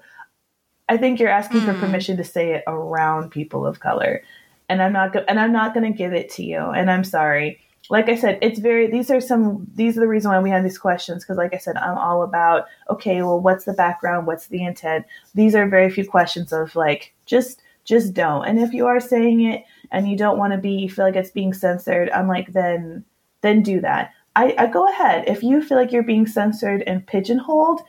I 0.88 0.96
think 0.96 1.20
you're 1.20 1.28
asking 1.28 1.60
mm. 1.60 1.66
for 1.66 1.72
hmm. 1.74 1.80
permission 1.80 2.16
to 2.16 2.24
say 2.24 2.54
it 2.54 2.64
around 2.66 3.30
people 3.30 3.66
of 3.66 3.80
color. 3.80 4.22
And 4.68 4.82
I'm 4.82 4.92
not, 4.92 5.12
go- 5.12 5.24
and 5.28 5.38
I'm 5.38 5.52
not 5.52 5.74
going 5.74 5.90
to 5.90 5.96
give 5.96 6.14
it 6.14 6.30
to 6.30 6.44
you. 6.44 6.58
And 6.58 6.90
I'm 6.90 7.04
sorry 7.04 7.60
like 7.90 8.08
I 8.08 8.14
said, 8.14 8.38
it's 8.40 8.60
very, 8.60 8.86
these 8.86 9.10
are 9.10 9.20
some, 9.20 9.66
these 9.74 9.96
are 9.96 10.00
the 10.00 10.08
reason 10.08 10.30
why 10.30 10.38
we 10.38 10.50
have 10.50 10.62
these 10.62 10.78
questions. 10.78 11.24
Cause 11.24 11.36
like 11.36 11.52
I 11.52 11.58
said, 11.58 11.76
I'm 11.76 11.98
all 11.98 12.22
about, 12.22 12.66
okay, 12.88 13.20
well, 13.22 13.40
what's 13.40 13.64
the 13.64 13.72
background? 13.72 14.28
What's 14.28 14.46
the 14.46 14.62
intent? 14.62 15.06
These 15.34 15.56
are 15.56 15.68
very 15.68 15.90
few 15.90 16.08
questions 16.08 16.52
of 16.52 16.76
like, 16.76 17.12
just, 17.26 17.62
just 17.84 18.14
don't. 18.14 18.46
And 18.46 18.60
if 18.60 18.72
you 18.72 18.86
are 18.86 19.00
saying 19.00 19.40
it 19.40 19.64
and 19.90 20.08
you 20.08 20.16
don't 20.16 20.38
want 20.38 20.52
to 20.52 20.58
be, 20.58 20.70
you 20.70 20.88
feel 20.88 21.04
like 21.04 21.16
it's 21.16 21.32
being 21.32 21.52
censored, 21.52 22.08
I'm 22.10 22.28
like, 22.28 22.52
then, 22.52 23.04
then 23.40 23.62
do 23.62 23.80
that. 23.80 24.12
I, 24.36 24.54
I 24.56 24.66
go 24.68 24.88
ahead. 24.88 25.24
If 25.26 25.42
you 25.42 25.60
feel 25.60 25.76
like 25.76 25.90
you're 25.90 26.04
being 26.04 26.28
censored 26.28 26.82
and 26.86 27.04
pigeonholed, 27.04 27.80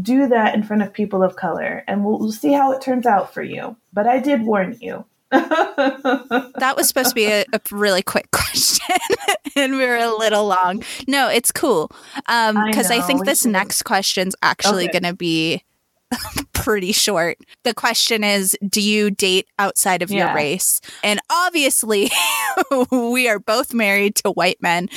do 0.00 0.28
that 0.28 0.54
in 0.54 0.62
front 0.62 0.82
of 0.82 0.92
people 0.92 1.24
of 1.24 1.34
color 1.34 1.82
and 1.88 2.04
we'll, 2.04 2.20
we'll 2.20 2.30
see 2.30 2.52
how 2.52 2.70
it 2.70 2.80
turns 2.80 3.06
out 3.06 3.34
for 3.34 3.42
you. 3.42 3.76
But 3.92 4.06
I 4.06 4.20
did 4.20 4.42
warn 4.42 4.76
you 4.80 5.04
that 5.30 6.74
was 6.76 6.88
supposed 6.88 7.10
to 7.10 7.14
be 7.14 7.26
a, 7.26 7.44
a 7.52 7.60
really 7.70 8.02
quick 8.02 8.30
question, 8.32 8.96
and 9.56 9.74
we 9.74 9.84
were 9.84 9.96
a 9.96 10.16
little 10.16 10.46
long. 10.46 10.82
No, 11.06 11.28
it's 11.28 11.52
cool 11.52 11.88
because 12.16 12.90
um, 12.90 12.92
I, 12.92 12.98
I, 12.98 13.00
think 13.02 13.26
this 13.26 13.44
next 13.44 13.82
question's 13.82 14.34
actually 14.42 14.84
okay. 14.88 15.00
going 15.00 15.10
to 15.10 15.16
be 15.16 15.62
pretty 16.54 16.92
short. 16.92 17.38
The 17.64 17.74
question 17.74 18.24
is 18.24 18.56
Do 18.66 18.80
you 18.80 19.10
date 19.10 19.48
outside 19.58 20.02
of 20.02 20.10
yeah. 20.10 20.26
your 20.26 20.34
race? 20.34 20.80
And 21.02 21.20
obviously, 21.30 22.10
we 22.90 23.28
are 23.28 23.38
both 23.38 23.74
married 23.74 24.16
to 24.16 24.30
white 24.30 24.62
men. 24.62 24.88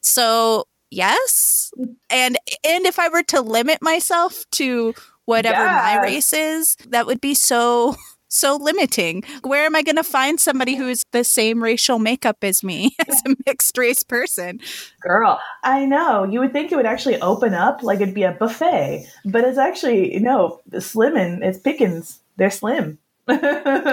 So, 0.00 0.66
yes. 0.90 1.72
And 2.10 2.38
and 2.66 2.86
if 2.86 2.98
I 2.98 3.08
were 3.08 3.22
to 3.24 3.40
limit 3.40 3.78
myself 3.82 4.44
to 4.52 4.94
whatever 5.26 5.62
yes. 5.62 5.82
my 5.82 6.02
race 6.02 6.32
is, 6.32 6.76
that 6.88 7.06
would 7.06 7.20
be 7.20 7.34
so 7.34 7.96
so 8.34 8.56
limiting. 8.56 9.22
Where 9.42 9.64
am 9.64 9.76
I 9.76 9.82
going 9.82 9.96
to 9.96 10.04
find 10.04 10.40
somebody 10.40 10.76
who 10.76 10.88
is 10.88 11.04
the 11.12 11.24
same 11.24 11.62
racial 11.62 11.98
makeup 11.98 12.38
as 12.42 12.62
me 12.62 12.96
as 13.08 13.22
a 13.26 13.36
mixed 13.46 13.76
race 13.78 14.02
person? 14.02 14.60
Girl, 15.00 15.40
I 15.62 15.84
know. 15.84 16.24
You 16.24 16.40
would 16.40 16.52
think 16.52 16.72
it 16.72 16.76
would 16.76 16.86
actually 16.86 17.20
open 17.20 17.54
up 17.54 17.82
like 17.82 18.00
it'd 18.00 18.14
be 18.14 18.24
a 18.24 18.32
buffet, 18.32 19.06
but 19.24 19.44
it's 19.44 19.58
actually, 19.58 20.12
you 20.12 20.20
know, 20.20 20.60
slim 20.78 21.16
and 21.16 21.42
it's 21.42 21.58
Pickens. 21.58 22.20
They're 22.36 22.50
slim. 22.50 22.98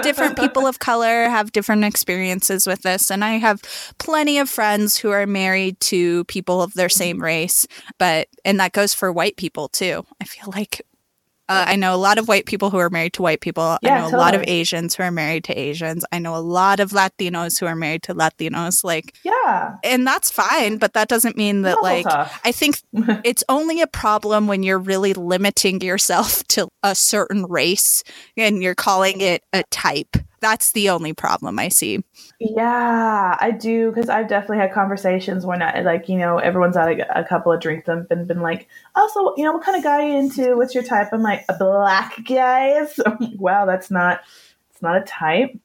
different 0.02 0.36
people 0.38 0.66
of 0.66 0.78
color 0.78 1.28
have 1.30 1.52
different 1.52 1.84
experiences 1.84 2.66
with 2.66 2.82
this 2.82 3.10
and 3.10 3.24
i 3.24 3.38
have 3.38 3.62
plenty 3.96 4.36
of 4.36 4.46
friends 4.46 4.98
who 4.98 5.10
are 5.10 5.26
married 5.26 5.80
to 5.80 6.22
people 6.24 6.60
of 6.60 6.74
their 6.74 6.88
mm-hmm. 6.88 6.98
same 6.98 7.22
race 7.22 7.66
but 7.96 8.28
and 8.44 8.60
that 8.60 8.72
goes 8.72 8.92
for 8.92 9.10
white 9.10 9.38
people 9.38 9.68
too 9.68 10.04
i 10.20 10.24
feel 10.24 10.52
like 10.54 10.82
uh, 11.48 11.64
I 11.68 11.76
know 11.76 11.94
a 11.94 11.96
lot 11.96 12.18
of 12.18 12.28
white 12.28 12.46
people 12.46 12.70
who 12.70 12.78
are 12.78 12.90
married 12.90 13.14
to 13.14 13.22
white 13.22 13.40
people. 13.40 13.78
Yeah, 13.82 13.94
I 13.94 13.98
know 13.98 14.04
totally. 14.04 14.14
a 14.14 14.24
lot 14.24 14.34
of 14.34 14.44
Asians 14.46 14.94
who 14.94 15.02
are 15.02 15.10
married 15.10 15.44
to 15.44 15.58
Asians. 15.58 16.04
I 16.12 16.18
know 16.18 16.36
a 16.36 16.38
lot 16.38 16.80
of 16.80 16.90
Latinos 16.90 17.58
who 17.58 17.66
are 17.66 17.74
married 17.74 18.04
to 18.04 18.14
Latinos. 18.14 18.84
Like, 18.84 19.16
yeah. 19.24 19.76
And 19.82 20.06
that's 20.06 20.30
fine, 20.30 20.78
but 20.78 20.94
that 20.94 21.08
doesn't 21.08 21.36
mean 21.36 21.62
that, 21.62 21.82
like, 21.82 22.04
tough. 22.04 22.40
I 22.44 22.52
think 22.52 22.80
it's 23.24 23.44
only 23.48 23.80
a 23.80 23.86
problem 23.86 24.46
when 24.46 24.62
you're 24.62 24.78
really 24.78 25.14
limiting 25.14 25.80
yourself 25.80 26.44
to 26.48 26.68
a 26.82 26.94
certain 26.94 27.44
race 27.44 28.02
and 28.36 28.62
you're 28.62 28.74
calling 28.74 29.20
it 29.20 29.42
a 29.52 29.64
type 29.70 30.16
that's 30.42 30.72
the 30.72 30.90
only 30.90 31.14
problem 31.14 31.58
I 31.58 31.68
see. 31.68 32.04
Yeah, 32.38 33.38
I 33.40 33.50
do 33.52 33.90
because 33.90 34.10
I've 34.10 34.28
definitely 34.28 34.58
had 34.58 34.72
conversations 34.72 35.46
when 35.46 35.62
I 35.62 35.80
like 35.80 36.08
you 36.08 36.18
know 36.18 36.38
everyone's 36.38 36.76
had 36.76 37.00
a, 37.00 37.20
a 37.20 37.24
couple 37.24 37.52
of 37.52 37.60
drinks 37.60 37.88
and 37.88 38.06
been 38.08 38.26
been 38.26 38.42
like, 38.42 38.68
oh, 38.94 39.10
so 39.14 39.34
you 39.38 39.44
know 39.44 39.52
what 39.52 39.64
kind 39.64 39.78
of 39.78 39.82
guy 39.82 40.06
you 40.06 40.18
into? 40.18 40.56
What's 40.56 40.74
your 40.74 40.84
type? 40.84 41.08
I'm 41.12 41.22
like 41.22 41.46
a 41.48 41.54
black 41.54 42.22
guy. 42.26 42.86
So, 42.92 43.04
wow, 43.36 43.64
that's 43.64 43.90
not 43.90 44.20
it's 44.70 44.82
not 44.82 44.96
a 44.96 45.02
type. 45.02 45.56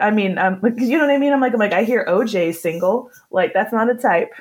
I 0.00 0.10
mean, 0.10 0.38
um, 0.38 0.60
you 0.78 0.96
know 0.96 1.06
what 1.06 1.14
I 1.14 1.18
mean. 1.18 1.32
I'm 1.32 1.40
like, 1.40 1.52
I'm 1.52 1.58
like, 1.58 1.72
I 1.72 1.84
hear 1.84 2.06
OJ 2.08 2.54
single. 2.54 3.10
Like, 3.30 3.52
that's 3.52 3.72
not 3.72 3.90
a 3.90 3.94
type. 3.94 4.32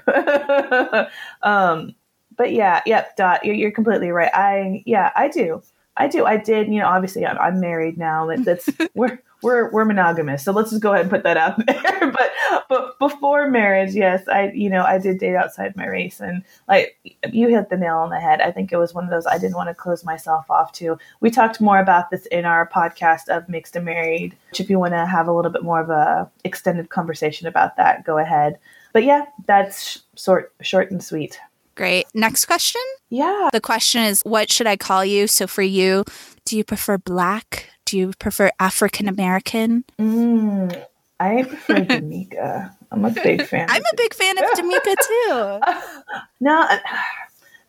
um, 1.42 1.96
but 2.38 2.54
yeah, 2.54 2.82
yep, 2.86 3.16
Dot, 3.18 3.44
you're, 3.44 3.56
you're 3.56 3.72
completely 3.72 4.12
right. 4.12 4.32
I 4.34 4.84
yeah, 4.86 5.12
I 5.16 5.28
do. 5.28 5.62
I 5.98 6.08
do. 6.08 6.26
I 6.26 6.38
did. 6.38 6.68
You 6.68 6.80
know, 6.80 6.88
obviously, 6.88 7.26
I'm, 7.26 7.38
I'm 7.38 7.60
married 7.60 7.98
now. 7.98 8.30
That's 8.38 8.70
we're 8.94 9.22
we're 9.44 9.70
we're 9.72 9.86
monogamous. 9.86 10.44
So 10.44 10.52
let's 10.52 10.72
just 10.72 10.82
go 10.82 10.94
ahead 10.94 11.02
and 11.02 11.10
put 11.10 11.24
that 11.24 11.38
out 11.38 11.64
there. 11.66 12.12
but 12.12 12.32
but 12.70 12.98
before 13.00 13.50
marriage, 13.50 13.94
yes, 13.94 14.28
I 14.28 14.52
you 14.54 14.70
know 14.70 14.84
I 14.84 14.98
did 14.98 15.20
date 15.20 15.36
outside 15.36 15.76
my 15.76 15.88
race, 15.88 16.20
and 16.20 16.44
like 16.68 16.98
you 17.32 17.50
hit 17.50 17.70
the 17.70 17.78
nail 17.78 17.98
on 17.98 18.10
the 18.10 18.20
head. 18.20 18.42
I 18.42 18.52
think 18.52 18.72
it 18.72 18.78
was 18.78 18.94
one 18.94 19.04
of 19.04 19.10
those 19.10 19.28
I 19.28 19.38
didn't 19.38 19.56
want 19.56 19.70
to 19.70 19.76
close 19.76 20.04
myself 20.04 20.50
off 20.50 20.72
to. 20.74 20.98
We 21.20 21.30
talked 21.30 21.62
more 21.62 21.80
about 21.80 22.10
this 22.10 22.26
in 22.28 22.46
our 22.46 22.68
podcast 22.68 23.28
of 23.30 23.48
mixed 23.50 23.76
and 23.76 23.86
married. 23.86 24.36
Which 24.52 24.60
if 24.60 24.70
you 24.70 24.80
want 24.80 24.94
to 24.94 25.06
have 25.06 25.28
a 25.28 25.34
little 25.34 25.52
bit 25.52 25.64
more 25.64 25.82
of 25.82 25.90
a 25.90 26.30
extended 26.44 26.90
conversation 26.90 27.48
about 27.48 27.78
that, 27.78 28.06
go 28.06 28.18
ahead. 28.18 28.58
But 28.94 29.04
yeah, 29.04 29.26
that's 29.46 30.04
short 30.16 30.54
short 30.62 30.92
and 30.92 31.04
sweet. 31.04 31.40
Great. 31.76 32.06
Next 32.14 32.46
question? 32.46 32.82
Yeah. 33.10 33.50
The 33.52 33.62
question 33.62 34.04
is 34.04 34.22
what 34.24 34.52
should 34.52 34.68
I 34.68 34.78
call 34.78 35.04
you? 35.04 35.28
So 35.28 35.48
for 35.48 35.64
you, 35.64 36.04
do 36.46 36.56
you 36.56 36.64
prefer 36.64 36.98
black? 36.98 37.70
Do 37.94 38.00
you 38.00 38.12
prefer 38.18 38.50
African 38.60 39.08
American? 39.08 39.86
Mm, 40.00 40.84
I 41.20 41.44
prefer 41.44 41.76
Damika. 41.86 42.76
I'm 42.92 43.06
a 43.06 43.12
big 43.12 43.46
fan. 43.46 43.68
I'm 43.70 43.84
a 43.84 43.96
big 43.96 44.16
fan 44.16 44.36
of 44.40 44.46
Damika 44.58 44.96
too. 45.08 46.20
no, 46.40 46.68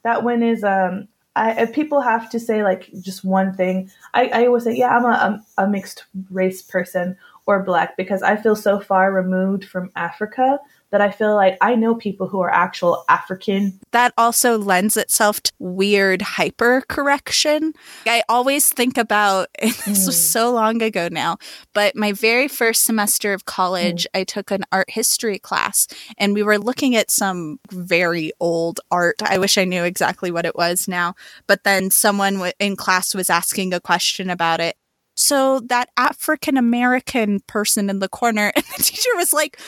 that 0.03 0.25
one 0.25 0.43
is 0.43 0.65
um 0.65 1.09
I, 1.37 1.61
if 1.61 1.75
people 1.75 2.01
have 2.01 2.31
to 2.31 2.41
say 2.41 2.63
like 2.63 2.89
just 3.03 3.23
one 3.23 3.53
thing, 3.53 3.91
I, 4.15 4.29
I 4.29 4.47
always 4.47 4.65
say, 4.65 4.75
yeah, 4.75 4.97
I'm 4.97 5.05
a, 5.05 5.45
a, 5.59 5.65
a 5.65 5.69
mixed 5.69 6.05
race 6.31 6.63
person 6.63 7.19
or 7.45 7.63
black 7.63 7.95
because 7.99 8.23
I 8.23 8.37
feel 8.37 8.57
so 8.57 8.81
far 8.81 9.13
removed 9.13 9.67
from 9.67 9.93
Africa 9.95 10.59
that 10.95 11.01
I 11.01 11.11
feel 11.11 11.35
like 11.35 11.59
I 11.61 11.75
know 11.75 11.97
people 11.97 12.29
who 12.29 12.39
are 12.39 12.49
actual 12.49 13.05
African. 13.09 13.81
That 13.91 14.15
also 14.17 14.57
lends 14.57 14.97
itself 14.97 15.41
to 15.43 15.53
weird 15.59 16.23
hyper 16.23 16.85
correction. 16.89 17.73
I 18.07 18.23
always 18.29 18.69
think 18.69 18.97
about, 18.97 19.49
this 19.61 19.81
mm. 19.87 20.07
was 20.07 20.31
so 20.31 20.53
long 20.53 20.83
ago 20.83 21.09
now, 21.11 21.39
but 21.73 21.97
my 21.97 22.13
very 22.13 22.47
first 22.47 22.85
semester 22.85 23.33
of 23.33 23.45
college, 23.45 24.05
mm. 24.05 24.21
I 24.21 24.23
took 24.23 24.53
an 24.53 24.63
art 24.71 24.89
history 24.89 25.41
class 25.41 25.89
and 26.17 26.33
we 26.33 26.45
were 26.45 26.59
looking 26.59 26.95
at 26.95 27.11
some 27.11 27.59
very 27.73 28.31
old 28.39 28.79
art. 28.93 29.17
I 29.21 29.39
wish 29.39 29.59
I 29.59 29.65
knew 29.65 29.83
exactly 29.83 30.31
what 30.31 30.47
it 30.47 30.55
was 30.55 30.87
now, 30.87 31.17
but 31.49 31.65
then 31.65 31.91
someone 31.91 32.53
in 32.61 32.77
class 32.77 33.17
was 33.17 33.31
asking 33.31 33.75
a 33.75 33.81
question 33.81 34.31
about 34.31 34.61
it 34.61 34.77
so 35.17 35.61
that 35.61 35.91
African 35.97 36.57
American 36.57 37.41
person 37.41 37.89
in 37.89 38.01
the 38.01 38.09
corner, 38.09 38.53
and 38.57 38.65
the 38.77 38.83
teacher 38.83 39.11
was 39.17 39.33
like, 39.33 39.59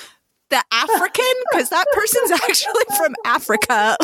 the 0.50 0.62
African 0.72 1.24
because 1.50 1.70
that 1.70 1.86
person's 1.92 2.30
actually 2.42 2.96
from 2.96 3.14
Africa. 3.24 3.96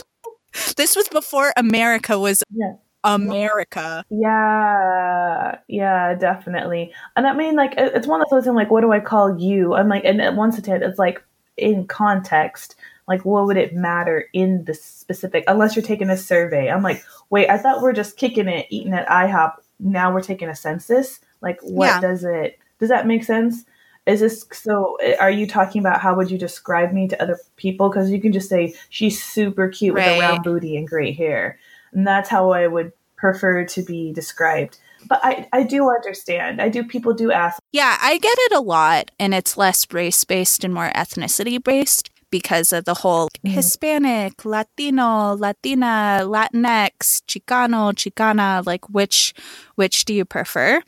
This 0.76 0.96
was 0.96 1.08
before 1.08 1.52
America 1.56 2.18
was 2.18 2.42
yeah. 2.50 2.74
America. 3.04 4.04
Yeah, 4.10 5.58
yeah, 5.68 6.14
definitely. 6.14 6.92
And 7.16 7.26
I 7.26 7.34
mean, 7.34 7.56
like, 7.56 7.74
it's 7.76 8.06
one 8.06 8.20
of 8.20 8.28
those 8.30 8.44
things. 8.44 8.54
Like, 8.54 8.70
what 8.70 8.82
do 8.82 8.92
I 8.92 9.00
call 9.00 9.38
you? 9.38 9.74
I'm 9.74 9.88
like, 9.88 10.04
and 10.04 10.20
at 10.20 10.36
once 10.36 10.58
it, 10.58 10.68
it's 10.68 10.98
like 10.98 11.22
in 11.56 11.86
context. 11.86 12.76
Like, 13.08 13.24
what 13.24 13.46
would 13.46 13.56
it 13.56 13.74
matter 13.74 14.28
in 14.32 14.64
the 14.64 14.74
specific? 14.74 15.44
Unless 15.48 15.74
you're 15.74 15.84
taking 15.84 16.10
a 16.10 16.16
survey. 16.16 16.70
I'm 16.70 16.82
like, 16.82 17.04
wait, 17.30 17.48
I 17.50 17.58
thought 17.58 17.82
we're 17.82 17.92
just 17.92 18.16
kicking 18.16 18.48
it, 18.48 18.66
eating 18.70 18.92
at 18.92 19.08
IHOP. 19.08 19.54
Now 19.80 20.12
we're 20.12 20.22
taking 20.22 20.48
a 20.48 20.54
census. 20.54 21.18
Like, 21.40 21.60
what 21.62 21.86
yeah. 21.86 22.00
does 22.00 22.24
it? 22.24 22.58
Does 22.78 22.88
that 22.90 23.06
make 23.06 23.24
sense? 23.24 23.64
Is 24.06 24.20
this 24.20 24.44
so 24.52 24.98
are 25.20 25.30
you 25.30 25.46
talking 25.46 25.80
about 25.80 26.00
how 26.00 26.14
would 26.16 26.30
you 26.30 26.38
describe 26.38 26.92
me 26.92 27.08
to 27.08 27.22
other 27.22 27.38
people? 27.56 27.88
Because 27.88 28.10
you 28.10 28.20
can 28.20 28.32
just 28.32 28.48
say 28.48 28.74
she's 28.88 29.22
super 29.22 29.68
cute 29.68 29.94
right. 29.94 30.16
with 30.16 30.18
a 30.18 30.20
round 30.20 30.42
booty 30.42 30.76
and 30.76 30.88
great 30.88 31.16
hair. 31.16 31.58
And 31.92 32.06
that's 32.06 32.28
how 32.28 32.50
i 32.50 32.66
would 32.66 32.92
prefer 33.16 33.64
to 33.64 33.82
be 33.82 34.12
described. 34.12 34.78
But 35.08 35.20
I, 35.22 35.48
I 35.52 35.62
do 35.62 35.90
understand. 35.90 36.60
I 36.60 36.68
do 36.68 36.84
people 36.84 37.14
do 37.14 37.30
ask. 37.30 37.60
Yeah 37.70 37.96
i 38.00 38.18
get 38.18 38.36
it 38.36 38.52
a 38.52 38.60
lot 38.60 39.10
and 39.18 39.34
it's 39.34 39.56
less 39.56 39.86
race 39.92 40.24
based 40.24 40.64
and 40.64 40.74
more 40.74 40.90
ethnicity 40.94 41.62
based 41.62 42.10
because 42.32 42.72
of 42.72 42.84
the 42.84 42.94
whole 42.94 43.28
mm-hmm. 43.28 43.54
hispanic 43.54 44.44
latino 44.44 45.36
latina 45.36 46.20
latinx 46.22 47.22
chicano 47.28 47.92
chicana 47.92 48.66
like 48.66 48.88
which 48.88 49.34
which 49.76 50.04
do 50.04 50.14
you 50.14 50.24
prefer 50.24 50.82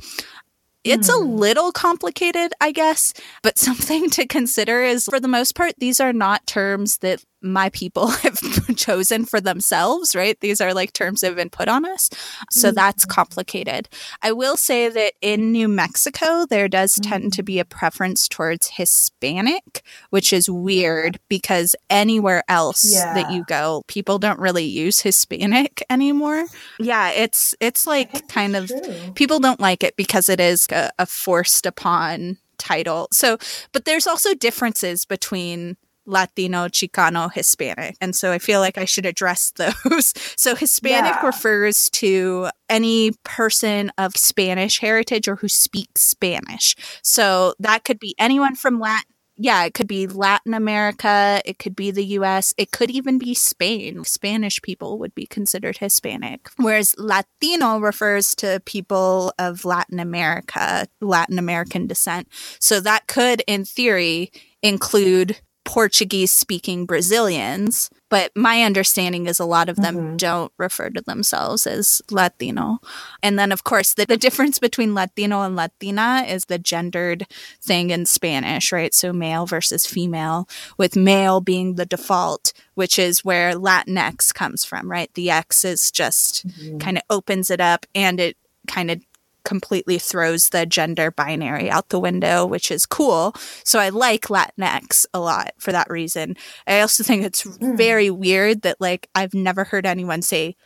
it's 0.85 1.09
a 1.09 1.13
hmm. 1.13 1.37
little 1.37 1.73
complicated, 1.73 2.53
I 2.61 2.73
guess, 2.73 3.13
but 3.43 3.59
something 3.59 4.11
to 4.11 4.27
consider 4.27 4.83
is 4.83 5.07
for 5.07 5.21
the 5.21 5.29
most 5.29 5.55
part, 5.55 5.75
these 5.79 6.01
are 6.01 6.13
not 6.13 6.47
terms 6.47 6.99
that 6.99 7.25
my 7.45 7.69
people 7.71 8.07
have 8.25 8.77
chosen 8.77 9.25
for 9.25 9.41
themselves, 9.41 10.17
right? 10.17 10.39
These 10.41 10.61
are 10.61 10.75
like 10.75 10.93
terms 10.93 11.21
that 11.21 11.29
have 11.29 11.37
been 11.37 11.51
put 11.51 11.69
on 11.69 11.85
us. 11.85 12.11
So 12.51 12.69
mm-hmm. 12.69 12.75
that's 12.75 13.05
complicated. 13.05 13.89
I 14.23 14.33
will 14.33 14.57
say 14.57 14.89
that 14.89 15.13
in 15.21 15.53
New 15.53 15.69
Mexico, 15.69 16.47
there 16.47 16.69
does 16.69 16.95
mm-hmm. 16.95 17.11
tend 17.11 17.33
to 17.35 17.43
be 17.43 17.59
a 17.59 17.65
preference 17.65 18.27
towards 18.27 18.69
Hispanic, 18.69 19.83
which 20.11 20.33
is 20.33 20.49
weird 20.49 21.21
because 21.29 21.77
anywhere 21.91 22.43
else 22.49 22.93
yeah. 22.93 23.15
that 23.15 23.31
you 23.31 23.45
go, 23.47 23.83
people 23.87 24.19
don't 24.19 24.41
really 24.41 24.65
use 24.65 25.01
Hispanic 25.01 25.85
anymore. 25.91 26.47
Yeah, 26.79 27.11
it's 27.11 27.55
it's 27.61 27.87
like 27.87 28.29
kind 28.29 28.57
of 28.57 28.73
people 29.15 29.39
don't 29.39 29.61
like 29.61 29.85
it 29.85 29.97
because 29.97 30.29
it 30.29 30.41
is 30.41 30.67
a, 30.71 30.91
a 30.99 31.07
forced 31.07 31.67
upon 31.67 32.39
title. 32.59 33.09
So, 33.13 33.39
but 33.73 33.85
there's 33.85 34.07
also 34.07 34.35
differences 34.35 35.05
between 35.05 35.77
Latino, 36.07 36.69
Chicano, 36.69 37.33
Hispanic. 37.33 37.97
And 38.01 38.15
so 38.15 38.33
I 38.33 38.39
feel 38.39 38.61
like 38.61 38.79
I 38.79 38.85
should 38.85 39.07
address 39.07 39.53
those. 39.57 40.13
so 40.37 40.55
Hispanic 40.55 41.15
yeah. 41.15 41.27
refers 41.27 41.91
to 41.91 42.49
any 42.69 43.13
person 43.25 43.93
of 43.99 44.17
Spanish 44.17 44.81
heritage 44.81 45.29
or 45.29 45.37
who 45.37 45.49
speaks 45.49 46.03
Spanish. 46.03 46.77
So 47.03 47.55
that 47.59 47.85
could 47.85 47.99
be 47.99 48.15
anyone 48.19 48.55
from 48.55 48.81
Latin 48.81 49.15
yeah, 49.37 49.65
it 49.65 49.75
could 49.75 49.89
be 49.89 50.07
Latin 50.07 50.55
America, 50.55 51.43
it 51.45 51.59
could 51.59 51.75
be 51.75 51.91
the 51.91 52.05
US, 52.19 52.55
it 52.57 52.71
could 52.71 52.91
even 52.91 53.19
be 53.19 53.35
Spain. 53.35 54.05
Spanish 54.05 54.63
people 54.63 54.99
would 54.99 55.15
be 55.15 55.27
considered 55.27 55.79
Hispanic. 55.79 56.51
Whereas 56.57 56.95
Latino 56.99 57.79
refers 57.79 58.35
to 58.37 58.63
people 58.65 59.33
of 59.39 59.65
Latin 59.65 59.99
America, 59.99 60.87
Latin 61.01 61.39
American 61.39 61.87
descent. 61.87 62.29
So 62.61 62.79
that 62.81 63.09
could, 63.09 63.43
in 63.47 63.65
theory, 63.65 64.31
include 64.63 65.41
Portuguese 65.65 66.31
speaking 66.31 66.85
Brazilians, 66.85 67.91
but 68.11 68.31
my 68.37 68.63
understanding 68.63 69.27
is 69.27 69.41
a 69.41 69.45
lot 69.45 69.69
of 69.69 69.77
them 69.77 69.97
mm-hmm. 69.97 70.17
don't 70.17 70.53
refer 70.59 70.91
to 70.91 71.01
themselves 71.01 71.67
as 71.67 72.03
Latino. 72.11 72.79
And 73.23 73.39
then, 73.39 73.51
of 73.51 73.65
course, 73.65 73.95
the, 73.95 74.05
the 74.05 74.17
difference 74.17 74.59
between 74.59 74.95
Latino 74.95 75.43
and 75.43 75.57
Latina 75.57 76.25
is 76.29 76.45
the 76.45 76.59
gendered 76.59 77.27
thing 77.63 77.91
in 77.91 78.07
Spanish, 78.07 78.73
right? 78.73 78.95
So 78.95 79.13
male 79.13 79.47
versus 79.47 79.87
female, 79.87 80.49
with 80.77 80.97
male 80.97 81.41
being 81.41 81.75
the 81.75 81.87
default, 81.87 82.53
which 82.75 82.99
is 82.99 83.25
where 83.25 83.55
Latinx 83.55 84.33
comes 84.35 84.65
from, 84.65 84.91
right? 84.91 85.13
The 85.15 85.31
X 85.31 85.65
is 85.65 85.91
just 85.91 86.47
mm-hmm. 86.47 86.79
kind 86.79 86.99
of 86.99 87.03
opens 87.09 87.51
it 87.51 87.61
up 87.61 87.87
and 87.95 88.21
it 88.21 88.37
kind 88.69 88.91
of 88.91 89.03
completely 89.45 89.99
throws 89.99 90.49
the 90.49 90.67
gender 90.67 91.11
binary 91.11 91.71
out 91.71 91.89
the 91.89 92.01
window, 92.01 92.47
which 92.47 92.71
is 92.71 92.87
cool. 92.87 93.35
So 93.65 93.79
I 93.79 93.91
like 93.91 94.23
Latinx 94.23 95.07
a 95.15 95.21
lot 95.21 95.53
for 95.59 95.73
that 95.73 95.91
reason. 95.91 96.37
I 96.67 96.81
also 96.81 97.03
think 97.03 97.25
it's 97.25 97.45
mm. 97.45 97.77
very 97.77 98.11
weird 98.11 98.63
that 98.63 98.81
like 98.81 99.09
I've 99.15 99.35
never 99.35 99.65
heard 99.65 99.87
anyone 99.87 100.23
say 100.23 100.57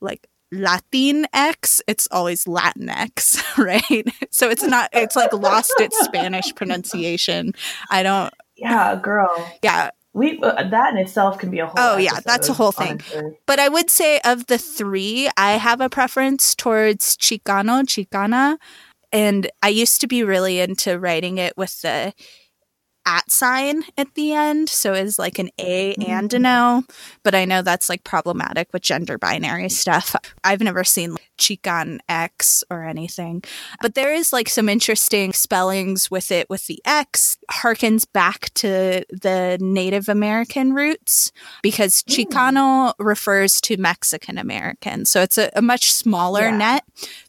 like 0.00 0.28
Latinx, 0.52 1.80
it's 1.86 2.08
always 2.10 2.44
Latinx, 2.44 3.42
right? 3.58 4.06
So 4.30 4.50
it's 4.50 4.62
not, 4.62 4.90
it's 4.92 5.16
like 5.16 5.32
lost 5.32 5.72
its 5.78 5.98
Spanish 6.04 6.54
pronunciation. 6.54 7.54
I 7.90 8.02
don't. 8.02 8.32
Yeah, 8.56 8.96
girl. 8.96 9.50
Yeah 9.62 9.90
we 10.14 10.38
uh, 10.42 10.68
that 10.68 10.92
in 10.92 10.98
itself 10.98 11.38
can 11.38 11.50
be 11.50 11.58
a 11.58 11.66
whole 11.66 11.74
oh 11.76 11.96
yeah 11.96 12.20
that's 12.24 12.48
a 12.48 12.52
whole 12.52 12.72
thing 12.72 13.00
honestly. 13.14 13.38
but 13.46 13.58
i 13.58 13.68
would 13.68 13.90
say 13.90 14.20
of 14.24 14.46
the 14.46 14.58
three 14.58 15.28
i 15.36 15.52
have 15.52 15.80
a 15.80 15.88
preference 15.88 16.54
towards 16.54 17.16
chicano 17.16 17.82
chicana 17.82 18.56
and 19.12 19.50
i 19.62 19.68
used 19.68 20.00
to 20.00 20.06
be 20.06 20.22
really 20.22 20.60
into 20.60 20.98
writing 20.98 21.38
it 21.38 21.56
with 21.56 21.80
the 21.82 22.12
at 23.06 23.30
sign 23.30 23.82
at 23.96 24.14
the 24.14 24.32
end. 24.32 24.68
So 24.68 24.92
it's 24.94 25.18
like 25.18 25.38
an 25.38 25.50
A 25.58 25.94
and 25.94 26.32
an 26.32 26.42
mm. 26.42 26.82
O. 26.82 26.84
But 27.22 27.34
I 27.34 27.44
know 27.44 27.62
that's 27.62 27.88
like 27.88 28.04
problematic 28.04 28.68
with 28.72 28.82
gender 28.82 29.18
binary 29.18 29.68
stuff. 29.68 30.14
I've 30.44 30.60
never 30.60 30.84
seen 30.84 31.16
Chican 31.42 31.98
X 32.08 32.62
or 32.70 32.84
anything. 32.84 33.42
But 33.80 33.94
there 33.94 34.14
is 34.14 34.32
like 34.32 34.48
some 34.48 34.68
interesting 34.68 35.32
spellings 35.32 36.10
with 36.10 36.30
it 36.30 36.48
with 36.48 36.68
the 36.68 36.80
X 36.84 37.36
harkens 37.50 38.06
back 38.10 38.54
to 38.54 39.04
the 39.10 39.58
Native 39.60 40.08
American 40.08 40.72
roots 40.72 41.32
because 41.62 42.02
mm. 42.02 42.26
Chicano 42.26 42.94
refers 42.98 43.60
to 43.62 43.76
Mexican 43.76 44.38
American. 44.38 45.04
So 45.04 45.20
it's 45.20 45.38
a, 45.38 45.50
a 45.56 45.62
much 45.62 45.92
smaller 45.92 46.42
yeah. 46.42 46.56
net 46.56 46.84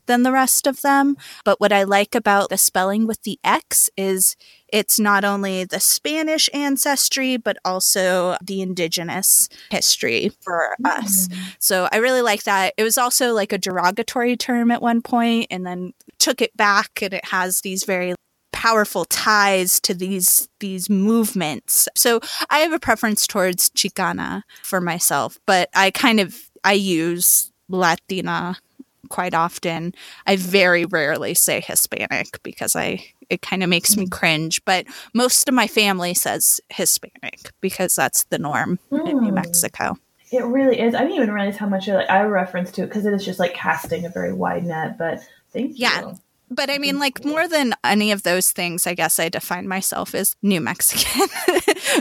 than 0.06 0.24
the 0.24 0.32
rest 0.32 0.68
of 0.68 0.82
them. 0.82 1.18
But 1.44 1.60
what 1.60 1.74
I 1.74 1.84
like 1.84 2.14
about 2.14 2.50
the 2.50 2.58
spelling 2.58 3.08
with 3.08 3.24
the 3.24 3.40
X 3.44 3.90
is 3.98 4.36
it's 4.74 5.00
not 5.00 5.24
only 5.24 5.64
the 5.66 5.80
Spanish 5.80 6.50
ancestry, 6.52 7.38
but 7.38 7.58
also 7.64 8.36
the 8.44 8.60
indigenous 8.62 9.48
history 9.70 10.32
for 10.42 10.76
mm. 10.82 10.90
us. 10.90 11.30
So 11.60 11.88
I 11.92 11.98
really 11.98 12.24
like 12.24 12.44
that. 12.44 12.74
It 12.76 12.84
was 12.84 12.98
also 12.98 13.34
like 13.34 13.54
a 13.54 13.60
derogatory 13.60 14.03
term 14.04 14.72
at 14.72 14.82
one 14.82 15.02
point 15.02 15.48
and 15.50 15.66
then 15.66 15.94
took 16.20 16.42
it 16.42 16.56
back 16.56 17.02
and 17.02 17.14
it 17.14 17.26
has 17.26 17.62
these 17.62 17.84
very 17.84 18.16
powerful 18.52 19.04
ties 19.06 19.80
to 19.82 19.94
these 19.94 20.48
these 20.60 20.90
movements. 20.90 21.90
So 21.96 22.22
I 22.50 22.60
have 22.60 22.72
a 22.72 22.80
preference 22.80 23.28
towards 23.28 23.70
Chicana 23.72 24.44
for 24.62 24.80
myself, 24.80 25.38
but 25.46 25.70
I 25.76 25.92
kind 25.92 26.20
of 26.20 26.50
I 26.64 26.74
use 26.74 27.52
Latina 27.68 28.56
quite 29.10 29.34
often. 29.34 29.94
I 30.26 30.38
very 30.38 30.86
rarely 30.86 31.34
say 31.34 31.62
Hispanic 31.62 32.42
because 32.44 32.76
I 32.76 33.06
it 33.30 33.42
kind 33.42 33.64
of 33.64 33.70
makes 33.70 33.98
me 33.98 34.08
cringe, 34.08 34.64
but 34.66 34.86
most 35.14 35.48
of 35.50 35.54
my 35.54 35.68
family 35.68 36.14
says 36.14 36.62
Hispanic 36.70 37.52
because 37.62 37.96
that's 37.96 38.24
the 38.26 38.40
norm 38.40 38.80
mm. 38.92 39.10
in 39.10 39.20
New 39.20 39.32
mm. 39.32 39.36
Mexico. 39.36 39.98
It 40.34 40.44
really 40.44 40.80
is. 40.80 40.96
I 40.96 41.02
didn't 41.02 41.16
even 41.16 41.32
realize 41.32 41.58
how 41.58 41.70
much 41.70 41.88
like, 41.88 42.10
I 42.10 42.24
reference 42.24 42.72
to 42.74 42.84
it 42.84 42.88
because 42.88 43.06
it 43.06 43.14
is 43.14 43.24
just 43.24 43.38
like 43.38 43.54
casting 43.54 44.06
a 44.06 44.10
very 44.10 44.34
wide 44.34 44.64
net. 44.64 44.98
But 44.98 45.20
thank 45.52 45.78
you. 45.78 46.18
But 46.54 46.70
I 46.70 46.78
mean, 46.78 46.94
mm-hmm. 46.94 47.00
like 47.00 47.26
more 47.26 47.48
than 47.48 47.74
any 47.84 48.12
of 48.12 48.24
those 48.24 48.52
things, 48.52 48.86
I 48.86 48.94
guess 48.94 49.20
I 49.20 49.30
define 49.30 49.68
myself 49.68 50.14
as 50.14 50.36
New 50.42 50.62
Mexican, 50.62 51.28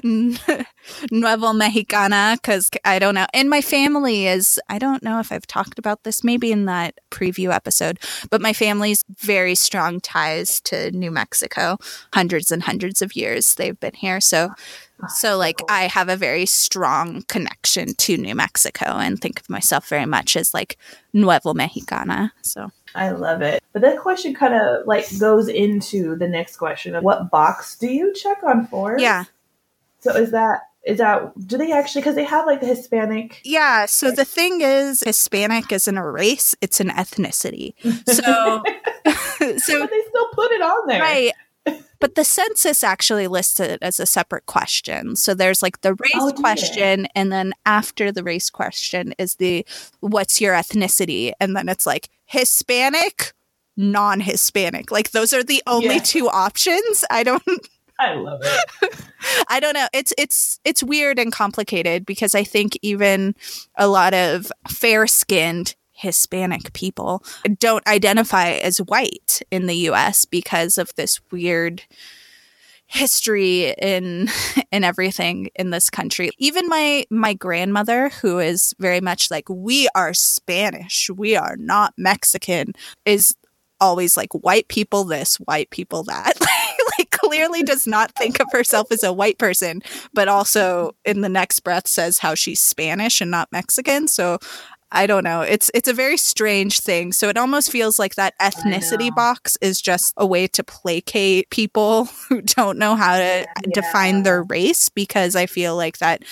Nuevo 1.11 1.53
Mexicana, 1.53 2.37
because 2.41 2.71
I 2.85 2.99
don't 2.99 3.15
know. 3.15 3.27
And 3.33 3.49
my 3.49 3.61
family 3.61 4.27
is, 4.27 4.61
I 4.69 4.79
don't 4.79 5.03
know 5.03 5.21
if 5.21 5.33
I've 5.33 5.47
talked 5.47 5.79
about 5.79 6.05
this 6.05 6.23
maybe 6.23 6.53
in 6.53 6.67
that 6.67 6.99
preview 7.11 7.55
episode, 7.55 7.99
but 8.31 8.41
my 8.41 8.53
family's 8.53 9.05
very 9.09 9.55
strong 9.55 10.01
ties 10.01 10.61
to 10.63 10.91
New 10.91 11.11
Mexico. 11.11 11.79
Hundreds 12.13 12.51
and 12.51 12.63
hundreds 12.63 13.01
of 13.01 13.17
years 13.17 13.55
they've 13.55 13.79
been 13.81 13.95
here. 13.95 14.21
So, 14.21 14.51
ah, 15.03 15.07
so 15.07 15.37
like 15.37 15.61
I 15.69 15.87
have 15.87 16.09
a 16.09 16.17
very 16.17 16.47
strong 16.47 17.23
connection 17.29 17.95
to 17.95 18.17
New 18.17 18.35
Mexico 18.35 18.85
and 18.99 19.21
think 19.21 19.41
of 19.41 19.49
myself 19.49 19.89
very 19.89 20.07
much 20.07 20.37
as 20.37 20.53
like 20.53 20.77
Nuevo 21.13 21.55
Mexicana. 21.55 22.33
So. 22.43 22.71
I 22.95 23.11
love 23.11 23.43
it. 23.43 23.63
But 23.73 23.83
that 23.83 23.99
question 23.99 24.35
kind 24.35 24.55
of 24.55 24.87
like 24.87 25.07
goes 25.19 25.49
into 25.49 26.17
the 26.17 26.29
next 26.29 26.57
question 26.57 26.95
of 26.95 27.05
what 27.05 27.31
box 27.31 27.77
do 27.79 27.87
you 27.89 28.13
check 28.15 28.43
on 28.43 28.67
for? 28.67 28.99
Yeah. 28.99 29.25
So 30.01 30.15
is 30.15 30.33
that 30.33 30.69
is 30.85 30.99
that 30.99 31.33
do 31.47 31.57
they 31.57 31.73
actually 31.73 32.01
because 32.01 32.17
they 32.17 32.25
have 32.25 32.47
like 32.47 32.61
the 32.61 32.67
Hispanic? 32.67 33.41
Yeah. 33.45 33.87
So 33.87 34.11
the 34.11 34.25
thing 34.25 34.61
is, 34.61 35.01
Hispanic 35.01 35.71
isn't 35.71 35.97
a 35.97 36.11
race; 36.11 36.55
it's 36.61 36.81
an 36.81 36.91
ethnicity. 36.91 37.75
So, 38.13 38.63
so 39.59 39.81
but 39.81 39.91
they 39.91 40.03
still 40.09 40.29
put 40.33 40.51
it 40.53 40.63
on 40.63 40.87
there, 40.87 41.01
right? 41.01 41.33
But 42.03 42.17
the 42.17 42.25
census 42.25 42.83
actually 42.83 43.29
lists 43.29 43.61
it 43.61 43.79
as 43.81 44.01
a 44.01 44.07
separate 44.07 44.47
question. 44.47 45.15
So 45.15 45.35
there's 45.35 45.63
like 45.63 45.83
the 45.83 45.95
race 45.95 46.11
oh, 46.17 46.33
question, 46.33 47.07
and 47.15 47.31
then 47.31 47.53
after 47.65 48.11
the 48.11 48.25
race 48.25 48.51
question 48.51 49.15
is 49.19 49.37
the 49.37 49.65
what's 50.01 50.41
your 50.41 50.53
ethnicity? 50.55 51.31
And 51.39 51.55
then 51.55 51.69
it's 51.69 51.87
like 51.87 52.09
Hispanic, 52.25 53.35
non 53.77 54.19
Hispanic. 54.19 54.91
Like 54.91 55.13
those 55.13 55.33
are 55.33 55.45
the 55.45 55.63
only 55.69 55.95
yeah. 55.95 56.03
two 56.03 56.29
options. 56.29 57.05
I 57.09 57.23
don't. 57.23 57.43
I 58.01 58.15
love 58.15 58.41
it. 58.43 58.95
I 59.49 59.61
don't 59.61 59.75
know. 59.75 59.87
It's 59.93 60.13
it's 60.19 60.59
it's 60.65 60.83
weird 60.83 61.21
and 61.21 61.33
complicated 61.33 62.05
because 62.05 62.35
I 62.35 62.43
think 62.43 62.77
even 62.83 63.37
a 63.77 63.87
lot 63.87 64.13
of 64.13 64.51
fair-skinned 64.69 65.77
Hispanic 65.93 66.73
people 66.73 67.23
don't 67.59 67.87
identify 67.87 68.51
as 68.51 68.79
white 68.79 69.43
in 69.51 69.67
the 69.67 69.77
US 69.89 70.25
because 70.25 70.79
of 70.79 70.95
this 70.97 71.21
weird 71.31 71.83
history 72.87 73.71
in 73.81 74.29
in 74.73 74.85
everything 74.85 75.49
in 75.55 75.71
this 75.71 75.91
country. 75.91 76.31
Even 76.39 76.69
my 76.69 77.05
my 77.11 77.35
grandmother 77.35 78.11
who 78.21 78.39
is 78.39 78.75
very 78.79 79.01
much 79.01 79.31
like 79.31 79.49
we 79.49 79.89
are 79.95 80.15
Spanish, 80.15 81.11
we 81.11 81.37
are 81.37 81.57
not 81.57 81.95
Mexican 81.97 82.73
is 83.05 83.35
always 83.81 84.17
like 84.17 84.33
white 84.33 84.69
people 84.69 85.05
this, 85.05 85.37
white 85.37 85.71
people 85.71 86.05
that. 86.05 86.35
like 86.99 87.11
clearly 87.11 87.63
does 87.63 87.87
not 87.87 88.13
think 88.15 88.41
of 88.41 88.47
herself 88.53 88.93
as 88.93 89.03
a 89.03 89.13
white 89.13 89.39
person, 89.39 89.83
but 90.15 90.29
also 90.29 90.95
in 91.05 91.21
the 91.21 91.29
next 91.29 91.61
breath 91.61 91.89
says 91.89 92.19
how 92.19 92.35
she's 92.35 92.61
Spanish 92.61 93.21
and 93.21 93.31
not 93.31 93.51
Mexican. 93.51 94.07
So 94.07 94.39
I 94.93 95.07
don't 95.07 95.25
know. 95.25 95.41
It's 95.41 95.71
it's 95.75 95.89
a 95.89 95.95
very 95.95 96.19
strange 96.19 96.81
thing. 96.81 97.13
So 97.13 97.29
it 97.29 97.39
almost 97.39 97.73
feels 97.73 97.99
like 97.99 98.15
that 98.17 98.39
ethnicity 98.39 99.13
box 99.15 99.57
is 99.63 99.81
just 99.81 100.13
a 100.19 100.27
way 100.27 100.47
to 100.49 100.63
placate 100.63 101.51
people 101.51 102.05
who 102.29 102.43
don't 102.43 102.79
know 102.79 102.95
how 102.95 103.17
to 103.17 103.23
yeah. 103.23 103.47
define 103.73 104.23
their 104.23 104.43
race 104.45 104.91
because 104.91 105.35
I 105.35 105.47
feel 105.47 105.77
like 105.77 105.99
that 105.99 106.23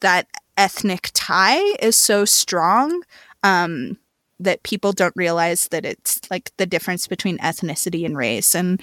that 0.00 0.26
ethnic 0.56 1.10
tie 1.14 1.62
is 1.80 1.96
so 1.96 2.24
strong 2.24 3.02
um, 3.42 3.96
that 4.40 4.62
people 4.64 4.92
don't 4.92 5.14
realize 5.16 5.68
that 5.68 5.84
it's 5.86 6.20
like 6.30 6.50
the 6.56 6.66
difference 6.66 7.06
between 7.06 7.38
ethnicity 7.38 8.04
and 8.04 8.16
race. 8.16 8.54
And 8.54 8.82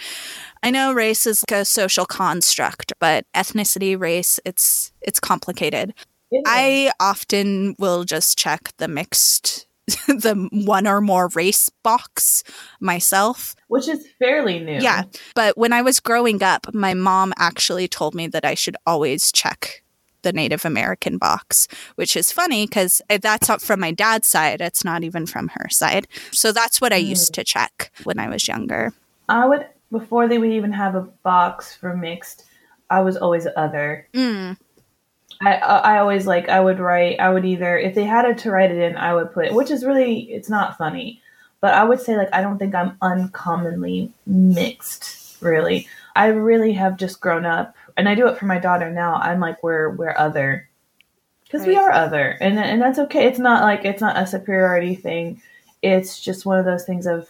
I 0.64 0.72
know 0.72 0.94
race 0.94 1.26
is 1.26 1.44
like 1.50 1.60
a 1.60 1.66
social 1.66 2.06
construct, 2.06 2.94
but 3.00 3.26
ethnicity, 3.36 4.00
race, 4.00 4.40
it's 4.46 4.94
it's 5.02 5.20
complicated. 5.20 5.94
Yeah. 6.32 6.42
I 6.46 6.92
often 7.00 7.76
will 7.78 8.04
just 8.04 8.38
check 8.38 8.72
the 8.78 8.88
mixed 8.88 9.68
the 10.08 10.50
one 10.52 10.88
or 10.88 11.02
more 11.02 11.30
race 11.30 11.70
box 11.84 12.44
myself. 12.80 13.56
Which 13.68 13.88
is 13.88 14.08
fairly 14.20 14.60
new. 14.60 14.80
Yeah. 14.80 15.04
But 15.36 15.58
when 15.58 15.74
I 15.74 15.82
was 15.82 16.00
growing 16.00 16.44
up, 16.44 16.74
my 16.74 16.94
mom 16.94 17.34
actually 17.38 17.88
told 17.88 18.16
me 18.16 18.28
that 18.28 18.46
I 18.46 18.54
should 18.54 18.78
always 18.86 19.32
check 19.32 19.84
the 20.22 20.32
Native 20.32 20.66
American 20.66 21.18
box, 21.18 21.68
which 21.96 22.16
is 22.16 22.32
funny 22.32 22.68
because 22.68 23.02
that's 23.10 23.50
not 23.50 23.62
from 23.62 23.80
my 23.80 23.92
dad's 23.92 24.28
side. 24.28 24.62
It's 24.62 24.86
not 24.86 25.04
even 25.04 25.26
from 25.26 25.50
her 25.50 25.68
side. 25.70 26.08
So 26.32 26.52
that's 26.52 26.80
what 26.80 26.94
I 26.94 27.02
mm. 27.02 27.08
used 27.08 27.34
to 27.34 27.44
check 27.44 27.92
when 28.04 28.20
I 28.20 28.30
was 28.30 28.48
younger. 28.48 28.94
I 29.28 29.48
would, 29.48 29.68
before 29.92 30.28
they 30.28 30.38
would 30.38 30.52
even 30.52 30.74
have 30.74 30.96
a 30.96 31.02
box 31.02 31.76
for 31.76 31.96
mixed, 31.96 32.46
I 32.90 33.02
was 33.02 33.18
always 33.18 33.48
other. 33.56 34.08
Mm. 34.14 34.58
I, 35.42 35.56
I 35.56 36.00
always 36.00 36.28
like, 36.28 36.50
I 36.50 36.60
would 36.60 36.80
write, 36.80 37.20
I 37.20 37.30
would 37.30 37.46
either, 37.46 37.78
if 37.78 37.96
they 37.96 38.04
had 38.04 38.26
it 38.26 38.38
to 38.40 38.52
write 38.52 38.72
it 38.72 38.78
in, 38.78 38.96
I 38.96 39.14
would 39.14 39.34
put, 39.34 39.54
which 39.54 39.72
is 39.72 39.86
really, 39.86 40.32
it's 40.32 40.50
not 40.50 40.78
funny, 40.78 41.22
but 41.60 41.74
I 41.74 41.84
would 41.84 42.00
say, 42.00 42.18
like, 42.18 42.30
I 42.34 42.42
don't 42.42 42.58
think 42.58 42.76
I'm 42.76 42.98
uncommonly 43.02 44.12
mixed, 44.26 45.38
really. 45.42 45.88
I 46.16 46.28
really 46.28 46.74
have 46.74 46.98
just 46.98 47.22
grown 47.22 47.46
up 47.46 47.76
and 47.98 48.08
I 48.08 48.16
do 48.16 48.28
it 48.28 48.38
for 48.38 48.46
my 48.46 48.60
daughter 48.60 48.92
now. 48.92 49.16
I'm 49.16 49.40
like 49.40 49.62
we're 49.64 49.90
we're 49.90 50.16
other 50.18 50.68
because 51.44 51.62
right. 51.62 51.70
we 51.70 51.76
are 51.76 51.92
other, 51.92 52.38
and 52.42 52.58
and 52.60 52.82
that's 52.82 53.00
okay. 53.00 53.28
It's 53.28 53.40
not 53.40 53.64
like 53.64 53.86
it's 53.86 54.02
not 54.02 54.18
a 54.18 54.28
superiority 54.28 54.96
thing. 54.96 55.42
It's 55.82 56.20
just 56.20 56.46
one 56.46 56.60
of 56.60 56.66
those 56.66 56.86
things 56.86 57.06
of 57.06 57.30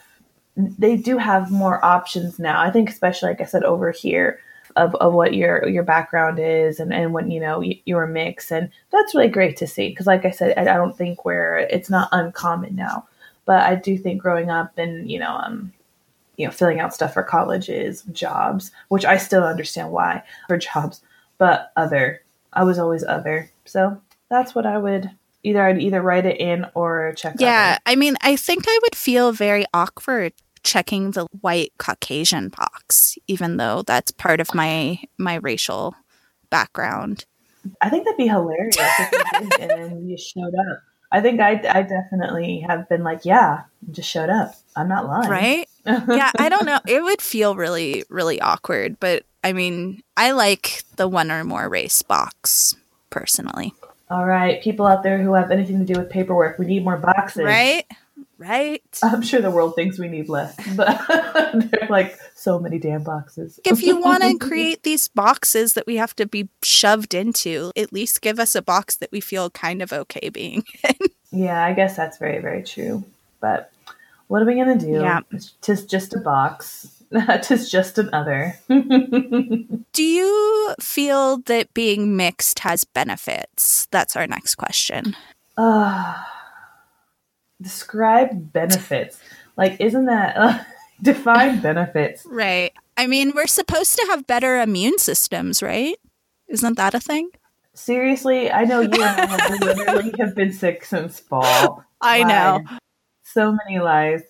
they 0.56 0.98
do 0.98 1.18
have 1.18 1.52
more 1.52 1.84
options 1.84 2.40
now. 2.40 2.62
I 2.62 2.72
think 2.72 2.90
especially 2.90 3.30
like 3.30 3.42
I 3.42 3.46
said 3.46 3.64
over 3.64 3.92
here 3.92 4.40
of, 4.76 4.96
of 4.96 5.14
what 5.14 5.34
your 5.34 5.68
your 5.68 5.84
background 5.84 6.40
is 6.40 6.80
and 6.80 6.94
and 6.94 7.14
when 7.14 7.32
you 7.32 7.40
know 7.40 7.64
your 7.86 8.08
mix 8.08 8.52
and 8.52 8.70
that's 8.92 9.14
really 9.16 9.28
great 9.28 9.58
to 9.58 9.68
see 9.68 9.90
because 9.90 10.08
like 10.08 10.26
I 10.26 10.32
said 10.32 10.58
I, 10.58 10.62
I 10.62 10.78
don't 10.78 10.98
think 10.98 11.26
where 11.26 11.58
it's 11.58 11.90
not 11.90 12.10
uncommon 12.12 12.76
now, 12.76 13.08
but 13.46 13.62
I 13.62 13.76
do 13.76 13.98
think 13.98 14.22
growing 14.22 14.50
up 14.50 14.78
and 14.78 15.10
you 15.10 15.20
know 15.20 15.32
um 15.32 15.74
you 16.42 16.48
know, 16.48 16.52
filling 16.52 16.80
out 16.80 16.92
stuff 16.92 17.14
for 17.14 17.22
colleges, 17.22 18.02
jobs, 18.12 18.72
which 18.88 19.06
I 19.06 19.18
still 19.18 19.44
understand 19.44 19.92
why 19.92 20.24
for 20.48 20.58
jobs, 20.58 21.02
but 21.38 21.72
other. 21.76 22.24
I 22.52 22.64
was 22.64 22.80
always 22.80 23.04
other. 23.04 23.52
So 23.66 24.02
that's 24.28 24.56
what 24.56 24.66
I 24.66 24.80
would 24.80 25.12
either 25.44 25.64
I'd 25.64 25.80
either 25.80 26.02
write 26.02 26.26
it 26.26 26.40
in 26.40 26.66
or 26.74 27.14
check. 27.16 27.36
Yeah. 27.40 27.78
I 27.86 27.96
mean, 27.96 28.16
I 28.22 28.36
think 28.36 28.66
I 28.68 28.80
would 28.84 28.96
feel 28.96 29.32
very 29.32 29.66
awkward 29.74 30.34
checking 30.64 31.12
the 31.12 31.28
white 31.42 31.74
Caucasian 31.78 32.50
box, 32.50 33.18
even 33.28 33.58
though 33.58 33.84
that's 33.84 34.12
part 34.12 34.40
of 34.40 34.54
my 34.54 35.00
my 35.18 35.36
racial 35.36 35.96
background. 36.50 37.26
I 37.82 37.90
think 37.90 38.06
that'd 38.06 38.18
be 38.18 38.28
hilarious 38.28 38.76
if 38.80 39.42
you 39.42 39.50
did 39.50 39.72
and 39.72 40.10
you 40.10 40.18
showed 40.18 40.56
up. 40.56 40.84
I 41.12 41.20
think 41.20 41.42
I, 41.42 41.52
I 41.52 41.82
definitely 41.82 42.64
have 42.68 42.88
been 42.88 43.04
like, 43.04 43.26
yeah, 43.26 43.64
just 43.92 44.10
showed 44.10 44.30
up. 44.30 44.56
I'm 44.76 44.88
not 44.88 45.08
lying. 45.08 45.30
Right? 45.30 45.70
yeah, 45.86 46.32
I 46.38 46.48
don't 46.48 46.66
know. 46.66 46.80
It 46.88 47.04
would 47.04 47.22
feel 47.22 47.56
really, 47.56 48.06
really 48.10 48.40
awkward. 48.40 49.00
But 49.00 49.24
I 49.44 49.52
mean, 49.54 50.04
I 50.16 50.32
like 50.32 50.84
the 50.96 51.08
one 51.08 51.30
or 51.30 51.44
more 51.44 51.68
race 51.68 52.02
box 52.02 52.76
personally. 53.10 53.74
All 54.10 54.26
right. 54.26 54.62
People 54.62 54.86
out 54.86 55.04
there 55.04 55.22
who 55.22 55.34
have 55.34 55.52
anything 55.52 55.86
to 55.86 55.94
do 55.94 56.00
with 56.00 56.10
paperwork, 56.10 56.58
we 56.58 56.66
need 56.66 56.84
more 56.84 56.98
boxes. 56.98 57.44
Right? 57.44 57.86
Right. 58.42 58.82
I'm 59.04 59.22
sure 59.22 59.40
the 59.40 59.52
world 59.52 59.76
thinks 59.76 60.00
we 60.00 60.08
need 60.08 60.28
less, 60.28 60.56
but 60.76 61.00
they're 61.54 61.88
like 61.92 62.18
so 62.34 62.58
many 62.58 62.80
damn 62.80 63.04
boxes. 63.04 63.60
if 63.64 63.84
you 63.84 63.98
want 64.02 64.24
to 64.24 64.36
create 64.40 64.82
these 64.82 65.08
boxes 65.10 65.74
that 65.74 65.86
we 65.86 65.98
have 65.98 66.16
to 66.16 66.26
be 66.26 66.50
shoved 66.64 67.14
into, 67.14 67.72
at 67.78 67.94
least 67.94 68.20
give 68.22 68.40
us 68.40 68.56
a 68.56 68.64
box 68.64 68.96
that 68.96 69.12
we 69.12 69.20
feel 69.22 69.52
kind 69.52 69.84
of 69.84 69.94
okay 69.94 70.30
being 70.30 70.64
in. 70.84 71.08
Yeah, 71.32 71.64
I 71.64 71.74
guess 71.74 71.96
that's 71.96 72.18
very, 72.18 72.40
very 72.40 72.64
true. 72.64 73.04
But 73.42 73.72
what 74.28 74.42
are 74.42 74.46
we 74.46 74.56
gonna 74.56 74.76
do? 74.76 74.94
Yeah, 74.94 75.20
tis 75.62 75.86
just 75.86 76.16
a 76.16 76.20
box. 76.20 77.04
tis 77.44 77.70
just 77.70 78.00
another. 78.00 78.58
do 78.68 80.04
you 80.04 80.74
feel 80.80 81.38
that 81.46 81.76
being 81.76 82.18
mixed 82.18 82.58
has 82.60 82.86
benefits? 82.86 83.88
That's 83.92 84.16
our 84.16 84.26
next 84.26 84.56
question. 84.56 85.16
Uh, 85.56 86.24
describe 87.62 88.52
benefits. 88.52 89.20
Like, 89.58 89.80
isn't 89.80 90.06
that 90.06 90.38
uh, 90.38 90.60
define 91.02 91.62
benefits? 91.62 92.26
Right. 92.26 92.74
I 92.98 93.08
mean, 93.08 93.32
we're 93.36 93.48
supposed 93.48 93.96
to 93.98 94.06
have 94.10 94.28
better 94.28 94.60
immune 94.60 94.98
systems, 94.98 95.64
right? 95.64 95.98
Isn't 96.48 96.78
that 96.78 96.94
a 96.94 97.00
thing? 97.00 97.30
Seriously, 97.74 98.52
I 98.52 98.66
know 98.66 98.82
you 98.82 98.90
and 98.92 99.04
I 99.04 99.26
have 99.26 99.60
literally 99.62 100.14
have 100.20 100.36
been 100.36 100.52
sick 100.52 100.84
since 100.84 101.20
fall. 101.20 101.86
I 102.02 102.24
know 102.24 102.60
so 103.24 103.58
many 103.66 103.80
lies. 103.80 104.22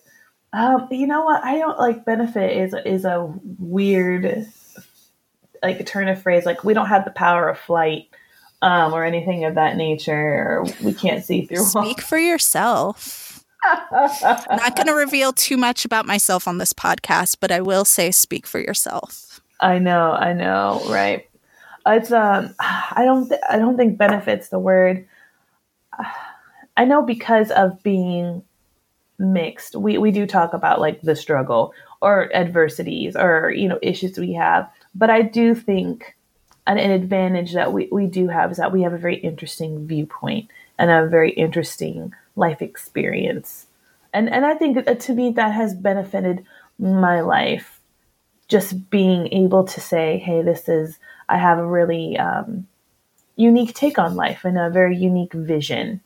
Um, 0.52 0.88
you 0.90 1.06
know 1.06 1.24
what? 1.24 1.42
I 1.42 1.58
don't 1.58 1.78
like 1.78 2.04
benefit 2.04 2.56
is 2.56 2.74
is 2.84 3.04
a 3.04 3.32
weird 3.58 4.46
like 5.62 5.80
a 5.80 5.84
turn 5.84 6.08
of 6.08 6.22
phrase. 6.22 6.44
Like 6.44 6.62
we 6.62 6.74
don't 6.74 6.86
have 6.86 7.04
the 7.04 7.10
power 7.10 7.48
of 7.48 7.58
flight 7.58 8.08
um, 8.60 8.92
or 8.92 9.04
anything 9.04 9.44
of 9.44 9.54
that 9.54 9.76
nature, 9.76 10.12
or 10.12 10.64
we 10.82 10.92
can't 10.92 11.24
see 11.24 11.46
through. 11.46 11.64
Speak 11.64 11.84
walls. 11.98 12.04
for 12.04 12.18
yourself. 12.18 13.21
Not 13.64 14.76
going 14.76 14.86
to 14.86 14.94
reveal 14.94 15.32
too 15.32 15.56
much 15.56 15.84
about 15.84 16.06
myself 16.06 16.48
on 16.48 16.58
this 16.58 16.72
podcast, 16.72 17.36
but 17.40 17.52
I 17.52 17.60
will 17.60 17.84
say, 17.84 18.10
speak 18.10 18.46
for 18.46 18.60
yourself. 18.60 19.40
I 19.60 19.78
know, 19.78 20.12
I 20.12 20.32
know, 20.32 20.82
right? 20.88 21.28
It's 21.86 22.12
um, 22.12 22.54
I 22.60 23.02
don't, 23.04 23.28
th- 23.28 23.40
I 23.48 23.58
don't 23.58 23.76
think 23.76 23.98
benefits 23.98 24.48
the 24.48 24.58
word. 24.58 25.06
I 26.76 26.86
know 26.86 27.02
because 27.02 27.50
of 27.50 27.82
being 27.82 28.42
mixed. 29.18 29.76
We 29.76 29.98
we 29.98 30.10
do 30.10 30.26
talk 30.26 30.52
about 30.54 30.80
like 30.80 31.02
the 31.02 31.14
struggle 31.14 31.74
or 32.00 32.34
adversities 32.34 33.14
or 33.14 33.52
you 33.54 33.68
know 33.68 33.78
issues 33.82 34.18
we 34.18 34.32
have, 34.34 34.68
but 34.94 35.10
I 35.10 35.22
do 35.22 35.54
think 35.54 36.16
an, 36.66 36.78
an 36.78 36.90
advantage 36.90 37.52
that 37.54 37.72
we, 37.72 37.88
we 37.92 38.06
do 38.06 38.28
have 38.28 38.50
is 38.50 38.56
that 38.56 38.72
we 38.72 38.82
have 38.82 38.92
a 38.92 38.98
very 38.98 39.16
interesting 39.16 39.86
viewpoint 39.86 40.50
and 40.78 40.90
a 40.90 41.06
very 41.08 41.30
interesting 41.30 42.14
life 42.36 42.62
experience. 42.62 43.66
And 44.12 44.28
and 44.28 44.44
I 44.44 44.54
think 44.54 44.86
to 44.86 45.12
me 45.14 45.30
that 45.32 45.52
has 45.52 45.74
benefited 45.74 46.44
my 46.78 47.20
life. 47.20 47.80
Just 48.48 48.90
being 48.90 49.32
able 49.32 49.64
to 49.64 49.80
say, 49.80 50.18
"Hey, 50.18 50.42
this 50.42 50.68
is 50.68 50.98
I 51.28 51.38
have 51.38 51.58
a 51.58 51.66
really 51.66 52.18
um, 52.18 52.66
unique 53.36 53.74
take 53.74 53.98
on 53.98 54.14
life 54.14 54.44
and 54.44 54.58
a 54.58 54.68
very 54.68 54.96
unique 54.96 55.32
vision." 55.32 56.02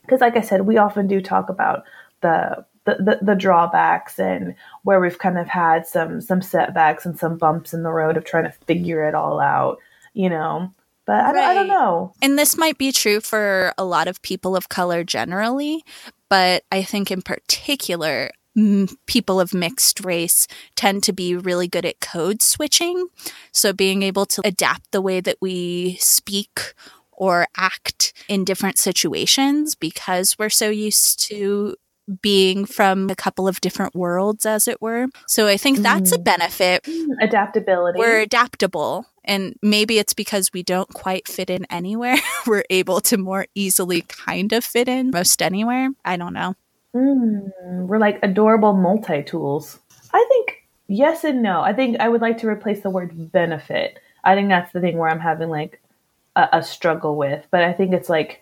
Because, 0.00 0.20
like 0.20 0.36
I 0.36 0.40
said, 0.40 0.62
we 0.62 0.78
often 0.78 1.06
do 1.06 1.20
talk 1.20 1.50
about 1.50 1.84
the 2.22 2.64
the, 2.84 2.94
the, 2.94 3.18
the, 3.22 3.34
drawbacks 3.36 4.18
and 4.18 4.56
where 4.82 4.98
we've 4.98 5.18
kind 5.18 5.38
of 5.38 5.46
had 5.46 5.86
some 5.86 6.20
some 6.20 6.42
setbacks 6.42 7.06
and 7.06 7.16
some 7.18 7.36
bumps 7.36 7.72
in 7.72 7.84
the 7.84 7.92
road 7.92 8.16
of 8.16 8.24
trying 8.24 8.44
to 8.44 8.58
figure 8.66 9.06
it 9.06 9.14
all 9.14 9.38
out, 9.38 9.78
you 10.14 10.28
know. 10.28 10.72
But 11.12 11.24
I, 11.24 11.24
right. 11.24 11.32
don't, 11.34 11.44
I 11.44 11.54
don't 11.54 11.68
know. 11.68 12.12
And 12.22 12.38
this 12.38 12.56
might 12.56 12.78
be 12.78 12.90
true 12.90 13.20
for 13.20 13.74
a 13.76 13.84
lot 13.84 14.08
of 14.08 14.22
people 14.22 14.56
of 14.56 14.70
color 14.70 15.04
generally, 15.04 15.84
but 16.30 16.64
I 16.72 16.82
think 16.82 17.10
in 17.10 17.20
particular, 17.20 18.30
m- 18.56 18.88
people 19.04 19.38
of 19.38 19.52
mixed 19.52 20.02
race 20.06 20.46
tend 20.74 21.02
to 21.02 21.12
be 21.12 21.36
really 21.36 21.68
good 21.68 21.84
at 21.84 22.00
code 22.00 22.40
switching. 22.40 23.08
So 23.52 23.74
being 23.74 24.02
able 24.02 24.24
to 24.24 24.40
adapt 24.42 24.90
the 24.90 25.02
way 25.02 25.20
that 25.20 25.36
we 25.42 25.98
speak 26.00 26.72
or 27.12 27.46
act 27.58 28.14
in 28.26 28.42
different 28.46 28.78
situations 28.78 29.74
because 29.74 30.38
we're 30.38 30.48
so 30.48 30.70
used 30.70 31.20
to 31.28 31.76
being 32.20 32.64
from 32.64 33.10
a 33.10 33.14
couple 33.14 33.46
of 33.46 33.60
different 33.60 33.94
worlds, 33.94 34.44
as 34.44 34.66
it 34.68 34.80
were. 34.82 35.06
So 35.26 35.46
I 35.46 35.56
think 35.56 35.78
that's 35.78 36.12
a 36.12 36.18
mm. 36.18 36.24
benefit. 36.24 36.86
Adaptability. 37.20 37.98
We're 37.98 38.20
adaptable. 38.20 39.06
And 39.24 39.56
maybe 39.62 39.98
it's 39.98 40.14
because 40.14 40.50
we 40.52 40.62
don't 40.62 40.92
quite 40.92 41.28
fit 41.28 41.48
in 41.48 41.64
anywhere. 41.70 42.16
We're 42.46 42.64
able 42.70 43.00
to 43.02 43.16
more 43.16 43.46
easily 43.54 44.02
kind 44.02 44.52
of 44.52 44.64
fit 44.64 44.88
in 44.88 45.10
most 45.10 45.40
anywhere. 45.40 45.90
I 46.04 46.16
don't 46.16 46.32
know. 46.32 46.56
Mm, 46.94 47.86
we're 47.86 47.98
like 47.98 48.18
adorable 48.22 48.74
multi 48.74 49.22
tools. 49.22 49.78
I 50.12 50.26
think 50.28 50.68
yes 50.88 51.24
and 51.24 51.42
no. 51.42 51.62
I 51.62 51.72
think 51.72 51.98
I 52.00 52.08
would 52.08 52.20
like 52.20 52.38
to 52.38 52.48
replace 52.48 52.82
the 52.82 52.90
word 52.90 53.32
benefit. 53.32 53.98
I 54.24 54.34
think 54.34 54.48
that's 54.48 54.72
the 54.72 54.80
thing 54.80 54.98
where 54.98 55.08
I'm 55.08 55.20
having 55.20 55.48
like 55.48 55.80
a, 56.36 56.48
a 56.52 56.62
struggle 56.62 57.16
with. 57.16 57.46
But 57.50 57.62
I 57.62 57.72
think 57.72 57.92
it's 57.92 58.10
like 58.10 58.41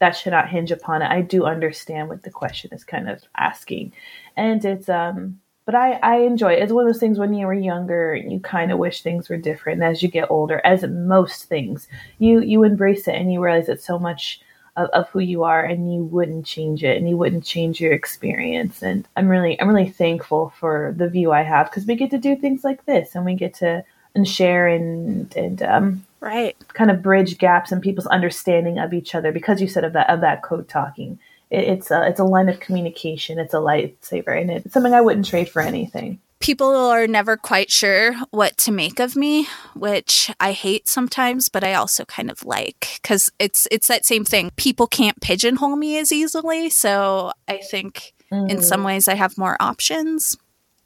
that 0.00 0.16
should 0.16 0.32
not 0.32 0.48
hinge 0.48 0.70
upon 0.70 1.02
it. 1.02 1.10
I 1.10 1.20
do 1.20 1.44
understand 1.44 2.08
what 2.08 2.22
the 2.22 2.30
question 2.30 2.72
is 2.72 2.84
kind 2.84 3.08
of 3.08 3.22
asking. 3.36 3.92
And 4.36 4.64
it's 4.64 4.88
um 4.88 5.40
but 5.66 5.74
I, 5.74 5.92
I 6.02 6.16
enjoy 6.18 6.52
it. 6.52 6.62
It's 6.62 6.72
one 6.72 6.86
of 6.86 6.92
those 6.92 7.00
things 7.00 7.18
when 7.18 7.32
you 7.32 7.46
were 7.46 7.54
younger, 7.54 8.14
you 8.14 8.38
kind 8.38 8.70
of 8.70 8.78
wish 8.78 9.00
things 9.00 9.30
were 9.30 9.38
different. 9.38 9.80
And 9.80 9.90
as 9.90 10.02
you 10.02 10.10
get 10.10 10.30
older, 10.30 10.60
as 10.62 10.82
most 10.82 11.44
things, 11.44 11.88
you 12.18 12.40
you 12.40 12.64
embrace 12.64 13.08
it 13.08 13.14
and 13.14 13.32
you 13.32 13.42
realize 13.42 13.68
it's 13.68 13.86
so 13.86 13.98
much 13.98 14.40
of, 14.76 14.88
of 14.90 15.08
who 15.08 15.20
you 15.20 15.44
are, 15.44 15.64
and 15.64 15.92
you 15.94 16.04
wouldn't 16.04 16.44
change 16.44 16.84
it, 16.84 16.96
and 16.96 17.08
you 17.08 17.16
wouldn't 17.16 17.44
change 17.44 17.80
your 17.80 17.92
experience. 17.92 18.82
And 18.82 19.08
I'm 19.16 19.28
really 19.28 19.58
I'm 19.60 19.68
really 19.68 19.88
thankful 19.88 20.52
for 20.58 20.94
the 20.96 21.08
view 21.08 21.32
I 21.32 21.42
have 21.42 21.70
because 21.70 21.86
we 21.86 21.94
get 21.94 22.10
to 22.10 22.18
do 22.18 22.36
things 22.36 22.64
like 22.64 22.84
this, 22.84 23.14
and 23.14 23.24
we 23.24 23.34
get 23.34 23.54
to 23.54 23.84
and 24.14 24.28
share 24.28 24.68
and 24.68 25.34
and 25.36 25.62
um, 25.62 26.06
right 26.24 26.56
kind 26.68 26.90
of 26.90 27.02
bridge 27.02 27.38
gaps 27.38 27.70
in 27.70 27.80
people's 27.80 28.06
understanding 28.06 28.78
of 28.78 28.92
each 28.92 29.14
other 29.14 29.30
because 29.30 29.60
you 29.60 29.68
said 29.68 29.84
of 29.84 29.92
that 29.92 30.08
of 30.10 30.20
that 30.20 30.42
code 30.42 30.68
talking 30.68 31.18
it's 31.50 31.90
a 31.90 32.06
it's 32.06 32.20
a 32.20 32.24
line 32.24 32.48
of 32.48 32.60
communication. 32.60 33.38
It's 33.38 33.54
a 33.54 33.58
lightsaber, 33.58 34.40
and 34.40 34.50
it's 34.50 34.72
something 34.72 34.94
I 34.94 35.00
wouldn't 35.00 35.26
trade 35.26 35.48
for 35.48 35.62
anything. 35.62 36.20
People 36.40 36.74
are 36.74 37.06
never 37.06 37.36
quite 37.36 37.70
sure 37.70 38.14
what 38.30 38.56
to 38.58 38.72
make 38.72 38.98
of 38.98 39.16
me, 39.16 39.46
which 39.74 40.30
I 40.40 40.52
hate 40.52 40.88
sometimes, 40.88 41.48
but 41.48 41.64
I 41.64 41.74
also 41.74 42.04
kind 42.04 42.30
of 42.30 42.44
like 42.44 42.98
because 43.02 43.30
it's 43.38 43.68
it's 43.70 43.88
that 43.88 44.04
same 44.04 44.24
thing. 44.24 44.50
People 44.56 44.86
can't 44.86 45.20
pigeonhole 45.20 45.76
me 45.76 45.98
as 45.98 46.12
easily, 46.12 46.70
so 46.70 47.32
I 47.48 47.58
think 47.58 48.14
mm. 48.32 48.50
in 48.50 48.62
some 48.62 48.82
mm. 48.82 48.86
ways 48.86 49.08
I 49.08 49.14
have 49.14 49.38
more 49.38 49.56
options. 49.60 50.36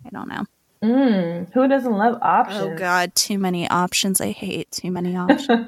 I 0.05 0.11
don't 0.11 0.29
know. 0.29 0.45
Mm, 0.83 1.53
who 1.53 1.67
doesn't 1.67 1.93
love 1.93 2.19
oh, 2.23 2.27
options? 2.27 2.63
Oh 2.63 2.77
God, 2.77 3.15
too 3.15 3.39
many 3.39 3.69
options. 3.69 4.21
I 4.21 4.31
hate 4.31 4.71
too 4.71 4.91
many 4.91 5.17
options. 5.17 5.67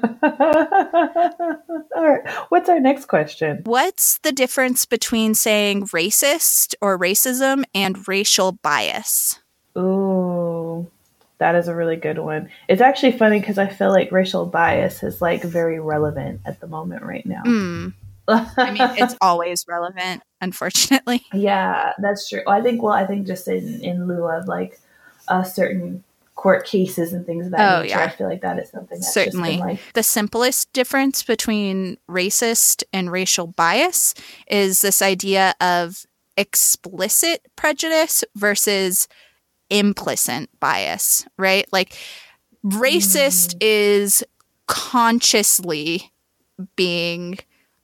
All 1.95 2.07
right. 2.07 2.29
What's 2.49 2.69
our 2.69 2.79
next 2.79 3.05
question? 3.05 3.61
What's 3.65 4.19
the 4.19 4.31
difference 4.31 4.85
between 4.85 5.35
saying 5.35 5.87
racist 5.87 6.75
or 6.81 6.97
racism 6.97 7.63
and 7.75 8.07
racial 8.07 8.53
bias? 8.53 9.39
Ooh, 9.77 10.89
that 11.39 11.55
is 11.55 11.67
a 11.67 11.75
really 11.75 11.97
good 11.97 12.19
one. 12.19 12.49
It's 12.69 12.81
actually 12.81 13.13
funny 13.13 13.39
because 13.39 13.57
I 13.57 13.67
feel 13.67 13.89
like 13.89 14.11
racial 14.11 14.45
bias 14.45 15.03
is 15.03 15.21
like 15.21 15.43
very 15.43 15.79
relevant 15.79 16.41
at 16.45 16.59
the 16.61 16.67
moment 16.67 17.03
right 17.03 17.25
now. 17.25 17.43
Mm. 17.45 17.93
I 18.27 18.71
mean, 18.71 18.81
it's 18.97 19.15
always 19.21 19.65
relevant, 19.67 20.23
unfortunately. 20.39 21.25
Yeah, 21.33 21.93
that's 21.99 22.29
true. 22.29 22.43
I 22.47 22.61
think. 22.61 22.81
Well, 22.81 22.93
I 22.93 23.05
think 23.05 23.27
just 23.27 23.47
in 23.47 23.81
in 23.81 24.07
lieu 24.07 24.25
of 24.25 24.47
like 24.47 24.79
uh, 25.31 25.43
certain 25.43 26.03
court 26.35 26.65
cases 26.65 27.13
and 27.13 27.25
things 27.25 27.45
of 27.45 27.51
that 27.51 27.77
oh, 27.77 27.81
nature. 27.83 27.97
Yeah. 27.97 28.03
I 28.03 28.09
feel 28.09 28.27
like 28.27 28.41
that 28.41 28.57
is 28.59 28.69
something 28.69 28.97
that's 28.97 29.13
certainly 29.13 29.57
like- 29.57 29.79
the 29.93 30.03
simplest 30.03 30.73
difference 30.73 31.23
between 31.23 31.97
racist 32.09 32.83
and 32.91 33.11
racial 33.11 33.47
bias 33.47 34.13
is 34.47 34.81
this 34.81 35.01
idea 35.01 35.53
of 35.61 36.05
explicit 36.37 37.47
prejudice 37.55 38.23
versus 38.35 39.07
implicit 39.69 40.49
bias, 40.59 41.25
right? 41.37 41.65
Like 41.71 41.95
racist 42.65 43.55
mm. 43.55 43.57
is 43.61 44.23
consciously 44.67 46.11
being 46.75 47.37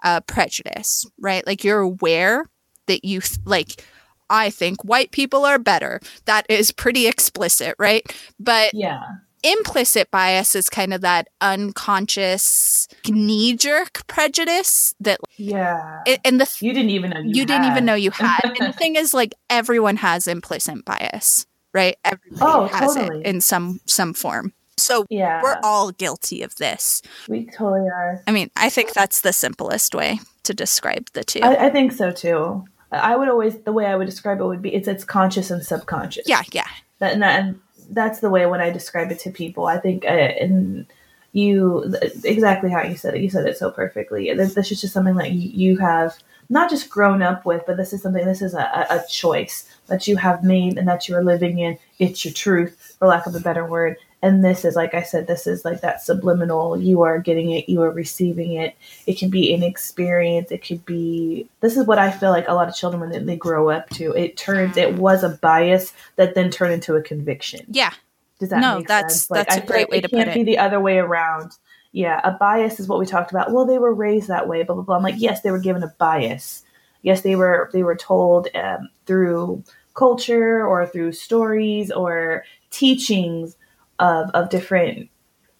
uh, 0.03 0.21
prejudice, 0.21 1.05
right? 1.19 1.45
Like 1.45 1.63
you're 1.63 1.79
aware 1.79 2.45
that 2.87 3.05
you 3.05 3.21
th- 3.21 3.39
like 3.45 3.83
I 4.29 4.49
think 4.49 4.83
white 4.83 5.11
people 5.11 5.45
are 5.45 5.59
better. 5.59 5.99
That 6.25 6.45
is 6.49 6.71
pretty 6.71 7.07
explicit, 7.07 7.75
right? 7.79 8.03
But 8.39 8.73
yeah. 8.73 9.01
Implicit 9.43 10.09
bias 10.09 10.55
is 10.55 10.67
kind 10.67 10.93
of 10.93 11.01
that 11.01 11.29
unconscious 11.41 12.87
knee 13.07 13.55
jerk 13.55 14.05
prejudice 14.07 14.95
that 14.99 15.19
yeah 15.37 16.01
and 16.25 16.41
the 16.41 16.57
you 16.59 16.73
didn't 16.73 16.89
even 16.89 17.11
know 17.11 17.19
you, 17.19 17.29
you 17.33 17.45
didn't 17.45 17.65
even 17.65 17.85
know 17.85 17.93
you 17.93 18.09
had 18.09 18.39
and 18.43 18.67
the 18.67 18.73
thing 18.77 18.95
is 18.95 19.13
like 19.13 19.35
everyone 19.47 19.95
has 19.97 20.27
implicit 20.27 20.83
bias 20.83 21.45
right 21.71 21.97
everybody 22.03 22.41
oh, 22.41 22.65
has 22.65 22.95
totally. 22.95 23.21
it 23.21 23.27
in 23.27 23.39
some 23.39 23.79
some 23.85 24.11
form 24.11 24.53
so 24.77 25.05
yeah. 25.09 25.41
we're 25.41 25.59
all 25.63 25.91
guilty 25.91 26.43
of 26.43 26.55
this. 26.55 27.01
We 27.27 27.45
totally 27.45 27.89
are. 27.89 28.21
I 28.27 28.31
mean, 28.31 28.51
I 28.55 28.69
think 28.69 28.93
that's 28.93 29.21
the 29.21 29.33
simplest 29.33 29.95
way 29.95 30.19
to 30.43 30.53
describe 30.53 31.09
the 31.13 31.23
two. 31.23 31.41
I, 31.41 31.67
I 31.67 31.69
think 31.69 31.91
so 31.91 32.11
too. 32.11 32.63
I 32.91 33.15
would 33.15 33.29
always 33.29 33.57
the 33.59 33.73
way 33.73 33.85
I 33.85 33.95
would 33.95 34.05
describe 34.05 34.39
it 34.39 34.45
would 34.45 34.61
be 34.61 34.73
it's 34.73 34.87
it's 34.87 35.03
conscious 35.03 35.51
and 35.51 35.63
subconscious. 35.65 36.27
Yeah, 36.27 36.43
yeah. 36.51 36.67
That, 36.99 37.13
and, 37.13 37.21
that, 37.21 37.39
and 37.39 37.59
that's 37.89 38.19
the 38.19 38.29
way 38.29 38.45
when 38.45 38.61
I 38.61 38.69
describe 38.69 39.11
it 39.11 39.19
to 39.19 39.31
people. 39.31 39.67
I 39.67 39.77
think 39.77 40.05
uh, 40.05 40.07
and 40.07 40.85
you 41.33 41.93
exactly 42.23 42.69
how 42.69 42.83
you 42.83 42.95
said 42.95 43.15
it. 43.15 43.21
You 43.21 43.29
said 43.29 43.45
it 43.47 43.57
so 43.57 43.71
perfectly. 43.71 44.33
This, 44.33 44.53
this 44.53 44.71
is 44.71 44.81
just 44.81 44.93
something 44.93 45.15
that 45.15 45.31
you 45.31 45.77
have 45.77 46.17
not 46.49 46.69
just 46.69 46.89
grown 46.89 47.21
up 47.21 47.45
with, 47.45 47.63
but 47.67 47.77
this 47.77 47.93
is 47.93 48.01
something. 48.01 48.25
This 48.25 48.41
is 48.41 48.53
a, 48.53 48.87
a 48.89 49.03
choice 49.09 49.69
that 49.87 50.07
you 50.07 50.15
have 50.17 50.43
made 50.43 50.77
and 50.77 50.87
that 50.87 51.07
you 51.07 51.15
are 51.15 51.23
living 51.23 51.59
in. 51.59 51.77
It's 51.99 52.23
your 52.23 52.33
truth, 52.33 52.95
for 52.97 53.07
lack 53.07 53.25
of 53.25 53.35
a 53.35 53.39
better 53.39 53.65
word, 53.65 53.97
and 54.21 54.43
this 54.43 54.65
is 54.65 54.75
like 54.75 54.93
i 54.93 55.01
said 55.01 55.27
this 55.27 55.45
is 55.45 55.63
like 55.63 55.81
that 55.81 56.01
subliminal 56.01 56.79
you 56.79 57.01
are 57.01 57.19
getting 57.19 57.51
it 57.51 57.69
you 57.69 57.81
are 57.81 57.91
receiving 57.91 58.53
it. 58.53 58.75
It 59.05 59.17
can 59.17 59.29
be 59.29 59.53
an 59.53 59.63
experience. 59.63 60.51
It 60.51 60.65
could 60.65 60.85
be 60.85 61.47
this 61.61 61.77
is 61.77 61.85
what 61.85 61.99
i 61.99 62.11
feel 62.11 62.31
like 62.31 62.47
a 62.47 62.53
lot 62.53 62.67
of 62.67 62.75
children 62.75 63.09
when 63.09 63.25
they, 63.25 63.37
grow 63.37 63.69
up 63.69 63.89
to. 63.91 64.11
It 64.13 64.37
turns 64.37 64.77
it 64.77 64.95
was 64.95 65.23
a 65.23 65.29
bias 65.29 65.93
that 66.15 66.33
then 66.33 66.49
turned 66.49 66.73
into 66.73 66.95
a 66.95 67.01
conviction. 67.01 67.65
Yeah. 67.69 67.91
Does 68.39 68.49
that 68.49 68.61
no, 68.61 68.77
make 68.77 68.87
that's, 68.87 69.15
sense? 69.15 69.31
Like 69.31 69.47
that's 69.47 69.63
a 69.63 69.65
great 69.65 69.89
way 69.89 70.01
to 70.01 70.09
put 70.09 70.19
it. 70.19 70.23
can't 70.25 70.35
be 70.35 70.43
the 70.43 70.57
other 70.57 70.79
way 70.79 70.97
around. 70.97 71.51
Yeah 71.91 72.19
a 72.23 72.31
bias 72.31 72.79
is 72.79 72.87
what 72.87 72.99
we 72.99 73.05
talked 73.05 73.31
about. 73.31 73.51
Well 73.51 73.65
they 73.65 73.77
were 73.77 73.93
raised 73.93 74.27
that 74.29 74.47
way 74.47 74.63
blah 74.63 74.75
blah 74.75 74.83
blah. 74.83 74.95
I'm 74.95 75.03
like 75.03 75.15
yes 75.17 75.41
they 75.41 75.51
were 75.51 75.59
given 75.59 75.83
a 75.83 75.93
bias. 75.99 76.63
Yes 77.03 77.21
they 77.21 77.35
were 77.35 77.69
they 77.73 77.83
were 77.83 77.95
told 77.95 78.47
um, 78.55 78.89
through 79.05 79.63
culture 79.93 80.65
or 80.65 80.85
through 80.85 81.11
stories 81.11 81.91
or 81.91 82.43
teachings 82.69 83.55
of, 83.99 84.29
of 84.31 84.49
different 84.49 85.09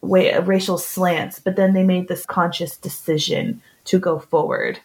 way 0.02 0.38
racial 0.40 0.78
slants, 0.78 1.40
but 1.40 1.56
then 1.56 1.74
they 1.74 1.84
made 1.84 2.08
this 2.08 2.26
conscious 2.26 2.78
decision 2.78 3.62
to 3.86 4.00
go 4.00 4.20
forward. 4.20 4.80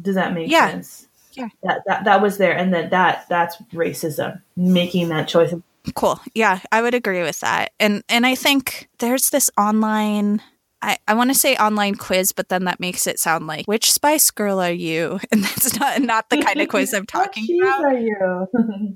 Does 0.00 0.14
that 0.14 0.34
make 0.34 0.50
yeah. 0.50 0.70
sense? 0.70 1.06
Yeah. 1.32 1.48
That, 1.62 1.82
that 1.86 2.04
that 2.04 2.22
was 2.22 2.38
there 2.38 2.56
and 2.56 2.72
then 2.72 2.90
that 2.90 3.26
that's 3.28 3.56
racism, 3.74 4.40
making 4.56 5.08
that 5.08 5.28
choice. 5.28 5.54
Cool. 5.94 6.18
Yeah, 6.34 6.60
I 6.72 6.82
would 6.82 6.94
agree 6.94 7.22
with 7.22 7.40
that. 7.40 7.72
And 7.78 8.02
and 8.08 8.26
I 8.26 8.34
think 8.34 8.88
there's 8.98 9.30
this 9.30 9.50
online 9.58 10.40
I, 10.82 10.98
I 11.08 11.14
want 11.14 11.30
to 11.30 11.34
say 11.34 11.56
online 11.56 11.94
quiz, 11.94 12.32
but 12.32 12.48
then 12.48 12.64
that 12.64 12.80
makes 12.80 13.06
it 13.06 13.18
sound 13.18 13.46
like 13.46 13.66
which 13.66 13.92
Spice 13.92 14.30
Girl 14.30 14.60
are 14.60 14.72
you? 14.72 15.18
And 15.32 15.42
that's 15.42 15.78
not 15.78 16.00
not 16.02 16.30
the 16.30 16.42
kind 16.42 16.60
of 16.60 16.68
quiz 16.68 16.94
I'm 16.94 17.06
talking 17.06 17.60
about. 17.60 17.84
Are 17.84 17.98
you? 17.98 18.46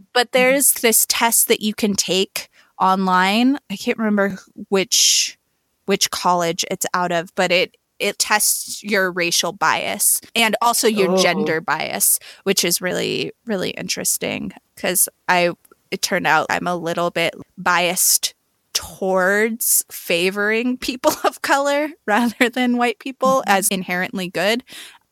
but 0.13 0.33
there's 0.33 0.73
this 0.73 1.05
test 1.09 1.49
that 1.49 1.61
you 1.61 1.75
can 1.75 1.95
take 1.95 2.49
online. 2.81 3.59
I 3.71 3.77
can't 3.77 3.99
remember 3.99 4.39
which 4.69 5.39
which 5.87 6.11
college 6.11 6.65
it's 6.71 6.87
out 6.95 7.13
of, 7.13 7.35
but 7.35 7.53
it 7.53 7.77
it 7.99 8.19
tests 8.19 8.83
your 8.83 9.13
racial 9.13 9.53
bias 9.53 10.21
and 10.35 10.57
also 10.63 10.89
your 10.89 11.11
oh. 11.11 11.17
gender 11.23 11.61
bias, 11.61 12.19
which 12.45 12.65
is 12.65 12.81
really 12.81 13.33
really 13.47 13.71
interesting 13.71 14.53
because 14.75 15.09
I 15.29 15.53
it 15.91 16.03
turned 16.03 16.27
out 16.27 16.47
I'm 16.51 16.67
a 16.67 16.77
little 16.77 17.11
bit 17.11 17.35
biased 17.59 18.35
towards 18.73 19.85
favoring 19.91 20.77
people 20.79 21.13
of 21.25 21.43
color 21.43 21.91
rather 22.07 22.49
than 22.49 22.77
white 22.77 22.99
people 22.99 23.41
mm-hmm. 23.41 23.51
as 23.51 23.69
inherently 23.69 24.29
good 24.29 24.63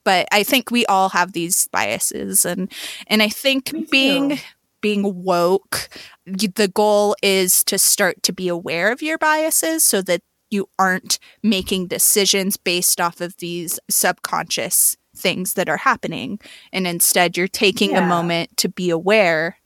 but 0.04 0.26
i 0.32 0.42
think 0.42 0.70
we 0.70 0.86
all 0.86 1.08
have 1.08 1.32
these 1.32 1.68
biases 1.68 2.44
and 2.44 2.72
and 3.08 3.22
i 3.22 3.28
think 3.28 3.90
being 3.90 4.38
being 4.80 5.24
woke, 5.24 5.88
the 6.26 6.68
goal 6.68 7.16
is 7.22 7.64
to 7.64 7.78
start 7.78 8.22
to 8.24 8.32
be 8.32 8.48
aware 8.48 8.92
of 8.92 9.02
your 9.02 9.18
biases 9.18 9.84
so 9.84 10.02
that 10.02 10.22
you 10.50 10.68
aren't 10.78 11.18
making 11.42 11.88
decisions 11.88 12.56
based 12.56 13.00
off 13.00 13.20
of 13.20 13.36
these 13.36 13.78
subconscious 13.90 14.96
things 15.14 15.54
that 15.54 15.68
are 15.68 15.78
happening. 15.78 16.38
And 16.72 16.86
instead, 16.86 17.36
you're 17.36 17.48
taking 17.48 17.90
yeah. 17.90 18.04
a 18.04 18.08
moment 18.08 18.56
to 18.58 18.68
be 18.68 18.90
aware 18.90 19.58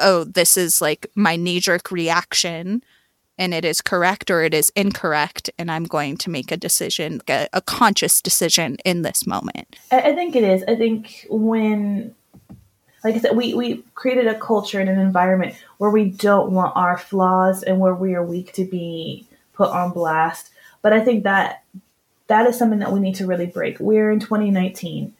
oh, 0.00 0.24
this 0.24 0.56
is 0.56 0.80
like 0.80 1.06
my 1.14 1.36
knee 1.36 1.60
jerk 1.60 1.90
reaction 1.90 2.82
and 3.38 3.54
it 3.54 3.64
is 3.64 3.80
correct 3.80 4.30
or 4.30 4.42
it 4.42 4.52
is 4.52 4.70
incorrect 4.76 5.50
and 5.58 5.70
i'm 5.70 5.84
going 5.84 6.16
to 6.16 6.30
make 6.30 6.50
a 6.50 6.56
decision 6.56 7.20
a, 7.28 7.48
a 7.52 7.60
conscious 7.60 8.20
decision 8.20 8.76
in 8.84 9.02
this 9.02 9.26
moment 9.26 9.76
I, 9.90 10.12
think 10.14 10.36
it 10.36 10.44
is 10.44 10.62
i 10.68 10.76
think 10.76 11.26
when 11.30 12.14
like 13.02 13.14
I 13.14 13.18
said, 13.18 13.36
we, 13.36 13.54
we 13.54 13.82
created 13.94 14.26
a 14.26 14.38
culture 14.38 14.80
and 14.80 14.90
an 14.90 14.98
environment 14.98 15.54
where 15.78 15.90
we 15.90 16.10
don't 16.10 16.52
want 16.52 16.76
our 16.76 16.98
flaws 16.98 17.62
and 17.62 17.80
where 17.80 17.94
we 17.94 18.14
are 18.14 18.24
weak 18.24 18.52
to 18.54 18.64
be 18.64 19.26
put 19.54 19.70
on 19.70 19.92
blast. 19.92 20.50
But 20.82 20.92
I 20.92 21.00
think 21.00 21.24
that 21.24 21.64
that 22.26 22.46
is 22.46 22.58
something 22.58 22.78
that 22.78 22.92
we 22.92 23.00
need 23.00 23.16
to 23.16 23.26
really 23.26 23.46
break. 23.46 23.80
We're 23.80 24.10
in 24.10 24.20
2019. 24.20 25.14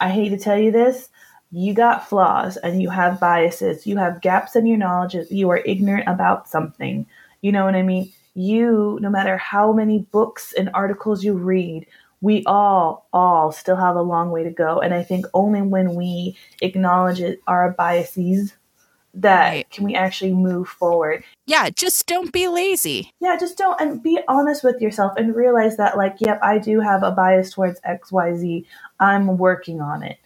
I 0.00 0.10
hate 0.10 0.30
to 0.30 0.38
tell 0.38 0.58
you 0.58 0.70
this. 0.70 1.10
You 1.52 1.74
got 1.74 2.08
flaws 2.08 2.56
and 2.56 2.82
you 2.82 2.90
have 2.90 3.20
biases. 3.20 3.86
You 3.86 3.98
have 3.98 4.20
gaps 4.20 4.56
in 4.56 4.66
your 4.66 4.78
knowledge. 4.78 5.14
You 5.30 5.48
are 5.50 5.62
ignorant 5.64 6.08
about 6.08 6.48
something. 6.48 7.06
You 7.40 7.52
know 7.52 7.64
what 7.64 7.76
I 7.76 7.82
mean? 7.82 8.12
You, 8.34 8.98
no 9.00 9.08
matter 9.08 9.36
how 9.36 9.72
many 9.72 10.00
books 10.00 10.52
and 10.52 10.68
articles 10.74 11.24
you 11.24 11.34
read, 11.34 11.86
we 12.26 12.42
all 12.44 13.06
all 13.12 13.52
still 13.52 13.76
have 13.76 13.94
a 13.94 14.02
long 14.02 14.32
way 14.32 14.42
to 14.42 14.50
go. 14.50 14.80
And 14.80 14.92
i 14.92 15.04
think 15.04 15.26
only 15.32 15.62
when 15.62 15.94
we 15.94 16.36
acknowledge 16.60 17.20
it, 17.20 17.40
our 17.46 17.70
biases 17.70 18.54
that 19.14 19.48
right. 19.48 19.70
can 19.70 19.84
we 19.84 19.94
actually 19.94 20.32
move 20.34 20.68
forward. 20.68 21.22
Yeah 21.46 21.70
just 21.70 22.08
don't 22.08 22.32
be 22.32 22.48
lazy. 22.48 23.14
Yeah 23.20 23.36
just 23.38 23.56
don't 23.56 23.80
and 23.80 24.02
be 24.02 24.18
honest 24.26 24.64
with 24.64 24.80
yourself 24.80 25.12
and 25.16 25.36
realize 25.36 25.76
that 25.76 25.96
like 25.96 26.16
yep 26.18 26.40
i 26.42 26.58
do 26.58 26.80
have 26.80 27.04
a 27.04 27.12
bias 27.12 27.52
towards 27.52 27.80
xyz 27.82 28.66
i'm 28.98 29.38
working 29.38 29.80
on 29.80 30.02
it. 30.02 30.18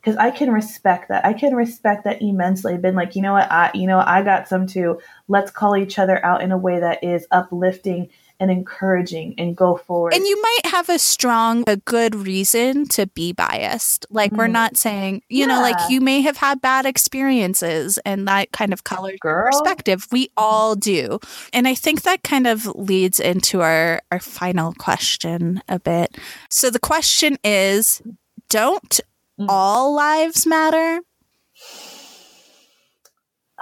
Because 0.00 0.16
i 0.16 0.30
can 0.30 0.50
respect 0.50 1.10
that. 1.10 1.22
I 1.22 1.34
can 1.34 1.54
respect 1.54 2.04
that 2.04 2.22
immensely. 2.22 2.78
Been 2.78 2.96
like 2.96 3.14
you 3.14 3.20
know 3.20 3.34
what 3.34 3.52
i 3.52 3.70
you 3.74 3.86
know 3.86 4.02
i 4.06 4.22
got 4.22 4.48
some 4.48 4.66
too. 4.66 5.00
Let's 5.28 5.50
call 5.50 5.76
each 5.76 5.98
other 5.98 6.24
out 6.24 6.42
in 6.42 6.50
a 6.50 6.56
way 6.56 6.80
that 6.80 7.04
is 7.04 7.26
uplifting 7.30 8.08
and 8.42 8.50
encouraging 8.50 9.34
and 9.38 9.56
go 9.56 9.76
forward. 9.76 10.12
And 10.14 10.26
you 10.26 10.42
might 10.42 10.66
have 10.72 10.88
a 10.88 10.98
strong, 10.98 11.62
a 11.68 11.76
good 11.76 12.16
reason 12.16 12.88
to 12.88 13.06
be 13.06 13.32
biased. 13.32 14.04
Like, 14.10 14.32
mm. 14.32 14.38
we're 14.38 14.48
not 14.48 14.76
saying, 14.76 15.22
you 15.28 15.40
yeah. 15.40 15.46
know, 15.46 15.60
like 15.60 15.76
you 15.88 16.00
may 16.00 16.22
have 16.22 16.36
had 16.36 16.60
bad 16.60 16.84
experiences 16.84 17.98
and 18.04 18.26
that 18.26 18.50
kind 18.50 18.72
of 18.72 18.82
colors 18.82 19.20
Girl. 19.20 19.46
perspective. 19.46 20.08
We 20.10 20.30
all 20.36 20.74
do. 20.74 21.20
And 21.52 21.68
I 21.68 21.76
think 21.76 22.02
that 22.02 22.24
kind 22.24 22.48
of 22.48 22.66
leads 22.66 23.20
into 23.20 23.60
our, 23.60 24.02
our 24.10 24.18
final 24.18 24.72
question 24.72 25.62
a 25.68 25.78
bit. 25.78 26.18
So 26.50 26.68
the 26.68 26.80
question 26.80 27.38
is 27.44 28.02
don't 28.48 29.00
mm. 29.38 29.46
all 29.48 29.94
lives 29.94 30.48
matter? 30.48 31.00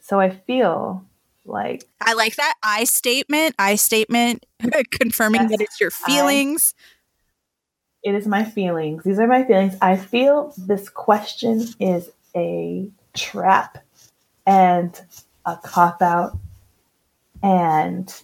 so 0.00 0.20
I 0.20 0.30
feel 0.30 1.04
like 1.44 1.84
I 2.00 2.14
like 2.14 2.36
that 2.36 2.54
I 2.62 2.84
statement, 2.84 3.54
I 3.58 3.76
statement 3.76 4.46
confirming 4.90 5.42
yes, 5.42 5.50
that 5.50 5.60
it's 5.60 5.80
your 5.80 5.90
feelings. 5.90 6.74
I, 6.76 8.10
it 8.10 8.14
is 8.14 8.26
my 8.26 8.44
feelings. 8.44 9.04
These 9.04 9.18
are 9.18 9.26
my 9.26 9.44
feelings. 9.44 9.76
I 9.82 9.96
feel 9.96 10.54
this 10.56 10.88
question 10.88 11.66
is 11.80 12.10
a 12.34 12.88
trap 13.14 13.78
and 14.46 14.98
a 15.44 15.56
cop 15.56 16.00
out 16.00 16.38
and 17.42 18.14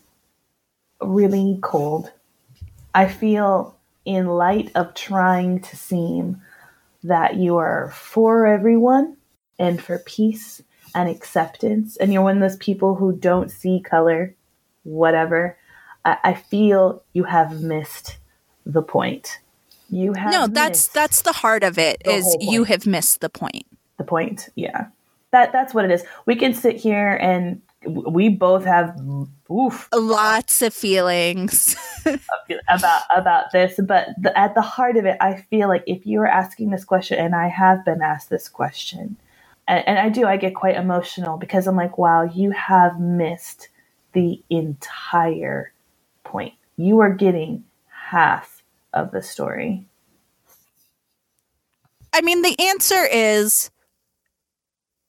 really 1.01 1.59
cold. 1.62 2.12
I 2.95 3.09
feel 3.09 3.76
in 4.05 4.26
light 4.26 4.70
of 4.74 4.95
trying 4.95 5.61
to 5.61 5.76
seem 5.76 6.43
that 7.05 7.36
you 7.36 7.57
are 7.57 7.90
for 7.94 8.46
everyone 8.46 9.16
and 9.59 9.80
for 9.80 9.98
peace 10.00 10.62
and 10.94 11.09
acceptance, 11.09 11.96
and 11.96 12.12
you're 12.12 12.22
one 12.22 12.36
of 12.36 12.40
those 12.40 12.57
people 12.57 12.94
who 12.94 13.16
don't 13.16 13.50
see 13.50 13.80
color, 13.80 14.34
whatever, 14.84 15.57
I, 16.05 16.16
I 16.24 16.34
feel 16.34 17.02
you 17.12 17.24
have 17.24 17.61
missed 17.61 18.18
the 18.66 18.82
point. 18.82 19.40
You 19.90 20.14
have 20.14 20.32
no. 20.32 20.46
That's 20.46 20.88
that's 20.88 21.22
the 21.22 21.32
heart 21.32 21.62
of 21.62 21.78
it. 21.78 22.02
Is 22.05 22.36
you 22.40 22.64
have 22.64 22.86
missed 22.86 23.20
the 23.20 23.28
point. 23.28 23.66
The 23.98 24.05
point, 24.05 24.48
yeah. 24.55 24.86
That 25.30 25.52
that's 25.52 25.74
what 25.74 25.84
it 25.84 25.90
is. 25.90 26.05
We 26.26 26.36
can 26.36 26.55
sit 26.55 26.76
here 26.76 27.14
and 27.14 27.61
we 27.87 28.28
both 28.28 28.64
have 28.64 28.99
oof, 29.51 29.89
lots 29.95 30.62
of 30.62 30.74
feelings. 30.74 31.76
About 32.68 33.01
about 33.16 33.51
this 33.51 33.80
but 33.82 34.09
the, 34.20 34.39
at 34.39 34.55
the 34.55 34.61
heart 34.61 34.99
of 34.99 35.07
it 35.07 35.16
i 35.22 35.37
feel 35.49 35.68
like 35.68 35.82
if 35.87 36.05
you 36.05 36.20
are 36.20 36.26
asking 36.26 36.68
this 36.68 36.85
question 36.85 37.18
and 37.18 37.35
i 37.35 37.49
have 37.49 37.82
been 37.82 38.03
asked 38.03 38.28
this 38.28 38.47
question 38.47 39.16
and, 39.66 39.89
and 39.89 39.99
i 39.99 40.11
do 40.11 40.26
i 40.26 40.37
get 40.37 40.55
quite 40.55 40.76
emotional 40.76 41.39
because 41.39 41.66
i'm 41.66 41.76
like 41.76 41.97
wow 41.97 42.22
you 42.22 42.51
have 42.51 43.01
missed 43.01 43.70
the 44.14 44.43
entire 44.49 45.72
point. 46.22 46.55
You 46.76 47.01
are 47.01 47.12
getting 47.12 47.64
half 47.87 48.62
of 48.95 49.11
the 49.11 49.22
story. 49.22 49.87
I 52.12 52.22
mean 52.22 52.43
the 52.43 52.57
answer 52.59 53.05
is 53.05 53.70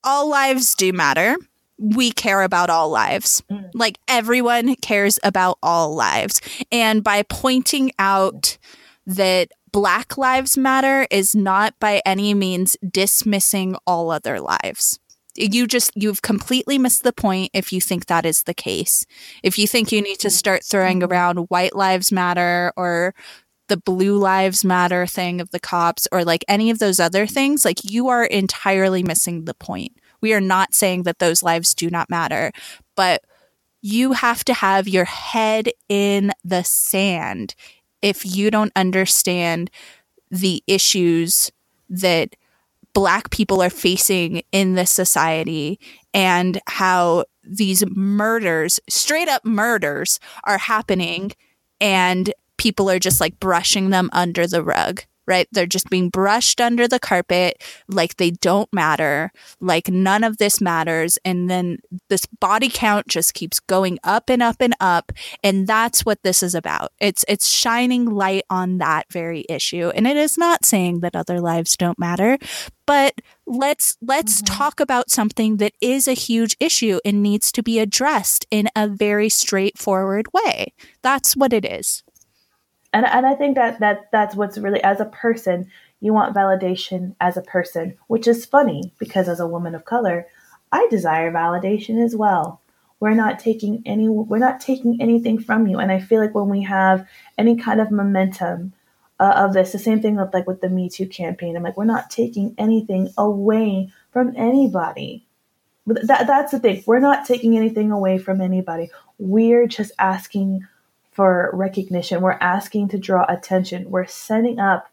all 0.04 0.28
lives 0.30 0.76
do 0.76 0.92
matter 0.92 1.38
we 1.78 2.12
care 2.12 2.42
about 2.42 2.70
all 2.70 2.90
lives. 2.90 3.44
Mm. 3.52 3.70
Like 3.74 4.00
everyone 4.08 4.76
cares 4.78 5.20
about 5.24 5.58
all 5.62 5.96
lives. 5.96 6.42
And 6.72 7.04
by 7.04 7.24
pointing 7.24 7.92
out 8.00 8.58
that 9.06 9.50
Black 9.72 10.18
Lives 10.18 10.58
Matter 10.58 11.06
is 11.12 11.36
not 11.36 11.78
by 11.80 12.02
any 12.06 12.34
means 12.34 12.78
dismissing 12.90 13.76
all 13.86 14.10
other 14.10 14.40
lives. 14.40 15.00
You 15.36 15.68
just, 15.68 15.92
you've 15.96 16.22
completely 16.22 16.78
missed 16.78 17.04
the 17.04 17.12
point 17.12 17.52
if 17.54 17.74
you 17.74 17.82
think 17.82 18.06
that 18.06 18.26
is 18.26 18.44
the 18.44 18.54
case. 18.54 19.06
If 19.44 19.60
you 19.60 19.68
think 19.68 19.92
you 19.92 20.02
need 20.02 20.20
to 20.20 20.30
start 20.30 20.64
throwing 20.64 21.02
mm-hmm. 21.02 21.12
around 21.12 21.38
White 21.50 21.76
Lives 21.76 22.10
Matter 22.10 22.72
or 22.78 23.14
the 23.68 23.76
Blue 23.76 24.18
Lives 24.18 24.64
Matter 24.64 25.06
thing 25.06 25.42
of 25.42 25.52
the 25.52 25.60
cops 25.60 26.08
or 26.10 26.24
like 26.24 26.46
any 26.48 26.70
of 26.70 26.80
those 26.80 27.02
other 27.02 27.28
things, 27.28 27.66
like 27.66 27.84
you 27.84 28.08
are 28.08 28.24
entirely 28.24 29.04
missing 29.04 29.44
the 29.44 29.54
point. 29.54 29.92
We 30.22 30.34
are 30.34 30.42
not 30.42 30.74
saying 30.74 31.04
that 31.04 31.20
those 31.20 31.44
lives 31.44 31.74
do 31.74 31.90
not 31.90 32.10
matter, 32.10 32.52
but 32.96 33.24
you 33.82 34.14
have 34.14 34.44
to 34.46 34.54
have 34.54 34.88
your 34.88 35.06
head 35.06 35.70
in 35.90 36.32
the 36.44 36.64
sand 36.64 37.56
if 38.02 38.26
you 38.26 38.50
don't 38.50 38.72
understand 38.76 39.70
the 40.32 40.64
issues 40.68 41.52
that 41.90 42.36
black 42.94 43.30
people 43.30 43.62
are 43.62 43.70
facing 43.70 44.42
in 44.52 44.74
this 44.74 44.90
society 44.90 45.80
and 46.14 46.60
how 46.68 47.26
these 47.44 47.84
murders, 47.96 48.80
straight 48.90 49.28
up 49.28 49.46
murders, 49.46 50.20
are 50.46 50.58
happening 50.58 51.32
and 51.80 52.34
people 52.58 52.90
are 52.90 53.00
just 53.00 53.20
like 53.20 53.40
brushing 53.40 53.90
them 53.90 54.10
under 54.14 54.48
the 54.48 54.64
rug 54.64 55.04
right? 55.28 55.48
They're 55.52 55.66
just 55.66 55.90
being 55.90 56.10
brushed 56.10 56.62
under 56.62 56.88
the 56.88 57.00
carpet 57.00 57.62
like 57.88 58.18
they 58.18 58.32
don't 58.32 58.72
matter, 58.74 59.32
like 59.60 59.90
none 59.90 60.24
of 60.24 60.38
this 60.38 60.62
matters. 60.62 61.18
And 61.26 61.50
then 61.50 61.80
this 62.10 62.26
body 62.26 62.70
count 62.72 63.08
just 63.08 63.34
keeps 63.34 63.60
going 63.60 64.00
up 64.04 64.30
and 64.30 64.42
up 64.42 64.58
and 64.60 64.76
up. 64.80 65.12
And 65.44 65.68
that's 65.68 66.06
what 66.06 66.24
this 66.24 66.44
is 66.44 66.56
about. 66.56 66.92
It's, 67.00 67.26
it's 67.28 67.48
shining 67.48 68.06
light 68.06 68.44
on 68.50 68.78
that 68.80 69.12
very 69.12 69.46
issue. 69.50 69.92
And 69.96 70.08
it 70.08 70.18
is 70.18 70.38
not 70.38 70.66
saying 70.66 71.02
that 71.02 71.16
other 71.16 71.40
lives 71.40 71.76
don't 71.78 72.00
matter, 72.00 72.38
but 72.86 73.22
let's 73.48 73.98
let's 74.02 74.42
mm-hmm. 74.42 74.54
talk 74.54 74.80
about 74.80 75.10
something 75.10 75.58
that 75.58 75.74
is 75.82 76.08
a 76.08 76.14
huge 76.14 76.56
issue 76.60 77.00
and 77.04 77.24
needs 77.24 77.52
to 77.52 77.64
be 77.64 77.80
addressed 77.80 78.46
in 78.52 78.70
a 78.76 78.88
very 78.88 79.30
straightforward 79.30 80.28
way. 80.34 80.74
That's 81.02 81.36
what 81.36 81.54
it 81.54 81.66
is 81.66 82.04
and 82.96 83.06
and 83.06 83.26
I 83.26 83.36
think 83.36 83.56
that 83.56 83.80
that 83.82 84.10
that's 84.12 84.36
what's 84.36 84.58
really 84.58 84.82
as 84.82 85.02
a 85.02 85.06
person 85.06 85.70
you 86.00 86.14
want 86.14 86.34
validation 86.34 87.14
as 87.20 87.36
a 87.36 87.42
person, 87.42 87.98
which 88.08 88.26
is 88.26 88.46
funny 88.46 88.94
because 89.00 89.28
as 89.28 89.42
a 89.42 89.48
woman 89.48 89.76
of 89.76 89.84
color, 89.84 90.28
I 90.72 90.88
desire 90.90 91.30
validation 91.32 92.04
as 92.04 92.16
well. 92.16 92.62
We're 93.02 93.14
not 93.14 93.40
taking 93.40 93.84
any 93.86 94.08
we're 94.08 94.38
not 94.38 94.62
taking 94.62 95.02
anything 95.02 95.40
from 95.40 95.68
you, 95.68 95.78
and 95.78 95.92
I 95.92 96.00
feel 96.00 96.22
like 96.22 96.34
when 96.34 96.48
we 96.48 96.64
have 96.64 97.06
any 97.38 97.58
kind 97.58 97.82
of 97.82 97.92
momentum 97.92 98.72
uh, 99.20 99.34
of 99.36 99.52
this, 99.52 99.74
the 99.74 99.80
same 99.80 100.02
thing 100.02 100.16
with 100.16 100.34
like 100.34 100.48
with 100.48 100.62
the 100.62 100.70
Me 100.70 100.88
Too 100.88 101.06
campaign. 101.06 101.58
I'm 101.58 101.64
like, 101.64 101.76
we're 101.76 101.84
not 101.84 102.10
taking 102.10 102.56
anything 102.58 103.10
away 103.18 103.92
from 104.12 104.34
anybody. 104.38 105.28
That, 105.86 106.28
that's 106.28 106.52
the 106.52 106.60
thing. 106.60 106.82
We're 106.88 107.00
not 107.00 107.26
taking 107.26 107.58
anything 107.58 107.92
away 107.92 108.20
from 108.20 108.40
anybody. 108.40 108.90
We're 109.20 109.68
just 109.68 109.92
asking 110.00 110.66
for 111.16 111.50
recognition. 111.54 112.22
We're 112.22 112.34
asking 112.34 112.90
to 112.90 112.98
draw 112.98 113.26
attention. 113.28 113.90
We're 113.90 114.06
setting 114.06 114.60
up 114.60 114.88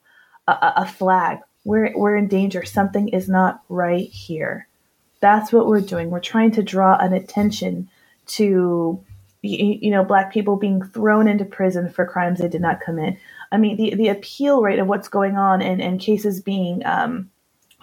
a, 0.47 0.73
a 0.77 0.87
flag. 0.87 1.39
We're, 1.65 1.93
we're 1.97 2.17
in 2.17 2.29
danger. 2.29 2.65
Something 2.65 3.09
is 3.09 3.29
not 3.29 3.63
right 3.69 4.09
here. 4.09 4.69
That's 5.21 5.53
what 5.53 5.67
we're 5.67 5.81
doing. 5.81 6.11
We're 6.11 6.21
trying 6.21 6.53
to 6.53 6.63
draw 6.63 6.97
an 6.97 7.13
attention 7.13 7.91
to, 8.27 9.05
you 9.43 9.91
know, 9.91 10.05
black 10.05 10.33
people 10.33 10.57
being 10.57 10.83
thrown 10.83 11.27
into 11.27 11.45
prison 11.45 11.91
for 11.91 12.07
crimes 12.07 12.39
they 12.39 12.49
did 12.49 12.61
not 12.61 12.81
commit. 12.81 13.17
I 13.51 13.59
mean, 13.59 13.77
the, 13.77 13.95
the 13.95 14.09
appeal 14.09 14.63
rate 14.63 14.79
of 14.79 14.87
what's 14.87 15.09
going 15.09 15.37
on 15.37 15.61
and, 15.61 15.83
and 15.83 16.01
cases 16.01 16.41
being 16.41 16.85
um, 16.87 17.31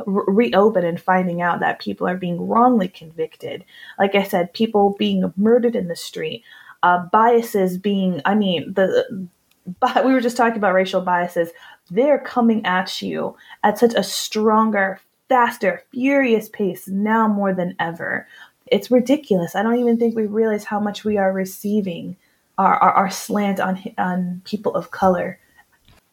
reopened 0.05 0.85
and 0.85 0.99
finding 0.99 1.41
out 1.41 1.59
that 1.59 1.79
people 1.79 2.07
are 2.07 2.17
being 2.17 2.47
wrongly 2.47 2.87
convicted. 2.87 3.65
Like 3.97 4.15
I 4.15 4.23
said, 4.23 4.53
people 4.53 4.95
being 4.97 5.33
murdered 5.35 5.75
in 5.75 5.87
the 5.87 5.95
street, 5.95 6.43
uh, 6.83 7.05
biases 7.11 7.77
being, 7.77 8.21
I 8.25 8.35
mean, 8.35 8.73
the 8.73 9.27
but 9.79 10.05
we 10.05 10.13
were 10.13 10.21
just 10.21 10.37
talking 10.37 10.57
about 10.57 10.73
racial 10.73 11.01
biases. 11.01 11.49
They're 11.91 12.19
coming 12.19 12.65
at 12.65 13.01
you 13.01 13.35
at 13.63 13.77
such 13.77 13.93
a 13.93 14.03
stronger, 14.03 14.99
faster, 15.27 15.83
furious 15.91 16.49
pace 16.49 16.87
now 16.87 17.27
more 17.27 17.53
than 17.53 17.75
ever. 17.79 18.27
It's 18.67 18.91
ridiculous. 18.91 19.55
I 19.55 19.63
don't 19.63 19.79
even 19.79 19.97
think 19.97 20.15
we 20.15 20.25
realize 20.25 20.63
how 20.63 20.79
much 20.79 21.03
we 21.03 21.17
are 21.17 21.31
receiving 21.31 22.15
our, 22.57 22.75
our, 22.75 22.91
our 22.91 23.09
slant 23.09 23.59
on 23.59 23.81
on 23.97 24.41
people 24.45 24.75
of 24.75 24.91
color. 24.91 25.39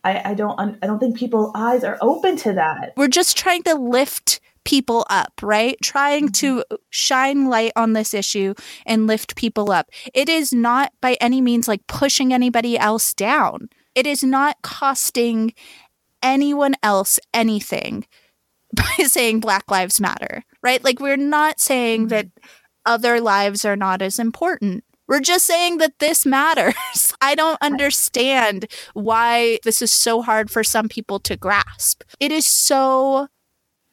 I, 0.07 0.31
I 0.31 0.35
don't 0.35 0.59
I 0.61 0.87
don't 0.87 1.01
think 1.01 1.17
people's 1.17 1.51
eyes 1.55 1.83
are 1.83 1.99
open 2.01 2.37
to 2.39 2.53
that. 2.53 2.93
We're 2.97 3.09
just 3.09 3.37
trying 3.37 3.65
to 3.65 3.75
lift 3.75 4.41
people 4.65 5.05
up, 5.11 5.33
right? 5.43 5.77
Trying 5.83 6.29
to 6.33 6.59
mm-hmm. 6.59 6.75
shine 6.91 7.49
light 7.49 7.73
on 7.75 7.93
this 7.93 8.15
issue 8.15 8.55
and 8.85 9.09
lift 9.09 9.35
people 9.35 9.73
up. 9.73 9.91
It 10.15 10.29
is 10.29 10.53
not 10.53 10.93
by 11.01 11.17
any 11.21 11.41
means 11.41 11.67
like 11.67 11.87
pushing 11.89 12.33
anybody 12.33 12.79
else 12.79 13.15
down. 13.15 13.69
It 13.97 14.07
is 14.07 14.23
not 14.23 14.63
costing 14.63 15.55
anyone 16.23 16.75
else 16.83 17.19
anything 17.35 18.07
by 18.77 19.05
saying 19.05 19.41
Black 19.41 19.71
Lives 19.71 20.01
Matter, 20.01 20.45
right? 20.63 20.83
Like, 20.85 21.01
we're 21.01 21.17
not 21.17 21.59
saying 21.61 22.03
mm-hmm. 22.03 22.09
that 22.09 22.29
other 22.85 23.21
lives 23.21 23.65
are 23.65 23.77
not 23.77 24.03
as 24.03 24.19
important. 24.19 24.85
We're 25.09 25.21
just 25.21 25.47
saying 25.47 25.79
that 25.79 25.99
this 25.99 26.27
matters. 26.27 26.75
I 27.21 27.35
don't 27.35 27.59
understand 27.61 28.67
why 28.95 29.59
this 29.65 29.83
is 29.83 29.93
so 29.93 30.23
hard 30.23 30.51
for 30.51 30.65
some 30.65 30.89
people 30.89 31.19
to 31.21 31.37
grasp. 31.37 32.03
It 32.21 32.33
is 32.33 32.47
so 32.47 33.29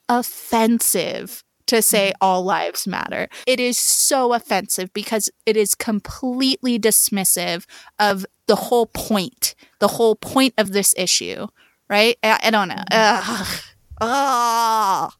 offensive 0.09 1.43
to 1.67 1.81
say 1.81 2.09
mm-hmm. 2.09 2.17
all 2.21 2.43
lives 2.43 2.87
matter. 2.87 3.27
It 3.47 3.59
is 3.59 3.77
so 3.79 4.33
offensive 4.33 4.93
because 4.93 5.29
it 5.45 5.55
is 5.55 5.75
completely 5.75 6.79
dismissive 6.79 7.65
of 7.99 8.25
the 8.47 8.55
whole 8.55 8.87
point, 8.87 9.55
the 9.79 9.87
whole 9.87 10.15
point 10.15 10.53
of 10.57 10.73
this 10.73 10.93
issue, 10.97 11.47
right? 11.89 12.17
I, 12.23 12.39
I 12.43 12.49
don't 12.51 12.67
know. 12.67 12.83
Mm-hmm. 12.91 13.69
Ugh. 14.01 15.13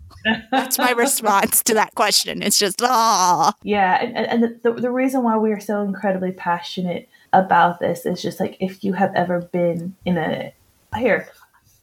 That's 0.52 0.78
my 0.78 0.92
response 0.92 1.64
to 1.64 1.74
that 1.76 1.96
question. 1.96 2.42
It's 2.42 2.58
just, 2.58 2.82
oh. 2.82 3.52
Yeah. 3.64 4.02
And, 4.02 4.44
and 4.44 4.60
the, 4.62 4.74
the 4.74 4.92
reason 4.92 5.24
why 5.24 5.38
we 5.38 5.52
are 5.52 5.60
so 5.60 5.82
incredibly 5.82 6.32
passionate 6.32 7.10
about 7.32 7.80
this 7.80 8.06
is 8.06 8.22
just 8.22 8.40
like 8.40 8.58
if 8.60 8.84
you 8.84 8.94
have 8.94 9.14
ever 9.16 9.42
been 9.42 9.96
in 10.06 10.18
a. 10.18 10.54
Here, 10.96 11.28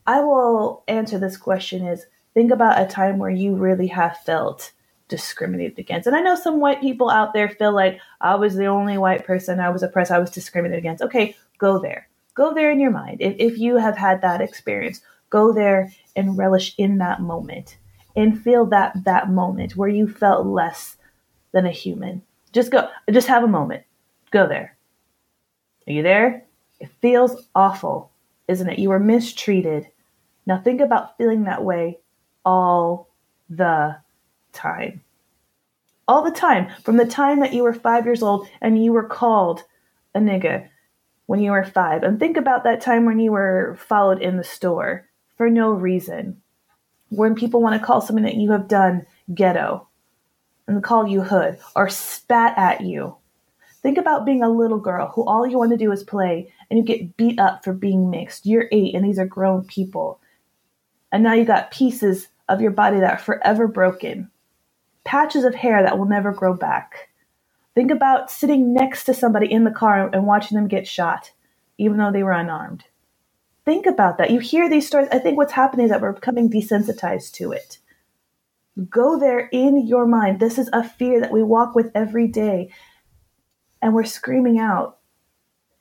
I 0.07 0.21
will 0.21 0.85
answer 0.87 1.19
this 1.19 1.37
question 1.37 1.85
is 1.85 2.07
think 2.33 2.53
about 2.53 2.81
a 2.81 2.87
time 2.87 3.19
where 3.19 3.31
you 3.31 3.57
really 3.57 3.89
have 3.89 4.17
felt 4.19 4.73
discriminated 5.09 5.79
against. 5.79 6.07
And 6.07 6.15
I 6.15 6.21
know 6.21 6.37
some 6.37 6.61
white 6.61 6.81
people 6.81 7.11
out 7.11 7.35
there 7.35 7.49
feel 7.49 7.75
like 7.75 8.01
I 8.21 8.37
was 8.37 8.55
the 8.55 8.67
only 8.67 8.97
white 8.97 9.27
person 9.27 9.59
I 9.59 9.71
was 9.71 9.83
oppressed, 9.83 10.13
I 10.13 10.21
was 10.21 10.31
discriminated 10.31 10.79
against. 10.79 11.03
Okay, 11.03 11.37
go 11.59 11.79
there. 11.79 12.09
Go 12.35 12.55
there 12.55 12.71
in 12.71 12.79
your 12.79 12.93
mind. 12.93 13.21
If, 13.21 13.35
if 13.39 13.59
you 13.59 13.77
have 13.77 13.97
had 13.97 14.23
that 14.23 14.41
experience, 14.41 15.03
go 15.29 15.53
there 15.53 15.93
and 16.15 16.39
relish 16.39 16.75
in 16.79 16.99
that 16.99 17.21
moment 17.21 17.77
and 18.21 18.43
feel 18.43 18.67
that 18.67 19.05
that 19.05 19.31
moment 19.31 19.77
where 19.77 19.89
you 19.89 20.07
felt 20.07 20.47
less 20.47 20.97
than 21.53 21.65
a 21.65 21.71
human. 21.71 22.23
Just 22.53 22.71
go, 22.71 22.89
just 23.11 23.29
have 23.29 23.43
a 23.43 23.49
moment. 23.49 23.85
Go 24.31 24.47
there. 24.47 24.77
Are 25.87 25.93
you 25.93 26.03
there? 26.03 26.45
It 26.81 26.91
feels 27.01 27.49
awful, 27.55 28.11
isn't 28.47 28.69
it? 28.69 28.79
You 28.79 28.91
were 28.91 29.01
mistreated. 29.01 29.89
Now 30.47 30.59
think 30.59 30.81
about 30.81 31.17
feeling 31.17 31.45
that 31.45 31.65
way 31.65 31.99
all 32.45 33.09
the 33.49 33.97
time. 34.53 35.03
All 36.07 36.23
the 36.23 36.31
time. 36.31 36.69
From 36.83 36.99
the 36.99 37.07
time 37.07 37.41
that 37.41 37.55
you 37.55 37.63
were 37.63 37.73
five 37.73 38.05
years 38.05 38.23
old 38.23 38.47
and 38.61 38.83
you 38.83 38.93
were 38.93 39.09
called 39.09 39.65
a 40.15 40.19
nigga 40.19 40.69
when 41.27 41.41
you 41.41 41.53
were 41.53 41.65
five. 41.65 42.03
And 42.03 42.19
think 42.19 42.37
about 42.37 42.65
that 42.65 42.81
time 42.81 43.07
when 43.07 43.19
you 43.19 43.33
were 43.33 43.77
followed 43.79 44.21
in 44.21 44.37
the 44.37 44.45
store 44.45 45.09
for 45.37 45.49
no 45.49 45.71
reason. 45.71 46.43
When 47.11 47.35
people 47.35 47.61
want 47.61 47.81
to 47.81 47.87
call 47.87 48.01
something 48.01 48.25
that 48.25 48.37
you 48.37 48.53
have 48.53 48.69
done 48.69 49.07
ghetto 49.35 49.89
and 50.67 50.83
call 50.83 51.07
you 51.07 51.23
hood 51.23 51.59
or 51.75 51.89
spat 51.89 52.57
at 52.57 52.81
you. 52.81 53.17
Think 53.83 53.99
about 53.99 54.27
being 54.27 54.43
a 54.43 54.49
little 54.49 54.79
girl 54.79 55.09
who 55.09 55.25
all 55.25 55.47
you 55.47 55.59
want 55.59 55.73
to 55.73 55.77
do 55.77 55.91
is 55.91 56.05
play 56.05 56.53
and 56.71 56.79
you 56.79 56.85
get 56.85 57.17
beat 57.17 57.39
up 57.39 57.65
for 57.65 57.73
being 57.73 58.11
mixed. 58.11 58.47
You're 58.47 58.69
eight 58.71 58.95
and 58.95 59.05
these 59.05 59.19
are 59.19 59.27
grown 59.27 59.65
people. 59.65 60.21
And 61.11 61.23
now 61.23 61.35
you 61.35 61.45
got 61.45 61.73
pieces 61.73 62.29
of 62.49 62.61
your 62.61 62.71
body 62.71 63.01
that 63.01 63.15
are 63.15 63.19
forever 63.19 63.67
broken, 63.67 64.31
patches 65.05 65.45
of 65.45 65.55
hair 65.55 65.83
that 65.83 65.99
will 65.99 66.07
never 66.07 66.33
grow 66.33 66.55
back. 66.55 67.09
Think 67.75 67.91
about 67.91 68.31
sitting 68.31 68.73
next 68.73 69.05
to 69.05 69.15
somebody 69.15 69.51
in 69.51 69.65
the 69.65 69.71
car 69.71 70.11
and 70.13 70.27
watching 70.27 70.57
them 70.57 70.69
get 70.69 70.87
shot, 70.87 71.33
even 71.79 71.97
though 71.97 72.13
they 72.13 72.23
were 72.23 72.33
unarmed 72.33 72.85
think 73.65 73.87
about 73.87 74.19
that. 74.19 74.31
You 74.31 74.39
hear 74.39 74.69
these 74.69 74.87
stories. 74.87 75.09
I 75.13 75.19
think 75.19 75.37
what's 75.37 75.53
happening 75.53 75.85
is 75.85 75.91
that 75.91 76.01
we're 76.01 76.13
becoming 76.13 76.51
desensitized 76.51 77.33
to 77.35 77.53
it. 77.53 77.79
Go 78.89 79.19
there 79.19 79.49
in 79.53 79.87
your 79.87 80.07
mind. 80.07 80.41
This 80.41 80.59
is 80.59 80.71
a 80.73 80.89
fear 80.89 81.21
that 81.21 81.33
we 81.33 81.43
walk 81.43 81.75
with 81.75 81.91
every 81.95 82.29
day. 82.29 82.71
And 83.83 83.95
we're 83.95 84.05
screaming 84.05 84.59
out, 84.59 84.99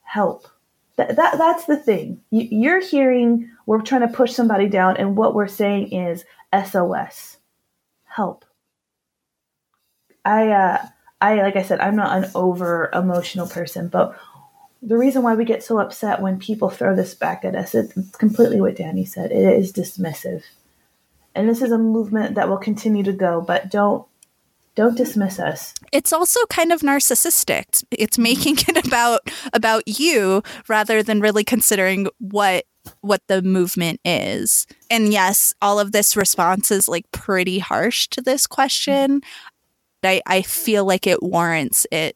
help. 0.02 0.48
That, 0.96 1.16
that, 1.16 1.38
that's 1.38 1.66
the 1.66 1.78
thing. 1.78 2.22
You, 2.30 2.48
you're 2.52 2.82
hearing 2.82 3.50
we're 3.66 3.82
trying 3.82 4.02
to 4.02 4.08
push 4.08 4.34
somebody 4.34 4.68
down, 4.68 4.98
and 4.98 5.16
what 5.16 5.36
we're 5.36 5.48
saying 5.48 5.92
is 5.92 6.26
SOS, 6.54 7.38
help. 8.04 8.44
I, 10.26 10.50
uh, 10.50 10.86
I, 11.22 11.36
like 11.36 11.56
I 11.56 11.64
said, 11.64 11.80
I'm 11.80 11.96
not 11.96 12.18
an 12.18 12.32
over 12.36 12.90
emotional 12.94 13.48
person, 13.48 13.88
but 13.88 14.18
the 14.82 14.98
reason 14.98 15.24
why 15.24 15.36
we 15.36 15.46
get 15.46 15.64
so 15.64 15.80
upset 15.80 16.22
when 16.22 16.40
people 16.40 16.70
throw 16.70 16.96
this 16.96 17.14
back 17.14 17.44
at 17.44 17.56
us 17.56 17.76
it's 17.76 17.94
completely 18.16 18.62
what 18.62 18.76
danny 18.76 19.06
said. 19.06 19.32
It 19.32 19.60
is 19.60 19.74
dismissive. 19.74 20.44
And 21.36 21.50
this 21.50 21.62
is 21.62 21.72
a 21.72 21.78
movement 21.78 22.36
that 22.36 22.50
will 22.50 22.58
continue 22.58 23.04
to 23.04 23.14
go 23.14 23.42
but 23.42 23.70
don't 23.70 24.06
don't 24.76 24.96
dismiss 24.96 25.40
us. 25.40 25.74
It's 25.92 26.14
also 26.14 26.40
kind 26.46 26.72
of 26.72 26.82
narcissistic. 26.82 27.84
It's 27.92 28.18
making 28.18 28.58
it 28.68 28.88
about 28.88 29.22
about 29.54 29.84
you 29.88 30.44
rather 30.68 31.04
than 31.04 31.20
really 31.20 31.44
considering 31.44 32.08
what 32.20 32.66
what 33.02 33.22
the 33.28 33.42
movement 33.42 34.00
is. 34.06 34.66
And 34.90 35.12
yes 35.12 35.54
all 35.62 35.80
of 35.80 35.92
this 35.92 36.16
response 36.16 36.72
is 36.72 36.88
like 36.88 37.12
pretty 37.12 37.60
harsh 37.60 38.08
to 38.10 38.22
this 38.22 38.48
question. 38.48 39.22
I 40.02 40.22
i 40.26 40.42
feel 40.42 40.86
like 40.86 41.06
it 41.06 41.22
warrants 41.22 41.86
it 41.92 42.16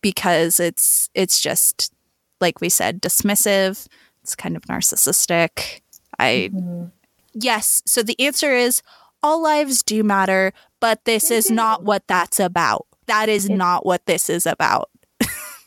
because 0.00 0.60
it's 0.60 1.10
it's 1.14 1.40
just 1.40 1.92
like 2.40 2.60
we 2.60 2.68
said, 2.68 3.00
dismissive. 3.00 3.86
It's 4.22 4.34
kind 4.34 4.56
of 4.56 4.62
narcissistic. 4.62 5.80
I, 6.18 6.50
mm-hmm. 6.52 6.86
yes. 7.34 7.82
So 7.86 8.02
the 8.02 8.18
answer 8.20 8.52
is 8.52 8.82
all 9.22 9.42
lives 9.42 9.82
do 9.82 10.02
matter, 10.02 10.52
but 10.80 11.04
this 11.04 11.30
is 11.30 11.50
not 11.50 11.84
what 11.84 12.06
that's 12.06 12.40
about. 12.40 12.86
That 13.06 13.28
is 13.28 13.48
not 13.48 13.86
what 13.86 14.06
this 14.06 14.28
is 14.28 14.46
about. 14.46 14.90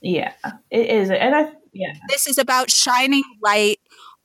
yeah, 0.01 0.33
it 0.69 0.89
is. 0.89 1.09
And 1.09 1.35
I, 1.35 1.51
yeah. 1.73 1.93
This 2.09 2.27
is 2.27 2.37
about 2.37 2.69
shining 2.69 3.23
light 3.41 3.79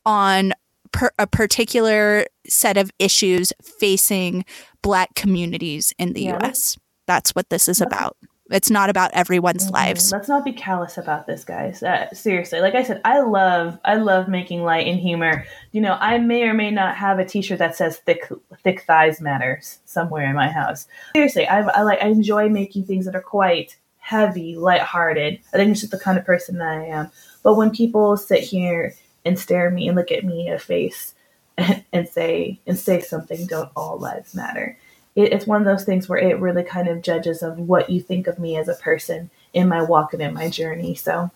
on 0.04 0.52
per- 0.92 1.12
a 1.18 1.26
particular 1.26 2.26
set 2.46 2.76
of 2.76 2.90
issues 2.98 3.52
facing 3.62 4.44
Black 4.82 5.14
communities 5.14 5.92
in 5.98 6.12
the 6.12 6.24
yeah. 6.24 6.38
US. 6.44 6.78
That's 7.06 7.34
what 7.34 7.50
this 7.50 7.68
is 7.68 7.80
about. 7.80 8.16
It's 8.50 8.70
not 8.70 8.90
about 8.90 9.10
everyone's 9.12 9.64
mm-hmm. 9.64 9.74
lives. 9.74 10.12
Let's 10.12 10.28
not 10.28 10.44
be 10.44 10.52
callous 10.52 10.98
about 10.98 11.26
this, 11.26 11.44
guys. 11.44 11.82
Uh, 11.82 12.08
seriously, 12.12 12.60
like 12.60 12.74
I 12.74 12.82
said, 12.82 13.00
I 13.04 13.20
love, 13.20 13.78
I 13.84 13.96
love 13.96 14.28
making 14.28 14.62
light 14.62 14.86
and 14.86 15.00
humor. 15.00 15.44
You 15.72 15.80
know, 15.80 15.96
I 16.00 16.18
may 16.18 16.44
or 16.44 16.54
may 16.54 16.70
not 16.70 16.96
have 16.96 17.18
a 17.18 17.24
T-shirt 17.24 17.58
that 17.58 17.76
says 17.76 17.98
"thick, 17.98 18.30
thick 18.62 18.82
thighs 18.82 19.20
matters" 19.20 19.80
somewhere 19.84 20.28
in 20.28 20.36
my 20.36 20.48
house. 20.48 20.86
Seriously, 21.14 21.46
I, 21.46 21.60
I 21.60 21.82
like, 21.82 22.02
I 22.02 22.08
enjoy 22.08 22.48
making 22.48 22.84
things 22.84 23.06
that 23.06 23.16
are 23.16 23.22
quite 23.22 23.76
heavy, 23.98 24.54
lighthearted. 24.54 25.40
I 25.52 25.56
think 25.56 25.72
it's 25.72 25.80
just 25.80 25.90
the 25.90 25.98
kind 25.98 26.16
of 26.16 26.24
person 26.24 26.58
that 26.58 26.68
I 26.68 26.84
am. 26.84 27.10
But 27.42 27.56
when 27.56 27.70
people 27.70 28.16
sit 28.16 28.40
here 28.40 28.94
and 29.24 29.36
stare 29.36 29.66
at 29.66 29.72
me 29.74 29.88
and 29.88 29.96
look 29.96 30.12
at 30.12 30.24
me 30.24 30.46
in 30.46 30.52
the 30.52 30.60
face 30.60 31.14
and, 31.58 31.84
and 31.92 32.08
say 32.08 32.60
and 32.66 32.78
say 32.78 33.00
something, 33.00 33.46
don't 33.46 33.72
all 33.74 33.98
lives 33.98 34.34
matter? 34.34 34.78
It, 35.16 35.32
it's 35.32 35.46
one 35.46 35.60
of 35.60 35.66
those 35.66 35.84
things 35.84 36.08
where 36.08 36.18
it 36.18 36.38
really 36.38 36.62
kind 36.62 36.86
of 36.86 37.02
judges 37.02 37.42
of 37.42 37.58
what 37.58 37.90
you 37.90 38.00
think 38.00 38.26
of 38.26 38.38
me 38.38 38.56
as 38.56 38.68
a 38.68 38.74
person 38.74 39.30
in 39.52 39.68
my 39.68 39.82
walk 39.82 40.12
and 40.12 40.22
in 40.22 40.34
my 40.34 40.48
journey. 40.48 40.94
So, 40.94 41.30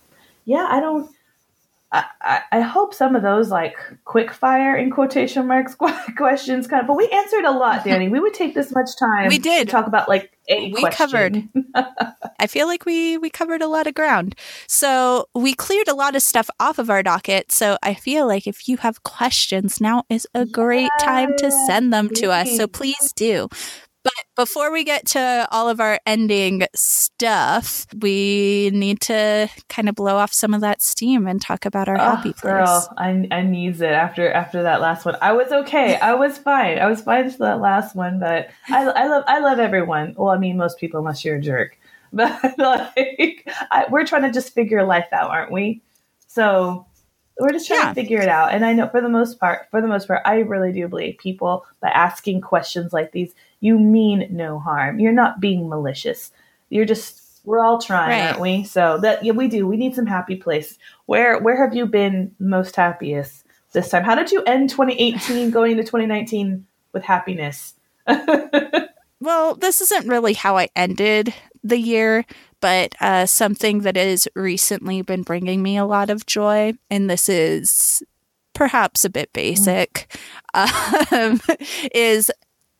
yeah, 0.44 0.68
I 0.70 0.78
don't. 0.78 1.10
I, 1.92 2.42
I 2.52 2.60
hope 2.60 2.94
some 2.94 3.16
of 3.16 3.22
those 3.22 3.50
like 3.50 3.76
quick 4.04 4.32
fire 4.32 4.76
in 4.76 4.90
quotation 4.90 5.48
marks 5.48 5.74
questions 6.16 6.68
kind 6.68 6.82
of, 6.82 6.86
but 6.86 6.96
we 6.96 7.08
answered 7.08 7.44
a 7.44 7.50
lot, 7.50 7.84
Danny. 7.84 8.08
We 8.08 8.20
would 8.20 8.34
take 8.34 8.54
this 8.54 8.72
much 8.72 8.90
time. 8.96 9.28
We 9.28 9.38
did 9.38 9.68
talk 9.68 9.88
about 9.88 10.08
like 10.08 10.30
a 10.48 10.70
we 10.70 10.80
question. 10.80 10.96
covered. 10.96 11.48
I 12.38 12.46
feel 12.46 12.68
like 12.68 12.86
we 12.86 13.18
we 13.18 13.28
covered 13.28 13.60
a 13.60 13.66
lot 13.66 13.88
of 13.88 13.94
ground. 13.94 14.36
So 14.68 15.26
we 15.34 15.52
cleared 15.52 15.88
a 15.88 15.94
lot 15.94 16.14
of 16.14 16.22
stuff 16.22 16.48
off 16.60 16.78
of 16.78 16.90
our 16.90 17.02
docket. 17.02 17.50
So 17.50 17.76
I 17.82 17.94
feel 17.94 18.26
like 18.26 18.46
if 18.46 18.68
you 18.68 18.76
have 18.78 19.02
questions, 19.02 19.80
now 19.80 20.04
is 20.08 20.28
a 20.32 20.46
great 20.46 20.90
time 21.00 21.30
to 21.38 21.50
send 21.66 21.92
them 21.92 22.08
to 22.10 22.30
us. 22.30 22.56
So 22.56 22.68
please 22.68 23.12
do. 23.16 23.48
Before 24.40 24.72
we 24.72 24.84
get 24.84 25.04
to 25.08 25.46
all 25.50 25.68
of 25.68 25.80
our 25.80 26.00
ending 26.06 26.66
stuff, 26.74 27.86
we 28.00 28.70
need 28.72 29.02
to 29.02 29.50
kind 29.68 29.86
of 29.86 29.94
blow 29.94 30.16
off 30.16 30.32
some 30.32 30.54
of 30.54 30.62
that 30.62 30.80
steam 30.80 31.26
and 31.26 31.42
talk 31.42 31.66
about 31.66 31.90
our 31.90 32.00
oh, 32.00 32.16
happy 32.16 32.32
place. 32.32 32.40
Girl, 32.40 32.88
I, 32.96 33.28
I 33.30 33.42
needs 33.42 33.82
it 33.82 33.92
after 33.92 34.32
after 34.32 34.62
that 34.62 34.80
last 34.80 35.04
one. 35.04 35.18
I 35.20 35.32
was 35.32 35.52
okay. 35.52 35.96
I 35.96 36.14
was 36.14 36.38
fine. 36.38 36.78
I 36.78 36.86
was 36.86 37.02
fine 37.02 37.30
for 37.30 37.36
that 37.40 37.60
last 37.60 37.94
one, 37.94 38.18
but 38.18 38.48
I, 38.70 38.86
I 38.86 39.08
love 39.08 39.24
I 39.26 39.40
love 39.40 39.58
everyone. 39.58 40.14
Well, 40.16 40.30
I 40.30 40.38
mean, 40.38 40.56
most 40.56 40.78
people, 40.78 41.00
unless 41.00 41.22
you're 41.22 41.36
a 41.36 41.42
jerk. 41.42 41.76
But 42.12 42.58
like, 42.58 43.46
I, 43.70 43.84
we're 43.90 44.06
trying 44.06 44.22
to 44.22 44.32
just 44.32 44.54
figure 44.54 44.82
life 44.84 45.08
out, 45.12 45.30
aren't 45.30 45.52
we? 45.52 45.82
So 46.28 46.86
we're 47.38 47.52
just 47.52 47.66
trying 47.66 47.80
yeah. 47.80 47.88
to 47.88 47.94
figure 47.94 48.20
it 48.20 48.28
out. 48.28 48.52
And 48.54 48.64
I 48.64 48.72
know 48.72 48.88
for 48.88 49.02
the 49.02 49.08
most 49.10 49.38
part, 49.38 49.68
for 49.70 49.80
the 49.80 49.86
most 49.86 50.08
part, 50.08 50.22
I 50.24 50.38
really 50.38 50.72
do 50.72 50.88
believe 50.88 51.18
people 51.18 51.66
by 51.80 51.88
asking 51.88 52.40
questions 52.40 52.94
like 52.94 53.12
these 53.12 53.34
you 53.60 53.78
mean 53.78 54.26
no 54.30 54.58
harm. 54.58 54.98
You're 54.98 55.12
not 55.12 55.40
being 55.40 55.68
malicious. 55.68 56.32
You're 56.70 56.86
just 56.86 57.40
We're 57.44 57.64
all 57.64 57.80
trying, 57.80 58.10
right. 58.10 58.28
aren't 58.28 58.40
we? 58.40 58.64
So 58.64 58.98
that 58.98 59.24
yeah, 59.24 59.32
we 59.32 59.48
do. 59.48 59.66
We 59.66 59.76
need 59.76 59.94
some 59.94 60.06
happy 60.06 60.36
places. 60.36 60.78
Where 61.06 61.38
where 61.38 61.62
have 61.62 61.74
you 61.74 61.86
been 61.86 62.34
most 62.38 62.76
happiest 62.76 63.44
this 63.72 63.90
time? 63.90 64.04
How 64.04 64.14
did 64.14 64.32
you 64.32 64.42
end 64.44 64.70
2018 64.70 65.50
going 65.52 65.72
into 65.72 65.84
2019 65.84 66.66
with 66.92 67.04
happiness? 67.04 67.74
well, 69.20 69.54
this 69.54 69.80
isn't 69.80 70.08
really 70.08 70.34
how 70.34 70.56
I 70.56 70.68
ended 70.74 71.34
the 71.62 71.78
year, 71.78 72.24
but 72.60 72.94
uh, 73.00 73.26
something 73.26 73.80
that 73.80 73.96
has 73.96 74.26
recently 74.34 75.02
been 75.02 75.22
bringing 75.22 75.62
me 75.62 75.76
a 75.76 75.84
lot 75.84 76.10
of 76.10 76.26
joy, 76.26 76.74
and 76.90 77.08
this 77.10 77.28
is 77.28 78.02
perhaps 78.54 79.04
a 79.04 79.10
bit 79.10 79.32
basic, 79.32 80.14
mm. 80.54 81.12
um, 81.12 81.40
is 81.94 82.30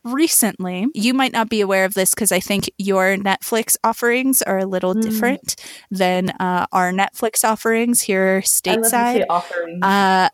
recently, 0.05 0.87
you 0.95 1.15
might 1.15 1.33
not 1.33 1.49
be 1.49 1.61
aware 1.61 1.85
of 1.85 1.95
this 1.95 2.15
because 2.15 2.33
I 2.33 2.41
think 2.41 2.71
your 2.79 3.17
Netflix 3.17 3.77
offerings 3.85 4.43
are 4.43 4.59
a 4.59 4.67
little 4.67 4.95
mm. 4.95 5.03
different 5.03 5.57
than 5.91 6.31
uh, 6.31 6.67
our 6.73 6.93
Netflix 6.93 7.45
offerings 7.45 8.03
here 8.03 8.41
stateside. 8.43 9.25
offerings. 9.29 9.83
Uh, 9.83 10.29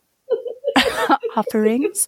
offerings. 1.36 2.06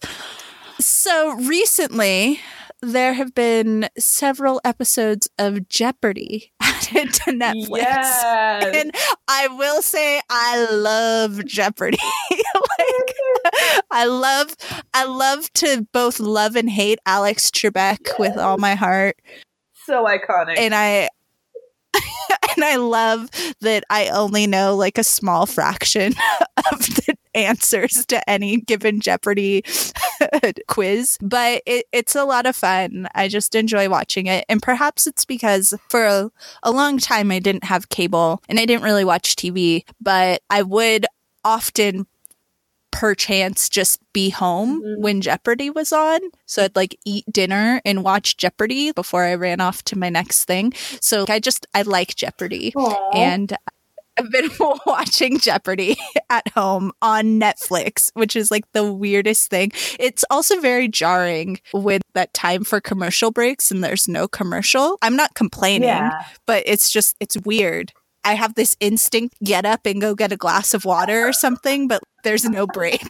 So 0.79 1.33
recently, 1.35 2.39
there 2.81 3.13
have 3.13 3.35
been 3.35 3.89
several 3.97 4.61
episodes 4.63 5.29
of 5.37 5.67
Jeopardy 5.67 6.53
added 6.61 7.13
to 7.13 7.31
Netflix. 7.31 7.77
Yes. 7.77 8.65
And 8.73 8.91
I 9.27 9.47
will 9.47 9.81
say 9.81 10.21
I 10.29 10.65
love 10.71 11.45
Jeopardy. 11.45 11.97
like 12.31 13.15
I 13.91 14.05
love 14.05 14.55
I 14.99 15.05
love 15.05 15.49
to 15.53 15.87
both 15.93 16.19
love 16.19 16.57
and 16.57 16.69
hate 16.69 16.99
Alex 17.05 17.49
Trebek 17.51 17.99
yes. 18.05 18.19
with 18.19 18.37
all 18.37 18.57
my 18.57 18.75
heart. 18.75 19.15
So 19.85 20.03
iconic. 20.03 20.57
And 20.57 20.75
I 20.75 21.07
and 22.57 22.65
I 22.65 22.75
love 22.75 23.29
that 23.61 23.85
I 23.89 24.09
only 24.09 24.45
know 24.45 24.75
like 24.75 24.97
a 24.97 25.05
small 25.05 25.45
fraction 25.45 26.15
of 26.69 26.79
the 26.79 27.15
answers 27.33 28.05
to 28.07 28.29
any 28.29 28.57
given 28.57 28.99
Jeopardy 28.99 29.63
quiz, 30.67 31.17
but 31.21 31.63
it, 31.65 31.85
it's 31.93 32.17
a 32.17 32.25
lot 32.25 32.45
of 32.45 32.57
fun. 32.57 33.07
I 33.15 33.29
just 33.29 33.55
enjoy 33.55 33.87
watching 33.87 34.27
it. 34.27 34.43
And 34.49 34.61
perhaps 34.61 35.07
it's 35.07 35.23
because 35.23 35.73
for 35.87 36.05
a, 36.05 36.29
a 36.61 36.71
long 36.71 36.97
time 36.97 37.31
I 37.31 37.39
didn't 37.39 37.63
have 37.63 37.87
cable 37.87 38.43
and 38.49 38.59
I 38.59 38.65
didn't 38.65 38.83
really 38.83 39.05
watch 39.05 39.37
TV, 39.37 39.85
but 40.01 40.41
I 40.49 40.61
would 40.61 41.05
often 41.45 42.05
perchance 42.91 43.69
just 43.69 43.99
be 44.13 44.29
home 44.29 44.81
mm-hmm. 44.81 45.01
when 45.01 45.21
Jeopardy 45.21 45.69
was 45.69 45.91
on. 45.91 46.19
So 46.45 46.63
I'd 46.63 46.75
like 46.75 46.97
eat 47.05 47.25
dinner 47.31 47.81
and 47.85 48.03
watch 48.03 48.37
Jeopardy 48.37 48.91
before 48.91 49.23
I 49.23 49.35
ran 49.35 49.61
off 49.61 49.83
to 49.85 49.97
my 49.97 50.09
next 50.09 50.45
thing. 50.45 50.73
So 51.01 51.25
I 51.27 51.39
just, 51.39 51.67
I 51.73 51.83
like 51.83 52.15
Jeopardy. 52.15 52.71
Aww. 52.75 53.15
And 53.15 53.57
I've 54.19 54.31
been 54.31 54.49
watching 54.85 55.39
Jeopardy 55.39 55.97
at 56.29 56.47
home 56.49 56.91
on 57.01 57.39
Netflix, 57.39 58.11
which 58.13 58.35
is 58.35 58.51
like 58.51 58.69
the 58.73 58.91
weirdest 58.91 59.49
thing. 59.49 59.71
It's 59.99 60.25
also 60.29 60.59
very 60.59 60.87
jarring 60.87 61.61
with 61.73 62.01
that 62.13 62.33
time 62.33 62.63
for 62.63 62.81
commercial 62.81 63.31
breaks 63.31 63.71
and 63.71 63.83
there's 63.83 64.07
no 64.07 64.27
commercial. 64.27 64.97
I'm 65.01 65.15
not 65.15 65.35
complaining, 65.35 65.87
yeah. 65.87 66.25
but 66.45 66.63
it's 66.65 66.91
just, 66.91 67.15
it's 67.19 67.37
weird. 67.37 67.93
I 68.29 68.33
have 68.33 68.53
this 68.53 68.77
instinct 68.79 69.35
get 69.43 69.65
up 69.65 69.87
and 69.87 69.99
go 69.99 70.13
get 70.13 70.31
a 70.31 70.37
glass 70.37 70.75
of 70.75 70.85
water 70.85 71.27
or 71.27 71.33
something, 71.33 71.87
but 71.87 72.03
there's 72.23 72.45
no 72.45 72.67
break. 72.67 73.01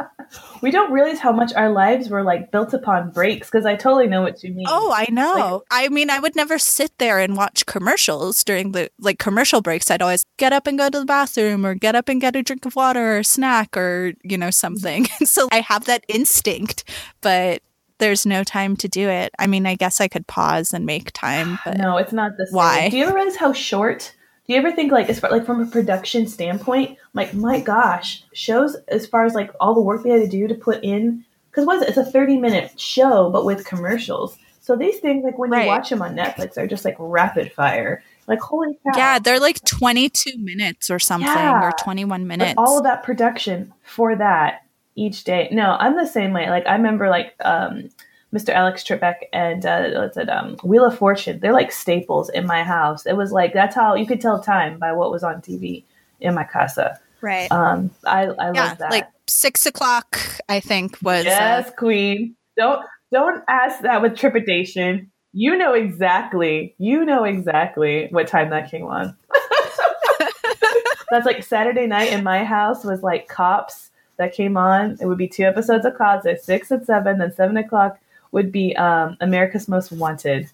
we 0.62 0.70
don't 0.70 0.90
realize 0.90 1.18
how 1.18 1.32
much 1.32 1.52
our 1.52 1.68
lives 1.68 2.08
were 2.08 2.22
like 2.22 2.50
built 2.50 2.72
upon 2.72 3.10
breaks 3.10 3.50
because 3.50 3.66
I 3.66 3.76
totally 3.76 4.06
know 4.06 4.22
what 4.22 4.42
you 4.42 4.54
mean. 4.54 4.64
Oh, 4.66 4.90
I 4.90 5.06
know. 5.10 5.64
Like, 5.70 5.84
I 5.84 5.88
mean, 5.90 6.08
I 6.08 6.18
would 6.18 6.34
never 6.34 6.58
sit 6.58 6.96
there 6.96 7.18
and 7.18 7.36
watch 7.36 7.66
commercials 7.66 8.42
during 8.42 8.72
the 8.72 8.88
like 8.98 9.18
commercial 9.18 9.60
breaks. 9.60 9.90
I'd 9.90 10.00
always 10.00 10.24
get 10.38 10.54
up 10.54 10.66
and 10.66 10.78
go 10.78 10.88
to 10.88 10.98
the 10.98 11.04
bathroom 11.04 11.66
or 11.66 11.74
get 11.74 11.94
up 11.94 12.08
and 12.08 12.18
get 12.18 12.34
a 12.34 12.42
drink 12.42 12.64
of 12.64 12.74
water 12.74 13.16
or 13.16 13.18
a 13.18 13.24
snack 13.24 13.76
or, 13.76 14.14
you 14.22 14.38
know, 14.38 14.50
something. 14.50 15.04
so 15.24 15.48
I 15.52 15.60
have 15.60 15.84
that 15.84 16.06
instinct, 16.08 16.84
but 17.20 17.60
there's 17.98 18.24
no 18.24 18.44
time 18.44 18.78
to 18.78 18.88
do 18.88 19.10
it. 19.10 19.30
I 19.38 19.46
mean, 19.46 19.66
I 19.66 19.74
guess 19.74 20.00
I 20.00 20.08
could 20.08 20.26
pause 20.26 20.72
and 20.72 20.86
make 20.86 21.12
time, 21.12 21.58
but 21.66 21.76
no, 21.76 21.98
it's 21.98 22.14
not 22.14 22.38
the 22.38 22.46
same. 22.46 22.56
Why? 22.56 22.88
Do 22.88 22.96
you 22.96 23.04
ever 23.04 23.14
realize 23.14 23.36
how 23.36 23.52
short 23.52 24.14
do 24.48 24.54
you 24.54 24.58
ever 24.58 24.72
think 24.72 24.90
like 24.90 25.10
as 25.10 25.20
far 25.20 25.30
like 25.30 25.44
from 25.44 25.60
a 25.60 25.66
production 25.66 26.26
standpoint 26.26 26.98
like 27.12 27.34
my 27.34 27.60
gosh 27.60 28.24
shows 28.32 28.76
as 28.88 29.06
far 29.06 29.24
as 29.24 29.34
like 29.34 29.50
all 29.60 29.74
the 29.74 29.80
work 29.80 30.02
they 30.02 30.10
had 30.10 30.22
to 30.22 30.28
do 30.28 30.48
to 30.48 30.54
put 30.54 30.82
in 30.82 31.24
because 31.50 31.66
what 31.66 31.76
is 31.76 31.82
it? 31.82 31.88
It's 31.90 31.98
a 31.98 32.04
30 32.04 32.38
minute 32.38 32.80
show 32.80 33.30
but 33.30 33.44
with 33.44 33.66
commercials. 33.66 34.38
So 34.60 34.76
these 34.76 34.98
things 35.00 35.24
like 35.24 35.38
when 35.38 35.50
right. 35.50 35.62
you 35.62 35.68
watch 35.68 35.90
them 35.90 36.02
on 36.02 36.16
netflix 36.16 36.54
they're 36.54 36.66
just 36.66 36.84
like 36.84 36.96
rapid 36.98 37.52
fire. 37.52 38.02
Like 38.26 38.40
holy 38.40 38.74
cow. 38.84 38.96
Yeah 38.98 39.18
they're 39.18 39.40
like 39.40 39.62
22 39.64 40.38
minutes 40.38 40.90
or 40.90 40.98
something 40.98 41.28
yeah. 41.28 41.62
or 41.62 41.72
21 41.78 42.26
minutes. 42.26 42.48
like, 42.48 42.58
all 42.58 42.78
of 42.78 42.84
that 42.84 43.02
production 43.02 43.74
for 43.82 44.16
that 44.16 44.62
each 44.94 45.24
day. 45.24 45.48
No 45.52 45.76
i'm 45.78 45.96
the 45.96 46.06
same 46.06 46.32
way. 46.32 46.48
Like 46.48 46.66
i 46.66 46.72
remember 46.72 47.10
like 47.10 47.34
um 47.40 47.90
Mr. 48.32 48.50
Alex 48.50 48.84
Trebek 48.84 49.16
and 49.32 49.64
uh, 49.64 49.90
what's 49.94 50.16
it, 50.16 50.28
um, 50.28 50.56
Wheel 50.62 50.84
of 50.84 50.98
Fortune. 50.98 51.40
They're 51.40 51.52
like 51.52 51.72
staples 51.72 52.28
in 52.28 52.46
my 52.46 52.62
house. 52.62 53.06
It 53.06 53.16
was 53.16 53.32
like 53.32 53.54
that's 53.54 53.74
how 53.74 53.94
you 53.94 54.06
could 54.06 54.20
tell 54.20 54.40
time 54.40 54.78
by 54.78 54.92
what 54.92 55.10
was 55.10 55.22
on 55.22 55.40
TV 55.40 55.84
in 56.20 56.34
my 56.34 56.44
casa. 56.44 57.00
Right. 57.20 57.50
Um, 57.50 57.90
I 58.06 58.26
I 58.26 58.52
yeah, 58.52 58.68
love 58.68 58.78
that. 58.78 58.90
Like 58.90 59.08
six 59.26 59.64
o'clock, 59.66 60.18
I 60.48 60.60
think 60.60 60.98
was. 61.02 61.24
Uh, 61.24 61.30
yes, 61.30 61.68
uh, 61.68 61.72
Queen. 61.72 62.36
Don't 62.56 62.84
don't 63.12 63.42
ask 63.48 63.80
that 63.82 64.02
with 64.02 64.16
trepidation. 64.16 65.10
You 65.32 65.56
know 65.56 65.72
exactly. 65.72 66.74
You 66.78 67.04
know 67.04 67.24
exactly 67.24 68.08
what 68.10 68.28
time 68.28 68.50
that 68.50 68.70
came 68.70 68.84
on. 68.84 69.16
that's 71.10 71.24
like 71.24 71.42
Saturday 71.42 71.86
night 71.86 72.12
in 72.12 72.22
my 72.22 72.44
house 72.44 72.84
was 72.84 73.02
like 73.02 73.28
Cops 73.28 73.90
that 74.18 74.34
came 74.34 74.56
on. 74.56 74.98
It 75.00 75.06
would 75.06 75.18
be 75.18 75.28
two 75.28 75.44
episodes 75.44 75.86
of 75.86 75.96
Cops 75.96 76.26
at 76.26 76.42
six 76.42 76.70
and 76.70 76.84
seven, 76.84 77.18
then 77.18 77.32
seven 77.32 77.56
o'clock 77.56 77.98
would 78.32 78.52
be 78.52 78.76
um, 78.76 79.16
America's 79.20 79.68
Most 79.68 79.92
Wanted. 79.92 80.50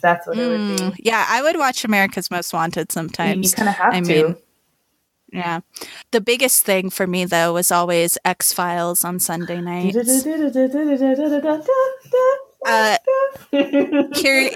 That's 0.00 0.26
what 0.26 0.36
mm, 0.36 0.40
it 0.40 0.48
would 0.48 0.76
be. 0.76 0.82
Mm, 0.82 0.96
yeah, 0.98 1.26
I 1.28 1.42
would 1.42 1.56
watch 1.56 1.84
America's 1.84 2.30
Most 2.30 2.52
Wanted 2.52 2.92
sometimes. 2.92 3.36
You, 3.36 3.50
you 3.50 3.56
kind 3.56 3.68
of 3.68 3.74
have 3.74 3.94
I 3.94 4.00
to. 4.00 4.24
Mean, 4.28 4.36
yeah. 5.32 5.60
The 6.10 6.20
biggest 6.20 6.64
thing 6.64 6.90
for 6.90 7.06
me 7.06 7.24
though 7.24 7.54
was 7.54 7.70
always 7.70 8.18
X 8.24 8.52
Files 8.52 9.04
on 9.04 9.20
Sunday 9.20 9.60
nights. 9.60 9.96
uh, 12.66 12.96
here, 14.16 14.50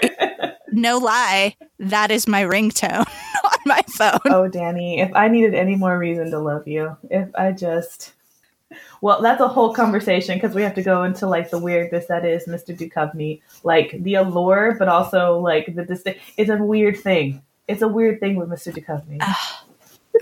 no 0.72 0.98
lie, 0.98 1.56
that 1.78 2.10
is 2.10 2.26
my 2.26 2.42
ringtone 2.42 3.06
on 3.44 3.58
my 3.66 3.80
phone. 3.88 4.20
Oh, 4.26 4.48
Danny, 4.48 5.00
if 5.00 5.10
I 5.14 5.28
needed 5.28 5.54
any 5.54 5.76
more 5.76 5.98
reason 5.98 6.30
to 6.30 6.38
love 6.38 6.66
you, 6.66 6.96
if 7.10 7.28
I 7.34 7.52
just 7.52 8.13
well, 9.04 9.20
that's 9.20 9.42
a 9.42 9.48
whole 9.48 9.74
conversation 9.74 10.34
because 10.38 10.54
we 10.54 10.62
have 10.62 10.74
to 10.76 10.82
go 10.82 11.04
into 11.04 11.26
like 11.26 11.50
the 11.50 11.58
weirdness 11.58 12.06
that 12.06 12.24
is 12.24 12.46
Mr. 12.46 12.74
Duchovny, 12.74 13.42
like 13.62 13.94
the 14.02 14.14
allure, 14.14 14.76
but 14.78 14.88
also 14.88 15.38
like 15.40 15.74
the 15.74 15.84
distinct. 15.84 16.20
It's 16.38 16.48
a 16.48 16.56
weird 16.56 16.96
thing. 16.96 17.42
It's 17.68 17.82
a 17.82 17.88
weird 17.88 18.18
thing 18.18 18.36
with 18.36 18.48
Mr. 18.48 18.72
Duchovny. 18.72 19.18
Uh, 19.20 19.34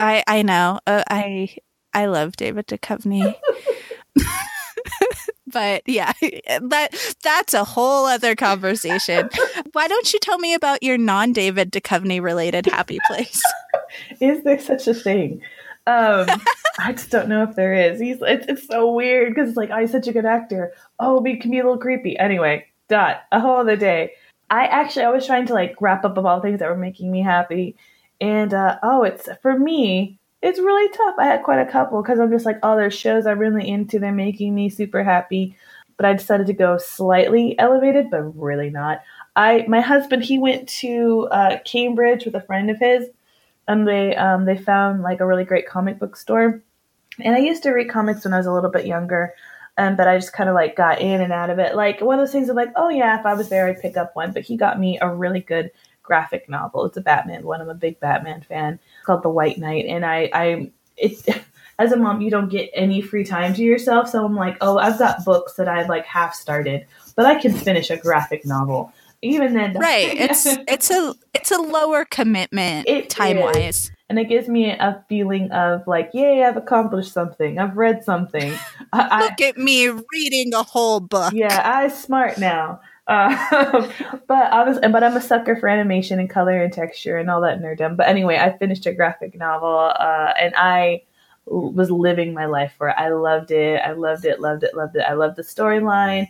I 0.00 0.24
I 0.26 0.42
know. 0.42 0.80
Uh, 0.84 1.04
I 1.08 1.54
I 1.94 2.06
love 2.06 2.34
David 2.34 2.66
Duchovny. 2.66 3.36
but 5.46 5.82
yeah, 5.86 6.12
that 6.20 6.88
that's 7.22 7.54
a 7.54 7.62
whole 7.62 8.06
other 8.06 8.34
conversation. 8.34 9.30
Why 9.70 9.86
don't 9.86 10.12
you 10.12 10.18
tell 10.18 10.38
me 10.38 10.54
about 10.54 10.82
your 10.82 10.98
non-David 10.98 11.70
Duchovny 11.70 12.20
related 12.20 12.66
happy 12.66 12.98
place? 13.06 13.40
Is 14.20 14.42
there 14.42 14.58
such 14.58 14.88
a 14.88 14.94
thing? 14.94 15.40
Um, 15.86 16.26
I 16.78 16.92
just 16.92 17.10
don't 17.10 17.28
know 17.28 17.42
if 17.42 17.56
there 17.56 17.74
is. 17.74 18.00
He's 18.00 18.18
it's, 18.22 18.46
it's 18.48 18.66
so 18.66 18.92
weird 18.92 19.34
because 19.34 19.48
it's 19.48 19.56
like, 19.56 19.70
oh, 19.70 19.80
he's 19.80 19.90
such 19.90 20.08
a 20.08 20.12
good 20.12 20.24
actor. 20.24 20.72
Oh, 20.98 21.22
he 21.22 21.36
can 21.36 21.50
be 21.50 21.58
a 21.58 21.64
little 21.64 21.78
creepy. 21.78 22.18
Anyway, 22.18 22.66
dot 22.88 23.22
a 23.32 23.40
whole 23.40 23.56
other 23.56 23.76
day. 23.76 24.12
I 24.50 24.66
actually 24.66 25.04
I 25.04 25.10
was 25.10 25.26
trying 25.26 25.46
to 25.46 25.54
like 25.54 25.76
wrap 25.80 26.04
up 26.04 26.16
of 26.16 26.26
all 26.26 26.40
things 26.40 26.60
that 26.60 26.68
were 26.68 26.76
making 26.76 27.10
me 27.10 27.22
happy, 27.22 27.76
and 28.20 28.52
uh, 28.54 28.78
oh, 28.82 29.02
it's 29.02 29.28
for 29.40 29.58
me. 29.58 30.18
It's 30.40 30.58
really 30.58 30.88
tough. 30.96 31.14
I 31.18 31.26
had 31.26 31.44
quite 31.44 31.60
a 31.60 31.70
couple 31.70 32.02
because 32.02 32.18
I'm 32.18 32.32
just 32.32 32.46
like, 32.46 32.58
oh, 32.64 32.76
there's 32.76 32.94
shows 32.94 33.26
I'm 33.26 33.38
really 33.38 33.68
into. 33.68 33.98
They're 33.98 34.12
making 34.12 34.54
me 34.54 34.70
super 34.70 35.04
happy. 35.04 35.56
But 35.96 36.06
I 36.06 36.14
decided 36.14 36.48
to 36.48 36.52
go 36.52 36.78
slightly 36.78 37.56
elevated, 37.58 38.10
but 38.10 38.22
really 38.36 38.70
not. 38.70 39.02
I 39.36 39.64
my 39.68 39.80
husband 39.80 40.24
he 40.24 40.38
went 40.38 40.68
to 40.80 41.28
uh, 41.30 41.58
Cambridge 41.64 42.24
with 42.24 42.34
a 42.34 42.40
friend 42.40 42.70
of 42.70 42.78
his 42.78 43.08
and 43.68 43.86
they 43.86 44.14
um, 44.16 44.44
they 44.44 44.56
found 44.56 45.02
like 45.02 45.20
a 45.20 45.26
really 45.26 45.44
great 45.44 45.66
comic 45.66 45.98
book 45.98 46.16
store. 46.16 46.62
And 47.20 47.34
I 47.34 47.38
used 47.38 47.62
to 47.64 47.72
read 47.72 47.90
comics 47.90 48.24
when 48.24 48.34
I 48.34 48.38
was 48.38 48.46
a 48.46 48.52
little 48.52 48.70
bit 48.70 48.86
younger, 48.86 49.34
um, 49.76 49.96
but 49.96 50.08
I 50.08 50.16
just 50.16 50.32
kind 50.32 50.48
of 50.48 50.54
like 50.54 50.76
got 50.76 51.00
in 51.00 51.20
and 51.20 51.32
out 51.32 51.50
of 51.50 51.58
it. 51.58 51.76
Like 51.76 52.00
one 52.00 52.18
of 52.18 52.22
those 52.22 52.32
things 52.32 52.48
of 52.48 52.56
like, 52.56 52.72
oh 52.76 52.88
yeah, 52.88 53.18
if 53.18 53.26
I 53.26 53.34
was 53.34 53.48
there, 53.48 53.68
I'd 53.68 53.80
pick 53.80 53.96
up 53.96 54.16
one. 54.16 54.32
But 54.32 54.42
he 54.42 54.56
got 54.56 54.80
me 54.80 54.98
a 55.00 55.14
really 55.14 55.40
good 55.40 55.70
graphic 56.02 56.48
novel. 56.48 56.84
It's 56.86 56.96
a 56.96 57.02
Batman 57.02 57.44
one. 57.44 57.60
I'm 57.60 57.68
a 57.68 57.74
big 57.74 58.00
Batman 58.00 58.42
fan. 58.42 58.78
It's 58.96 59.06
called 59.06 59.22
The 59.22 59.30
White 59.30 59.58
Knight, 59.58 59.86
and 59.86 60.04
I 60.04 60.30
I 60.32 60.70
it's. 60.96 61.26
As 61.78 61.90
a 61.90 61.96
mom, 61.96 62.20
you 62.20 62.30
don't 62.30 62.50
get 62.50 62.70
any 62.74 63.00
free 63.00 63.24
time 63.24 63.54
to 63.54 63.62
yourself, 63.62 64.08
so 64.08 64.24
I'm 64.24 64.36
like, 64.36 64.58
oh, 64.60 64.76
I've 64.76 64.98
got 64.98 65.24
books 65.24 65.54
that 65.54 65.68
I've 65.68 65.88
like 65.88 66.04
half 66.04 66.34
started, 66.34 66.86
but 67.16 67.24
I 67.24 67.40
can 67.40 67.52
finish 67.52 67.90
a 67.90 67.96
graphic 67.96 68.44
novel. 68.44 68.92
Even 69.22 69.54
then, 69.54 69.74
right? 69.74 70.12
It's 70.18 70.46
it's 70.46 70.90
a 70.90 71.14
it's 71.32 71.50
a 71.50 71.58
lower 71.58 72.04
commitment 72.04 72.88
it 72.88 73.08
time 73.08 73.38
wise, 73.38 73.90
and 74.08 74.18
it 74.18 74.28
gives 74.28 74.48
me 74.48 74.70
a 74.70 75.04
feeling 75.08 75.50
of 75.52 75.86
like, 75.86 76.10
yay, 76.12 76.44
I've 76.44 76.56
accomplished 76.56 77.12
something. 77.12 77.58
I've 77.58 77.76
read 77.76 78.04
something. 78.04 78.52
I, 78.92 79.20
Look 79.20 79.40
at 79.40 79.56
me 79.56 79.88
reading 79.88 80.52
a 80.54 80.62
whole 80.62 81.00
book. 81.00 81.32
Yeah, 81.32 81.62
I'm 81.64 81.90
smart 81.90 82.38
now. 82.38 82.80
Uh, 83.06 83.90
but 84.28 84.52
I 84.52 84.64
was, 84.64 84.78
but 84.80 85.02
I'm 85.02 85.16
a 85.16 85.20
sucker 85.20 85.56
for 85.56 85.68
animation 85.68 86.18
and 86.18 86.28
color 86.28 86.60
and 86.60 86.72
texture 86.72 87.16
and 87.16 87.30
all 87.30 87.40
that 87.42 87.60
nerddom. 87.60 87.96
But 87.96 88.08
anyway, 88.08 88.36
I 88.36 88.56
finished 88.58 88.86
a 88.86 88.92
graphic 88.92 89.36
novel, 89.36 89.92
uh, 89.98 90.32
and 90.38 90.54
I 90.56 91.02
was 91.46 91.90
living 91.90 92.32
my 92.34 92.46
life 92.46 92.72
for 92.78 92.88
it. 92.88 92.94
I 92.96 93.08
loved 93.08 93.50
it. 93.50 93.80
I 93.84 93.92
loved 93.92 94.24
it. 94.24 94.40
Loved 94.40 94.62
it. 94.62 94.74
Loved 94.74 94.96
it. 94.96 95.04
I 95.08 95.14
loved 95.14 95.36
the 95.36 95.42
storyline. 95.42 96.28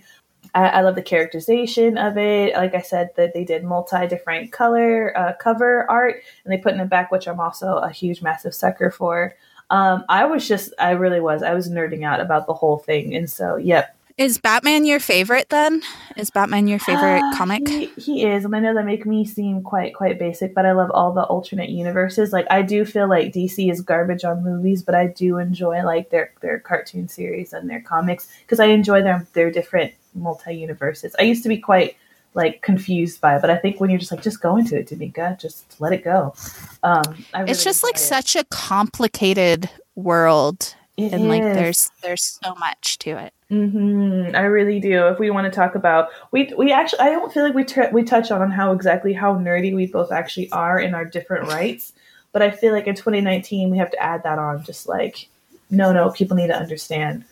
I, 0.55 0.69
I 0.69 0.81
love 0.83 0.95
the 0.95 1.03
characterization 1.03 1.99
of 1.99 2.19
it. 2.19 2.55
Like 2.55 2.75
I 2.75 2.83
said, 2.83 3.11
that 3.17 3.35
they 3.35 3.45
did 3.45 3.65
multi 3.65 4.07
different 4.07 4.53
color 4.53 5.17
uh, 5.17 5.33
cover 5.35 5.91
art, 5.91 6.23
and 6.45 6.53
they 6.53 6.59
put 6.59 6.73
in 6.73 6.79
the 6.79 6.85
back, 6.85 7.11
which 7.11 7.27
I'm 7.27 7.41
also 7.41 7.77
a 7.77 7.91
huge, 7.91 8.23
massive 8.23 8.55
sucker 8.55 8.91
for. 8.91 9.35
Um, 9.71 10.05
I 10.09 10.27
was 10.27 10.47
just, 10.47 10.73
I 10.79 10.91
really 10.91 11.21
was. 11.21 11.43
I 11.43 11.55
was 11.55 11.71
nerding 11.71 12.05
out 12.05 12.21
about 12.21 12.47
the 12.47 12.55
whole 12.55 12.79
thing, 12.79 13.15
and 13.15 13.31
so, 13.31 13.57
yep, 13.57 13.97
is 14.19 14.37
Batman 14.37 14.85
your 14.85 15.01
favorite 15.01 15.49
then? 15.49 15.83
Is 16.17 16.31
Batman 16.31 16.69
your 16.69 16.79
favorite 16.79 17.23
uh, 17.23 17.37
comic? 17.37 17.67
He, 17.67 17.87
he, 17.97 18.25
is, 18.27 18.45
and 18.45 18.55
I 18.55 18.61
know 18.61 18.75
that 18.75 18.85
make 18.85 19.07
me 19.07 19.25
seem 19.25 19.63
quite 19.63 19.95
quite 19.95 20.19
basic, 20.19 20.55
but 20.55 20.67
I 20.67 20.73
love 20.73 20.91
all 20.91 21.13
the 21.13 21.25
alternate 21.25 21.71
universes. 21.71 22.33
Like 22.33 22.47
I 22.51 22.61
do 22.61 22.85
feel 22.85 23.09
like 23.09 23.33
DC 23.33 23.71
is 23.71 23.81
garbage 23.81 24.23
on 24.25 24.45
movies, 24.45 24.83
but 24.83 24.95
I 24.95 25.07
do 25.07 25.39
enjoy 25.39 25.83
like 25.83 26.11
their 26.11 26.33
their 26.43 26.61
cartoon 26.61 27.09
series 27.09 27.55
and 27.55 27.71
their 27.71 27.81
comics 27.81 28.29
because 28.43 28.61
I 28.61 28.67
enjoy 28.67 29.03
their 29.03 29.27
their 29.33 29.51
different 29.51 29.95
multi 30.15 30.55
universes. 30.55 31.15
I 31.19 31.23
used 31.23 31.43
to 31.43 31.49
be 31.49 31.59
quite 31.59 31.97
like 32.35 32.63
confused 32.63 33.21
by 33.21 33.37
it, 33.37 33.41
but 33.41 33.51
I 33.51 33.57
think 33.57 33.81
when 33.81 33.91
you're 33.91 33.99
just 33.99 34.13
like 34.13 34.23
just 34.23 34.41
go 34.41 34.57
into 34.57 34.79
it, 34.79 34.89
Damika, 34.89 35.39
just 35.39 35.81
let 35.81 35.93
it 35.93 36.03
go. 36.05 36.35
Um, 36.83 37.03
really 37.35 37.51
it's 37.51 37.65
just 37.65 37.83
like 37.83 37.97
it. 37.97 38.01
such 38.01 38.37
a 38.37 38.45
complicated 38.45 39.69
world, 39.95 40.75
it 40.97 41.13
and 41.13 41.25
is. 41.25 41.29
like 41.29 41.43
there's 41.43 41.91
there's 42.03 42.39
so 42.43 42.55
much 42.55 42.99
to 43.01 43.11
it. 43.11 43.35
Mm-hmm. 43.51 44.35
I 44.35 44.43
really 44.43 44.81
do. 44.81 45.09
If 45.09 45.19
we 45.19 45.31
want 45.31 45.45
to 45.45 45.55
talk 45.55 45.75
about, 45.75 46.09
we 46.31 46.53
we 46.57 46.73
actually, 46.73 47.01
I 47.01 47.11
don't 47.11 47.33
feel 47.33 47.43
like 47.43 47.55
we 47.55 47.65
t- 47.65 47.83
we 47.93 48.03
touch 48.03 48.31
on 48.31 48.51
how 48.51 48.73
exactly 48.73 49.13
how 49.13 49.35
nerdy 49.35 49.75
we 49.75 49.87
both 49.87 50.11
actually 50.11 50.51
are 50.53 50.81
in 50.81 50.95
our 50.95 51.05
different 51.05 51.49
rights. 51.49 51.93
But 52.33 52.41
I 52.41 52.51
feel 52.51 52.73
like 52.73 52.87
in 52.87 52.95
2019 52.95 53.69
we 53.69 53.77
have 53.77 53.91
to 53.91 54.03
add 54.03 54.23
that 54.23 54.39
on. 54.39 54.65
Just 54.65 54.89
like, 54.89 55.29
no, 55.71 55.93
no, 55.93 56.11
people 56.11 56.35
need 56.35 56.47
to 56.47 56.57
understand. 56.57 57.27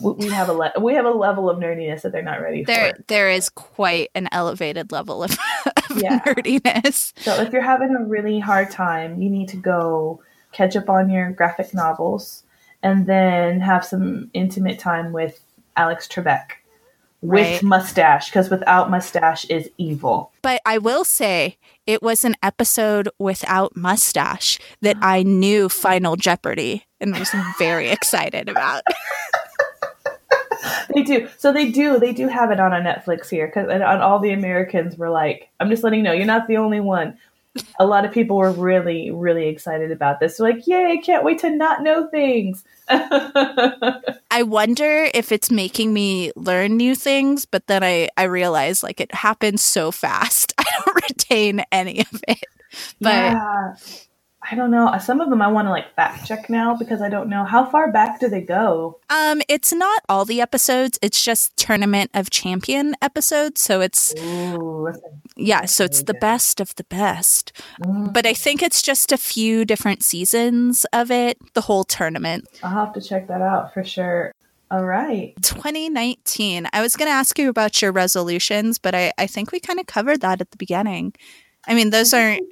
We 0.00 0.28
have 0.28 0.48
a 0.48 0.52
le- 0.52 0.72
we 0.78 0.94
have 0.94 1.06
a 1.06 1.10
level 1.10 1.48
of 1.48 1.58
nerdiness 1.58 2.02
that 2.02 2.12
they're 2.12 2.22
not 2.22 2.40
ready 2.40 2.64
there, 2.64 2.94
for. 2.94 3.04
There 3.08 3.30
is 3.30 3.48
quite 3.48 4.10
an 4.14 4.28
elevated 4.32 4.92
level 4.92 5.22
of, 5.24 5.30
of 5.90 6.02
yeah. 6.02 6.20
nerdiness. 6.20 7.12
So 7.20 7.40
if 7.40 7.52
you're 7.52 7.62
having 7.62 7.96
a 7.96 8.04
really 8.04 8.38
hard 8.38 8.70
time, 8.70 9.20
you 9.22 9.30
need 9.30 9.48
to 9.50 9.56
go 9.56 10.22
catch 10.52 10.76
up 10.76 10.88
on 10.90 11.08
your 11.08 11.30
graphic 11.30 11.72
novels 11.72 12.44
and 12.82 13.06
then 13.06 13.60
have 13.60 13.84
some 13.84 14.30
intimate 14.34 14.78
time 14.78 15.12
with 15.12 15.40
Alex 15.76 16.06
Trebek 16.08 16.52
with 17.22 17.46
right. 17.46 17.62
mustache 17.62 18.30
because 18.30 18.48
without 18.48 18.90
mustache 18.90 19.44
is 19.46 19.68
evil. 19.76 20.32
But 20.42 20.62
I 20.64 20.78
will 20.78 21.04
say 21.04 21.58
it 21.86 22.02
was 22.02 22.24
an 22.24 22.34
episode 22.42 23.08
without 23.18 23.76
mustache 23.76 24.58
that 24.80 24.96
I 25.02 25.22
knew 25.22 25.68
Final 25.68 26.16
Jeopardy 26.16 26.86
and 27.00 27.18
was 27.18 27.30
very 27.58 27.88
excited 27.90 28.48
about. 28.48 28.82
they 30.94 31.02
do. 31.02 31.28
So 31.38 31.52
they 31.52 31.70
do. 31.70 31.98
They 31.98 32.12
do 32.12 32.28
have 32.28 32.50
it 32.50 32.60
on 32.60 32.72
a 32.72 32.80
Netflix 32.80 33.28
here 33.28 33.46
because 33.46 33.68
on 33.68 34.00
all 34.00 34.18
the 34.18 34.32
Americans 34.32 34.96
were 34.96 35.10
like, 35.10 35.48
I'm 35.58 35.70
just 35.70 35.82
letting 35.82 35.98
you 35.98 36.04
know, 36.04 36.12
you're 36.12 36.26
not 36.26 36.46
the 36.48 36.56
only 36.56 36.80
one 36.80 37.18
a 37.78 37.86
lot 37.86 38.04
of 38.04 38.12
people 38.12 38.36
were 38.36 38.52
really, 38.52 39.10
really 39.10 39.48
excited 39.48 39.90
about 39.90 40.20
this. 40.20 40.38
like, 40.38 40.66
yay, 40.66 40.86
I 40.86 40.96
can't 40.98 41.24
wait 41.24 41.40
to 41.40 41.50
not 41.50 41.82
know 41.82 42.06
things. 42.08 42.64
I 42.88 44.42
wonder 44.44 45.08
if 45.12 45.32
it's 45.32 45.50
making 45.50 45.92
me 45.92 46.32
learn 46.36 46.76
new 46.76 46.94
things, 46.94 47.46
but 47.46 47.66
then 47.66 47.82
I, 47.82 48.08
I 48.16 48.24
realize 48.24 48.82
like 48.82 49.00
it 49.00 49.12
happens 49.12 49.62
so 49.62 49.90
fast. 49.90 50.54
I 50.58 50.64
don't 50.84 51.02
retain 51.10 51.64
any 51.72 52.00
of 52.00 52.24
it. 52.28 52.44
But 53.00 53.10
yeah. 53.10 53.74
I 54.50 54.56
don't 54.56 54.70
know. 54.70 54.92
Some 54.98 55.20
of 55.20 55.30
them 55.30 55.40
I 55.40 55.48
want 55.48 55.66
to 55.66 55.70
like 55.70 55.94
fact 55.94 56.26
check 56.26 56.50
now 56.50 56.74
because 56.74 57.00
I 57.00 57.08
don't 57.08 57.28
know 57.28 57.44
how 57.44 57.64
far 57.64 57.92
back 57.92 58.18
do 58.18 58.28
they 58.28 58.40
go. 58.40 58.98
Um, 59.08 59.42
it's 59.48 59.72
not 59.72 60.02
all 60.08 60.24
the 60.24 60.40
episodes. 60.40 60.98
It's 61.00 61.24
just 61.24 61.56
Tournament 61.56 62.10
of 62.14 62.30
Champion 62.30 62.96
episodes. 63.00 63.60
So 63.60 63.80
it's 63.80 64.12
Ooh, 64.18 64.92
yeah. 65.36 65.66
So 65.66 65.84
it's 65.84 66.02
the 66.02 66.14
best 66.14 66.60
of 66.60 66.74
the 66.74 66.84
best. 66.84 67.52
Mm. 67.82 68.12
But 68.12 68.26
I 68.26 68.34
think 68.34 68.62
it's 68.62 68.82
just 68.82 69.12
a 69.12 69.16
few 69.16 69.64
different 69.64 70.02
seasons 70.02 70.84
of 70.92 71.10
it. 71.10 71.38
The 71.54 71.62
whole 71.62 71.84
tournament. 71.84 72.48
I'll 72.62 72.86
have 72.86 72.92
to 72.94 73.00
check 73.00 73.28
that 73.28 73.42
out 73.42 73.72
for 73.72 73.84
sure. 73.84 74.32
All 74.70 74.84
right. 74.84 75.34
2019. 75.42 76.68
I 76.72 76.80
was 76.80 76.96
going 76.96 77.08
to 77.08 77.12
ask 77.12 77.38
you 77.38 77.48
about 77.48 77.82
your 77.82 77.90
resolutions, 77.90 78.78
but 78.78 78.94
I, 78.94 79.12
I 79.18 79.26
think 79.26 79.50
we 79.50 79.58
kind 79.58 79.80
of 79.80 79.86
covered 79.86 80.20
that 80.20 80.40
at 80.40 80.52
the 80.52 80.56
beginning. 80.56 81.14
I 81.66 81.74
mean, 81.74 81.90
those 81.90 82.12
aren't 82.12 82.42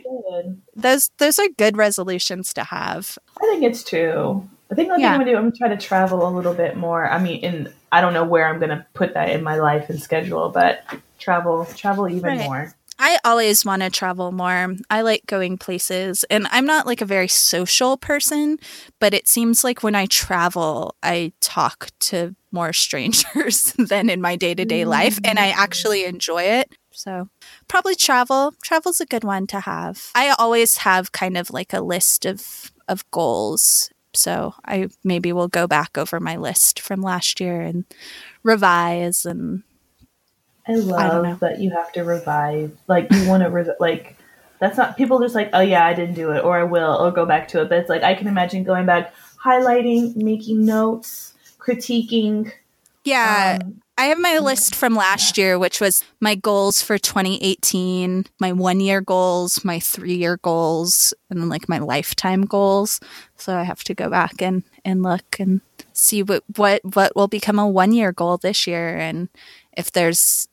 those 0.74 1.10
those 1.18 1.38
are 1.38 1.48
good 1.56 1.76
resolutions 1.76 2.52
to 2.54 2.64
have. 2.64 3.18
I 3.36 3.46
think 3.46 3.64
it's 3.64 3.82
true. 3.82 4.48
I 4.70 4.74
think 4.74 4.90
what 4.90 5.00
yeah. 5.00 5.12
I'm 5.12 5.20
gonna 5.20 5.30
do, 5.30 5.36
I'm 5.36 5.44
gonna 5.44 5.56
try 5.56 5.68
to 5.68 5.76
travel 5.76 6.28
a 6.28 6.30
little 6.30 6.54
bit 6.54 6.76
more. 6.76 7.08
I 7.08 7.18
mean, 7.18 7.40
in 7.40 7.72
I 7.90 8.00
don't 8.00 8.12
know 8.12 8.24
where 8.24 8.46
I'm 8.46 8.60
gonna 8.60 8.86
put 8.94 9.14
that 9.14 9.30
in 9.30 9.42
my 9.42 9.56
life 9.56 9.88
and 9.88 10.00
schedule, 10.00 10.50
but 10.50 10.84
travel, 11.18 11.64
travel 11.64 12.08
even 12.08 12.38
right. 12.38 12.40
more. 12.40 12.74
I 13.00 13.18
always 13.24 13.64
want 13.64 13.82
to 13.82 13.90
travel 13.90 14.32
more. 14.32 14.74
I 14.90 15.02
like 15.02 15.24
going 15.26 15.56
places, 15.56 16.24
and 16.24 16.48
I'm 16.50 16.66
not 16.66 16.86
like 16.86 17.00
a 17.00 17.06
very 17.06 17.28
social 17.28 17.96
person, 17.96 18.58
but 18.98 19.14
it 19.14 19.28
seems 19.28 19.62
like 19.62 19.82
when 19.82 19.94
I 19.94 20.06
travel, 20.06 20.96
I 21.02 21.32
talk 21.40 21.90
to 22.00 22.34
more 22.50 22.72
strangers 22.74 23.72
than 23.78 24.10
in 24.10 24.20
my 24.20 24.36
day 24.36 24.54
to 24.54 24.64
day 24.64 24.84
life, 24.84 25.18
and 25.24 25.38
I 25.38 25.52
mm. 25.52 25.56
actually 25.56 26.04
enjoy 26.04 26.42
it. 26.42 26.74
So, 26.98 27.28
probably 27.68 27.94
travel. 27.94 28.54
Travel's 28.62 29.00
a 29.00 29.06
good 29.06 29.22
one 29.24 29.46
to 29.48 29.60
have. 29.60 30.10
I 30.14 30.34
always 30.38 30.78
have 30.78 31.12
kind 31.12 31.36
of 31.36 31.50
like 31.50 31.72
a 31.72 31.80
list 31.80 32.26
of 32.26 32.72
of 32.88 33.08
goals. 33.12 33.90
So, 34.14 34.54
I 34.64 34.88
maybe 35.04 35.32
will 35.32 35.48
go 35.48 35.66
back 35.66 35.96
over 35.96 36.18
my 36.18 36.36
list 36.36 36.80
from 36.80 37.00
last 37.00 37.40
year 37.40 37.60
and 37.60 37.84
revise 38.42 39.24
and 39.24 39.62
I 40.68 40.74
love 40.74 41.42
I 41.42 41.46
that 41.46 41.60
you 41.60 41.70
have 41.70 41.92
to 41.92 42.02
revise. 42.02 42.70
Like 42.88 43.10
you 43.12 43.26
want 43.28 43.42
to 43.42 43.48
re- 43.48 43.74
like 43.80 44.16
that's 44.58 44.76
not 44.76 44.96
people 44.96 45.20
just 45.20 45.34
like, 45.34 45.50
"Oh 45.52 45.60
yeah, 45.60 45.86
I 45.86 45.94
didn't 45.94 46.14
do 46.14 46.32
it," 46.32 46.44
or 46.44 46.58
"I 46.58 46.64
will," 46.64 46.96
or 47.00 47.10
go 47.10 47.24
back 47.24 47.48
to 47.48 47.62
it. 47.62 47.68
But 47.68 47.78
it's 47.78 47.88
like 47.88 48.02
I 48.02 48.14
can 48.14 48.26
imagine 48.26 48.64
going 48.64 48.86
back, 48.86 49.14
highlighting, 49.42 50.16
making 50.16 50.64
notes, 50.64 51.34
critiquing. 51.58 52.52
Yeah. 53.04 53.58
Um, 53.62 53.80
I 53.98 54.04
have 54.04 54.18
my 54.20 54.38
list 54.38 54.76
from 54.76 54.94
last 54.94 55.36
year, 55.36 55.58
which 55.58 55.80
was 55.80 56.04
my 56.20 56.36
goals 56.36 56.80
for 56.80 56.98
2018, 56.98 58.26
my 58.38 58.52
one 58.52 58.78
year 58.78 59.00
goals, 59.00 59.64
my 59.64 59.80
three 59.80 60.14
year 60.14 60.36
goals, 60.36 61.12
and 61.28 61.40
then 61.40 61.48
like 61.48 61.68
my 61.68 61.80
lifetime 61.80 62.42
goals. 62.42 63.00
So 63.36 63.56
I 63.56 63.64
have 63.64 63.82
to 63.84 63.94
go 63.94 64.08
back 64.08 64.40
and, 64.40 64.62
and 64.84 65.02
look 65.02 65.40
and 65.40 65.62
see 65.92 66.22
what, 66.22 66.44
what, 66.54 66.80
what 66.84 67.16
will 67.16 67.26
become 67.26 67.58
a 67.58 67.66
one 67.66 67.92
year 67.92 68.12
goal 68.12 68.36
this 68.36 68.68
year. 68.68 68.96
And 68.96 69.30
if 69.76 69.90
there's 69.90 70.46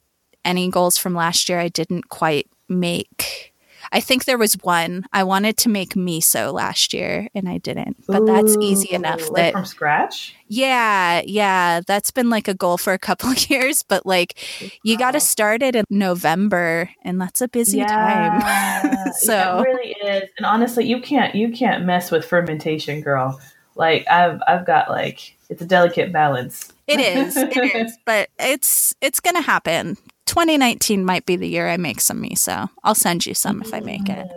any 0.43 0.67
goals 0.71 0.97
from 0.97 1.13
last 1.13 1.47
year 1.47 1.59
I 1.59 1.67
didn't 1.67 2.09
quite 2.09 2.49
make 2.67 3.53
I 3.95 4.01
think 4.01 4.25
there 4.25 4.37
was 4.37 4.55
one. 4.61 5.05
I 5.13 5.23
wanted 5.23 5.55
to 5.59 5.69
make 5.69 5.93
miso 5.93 6.51
last 6.51 6.93
year 6.93 7.29
and 7.33 7.47
I 7.47 7.59
didn't. 7.59 8.05
But 8.05 8.23
Ooh, 8.23 8.25
that's 8.25 8.57
easy 8.59 8.93
enough. 8.93 9.29
Like 9.29 9.35
that 9.35 9.53
from 9.53 9.63
scratch? 9.63 10.35
Yeah, 10.49 11.21
yeah. 11.25 11.79
That's 11.87 12.11
been 12.11 12.29
like 12.29 12.49
a 12.49 12.53
goal 12.53 12.77
for 12.77 12.91
a 12.91 12.99
couple 12.99 13.29
of 13.31 13.49
years, 13.49 13.83
but 13.83 14.05
like 14.05 14.37
you 14.83 14.97
got 14.97 15.11
to 15.11 15.21
start 15.21 15.63
it 15.63 15.77
in 15.77 15.85
November 15.89 16.89
and 17.03 17.21
that's 17.21 17.39
a 17.39 17.47
busy 17.47 17.77
yeah. 17.77 18.81
time. 18.83 19.13
so 19.13 19.59
It 19.59 19.63
really 19.63 19.95
is. 20.03 20.29
And 20.37 20.45
honestly, 20.45 20.85
you 20.85 20.99
can't 20.99 21.33
you 21.33 21.53
can't 21.53 21.85
mess 21.85 22.11
with 22.11 22.25
fermentation, 22.25 22.99
girl. 22.99 23.39
Like 23.75 24.05
I've 24.09 24.41
I've 24.45 24.65
got 24.65 24.89
like 24.89 25.37
it's 25.49 25.61
a 25.61 25.65
delicate 25.65 26.11
balance. 26.11 26.73
It 26.85 26.99
is. 26.99 27.37
It 27.37 27.55
is. 27.75 27.97
But 28.05 28.27
it's 28.39 28.93
it's 28.99 29.21
going 29.21 29.37
to 29.37 29.41
happen. 29.41 29.95
2019 30.25 31.05
might 31.05 31.25
be 31.25 31.35
the 31.35 31.47
year 31.47 31.67
I 31.67 31.77
make 31.77 32.01
some 32.01 32.21
miso. 32.21 32.69
I'll 32.83 32.95
send 32.95 33.25
you 33.25 33.33
some 33.33 33.61
if 33.61 33.73
I 33.73 33.79
make 33.79 34.09
it. 34.09 34.27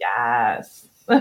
Yes. 0.00 0.88
All 1.08 1.18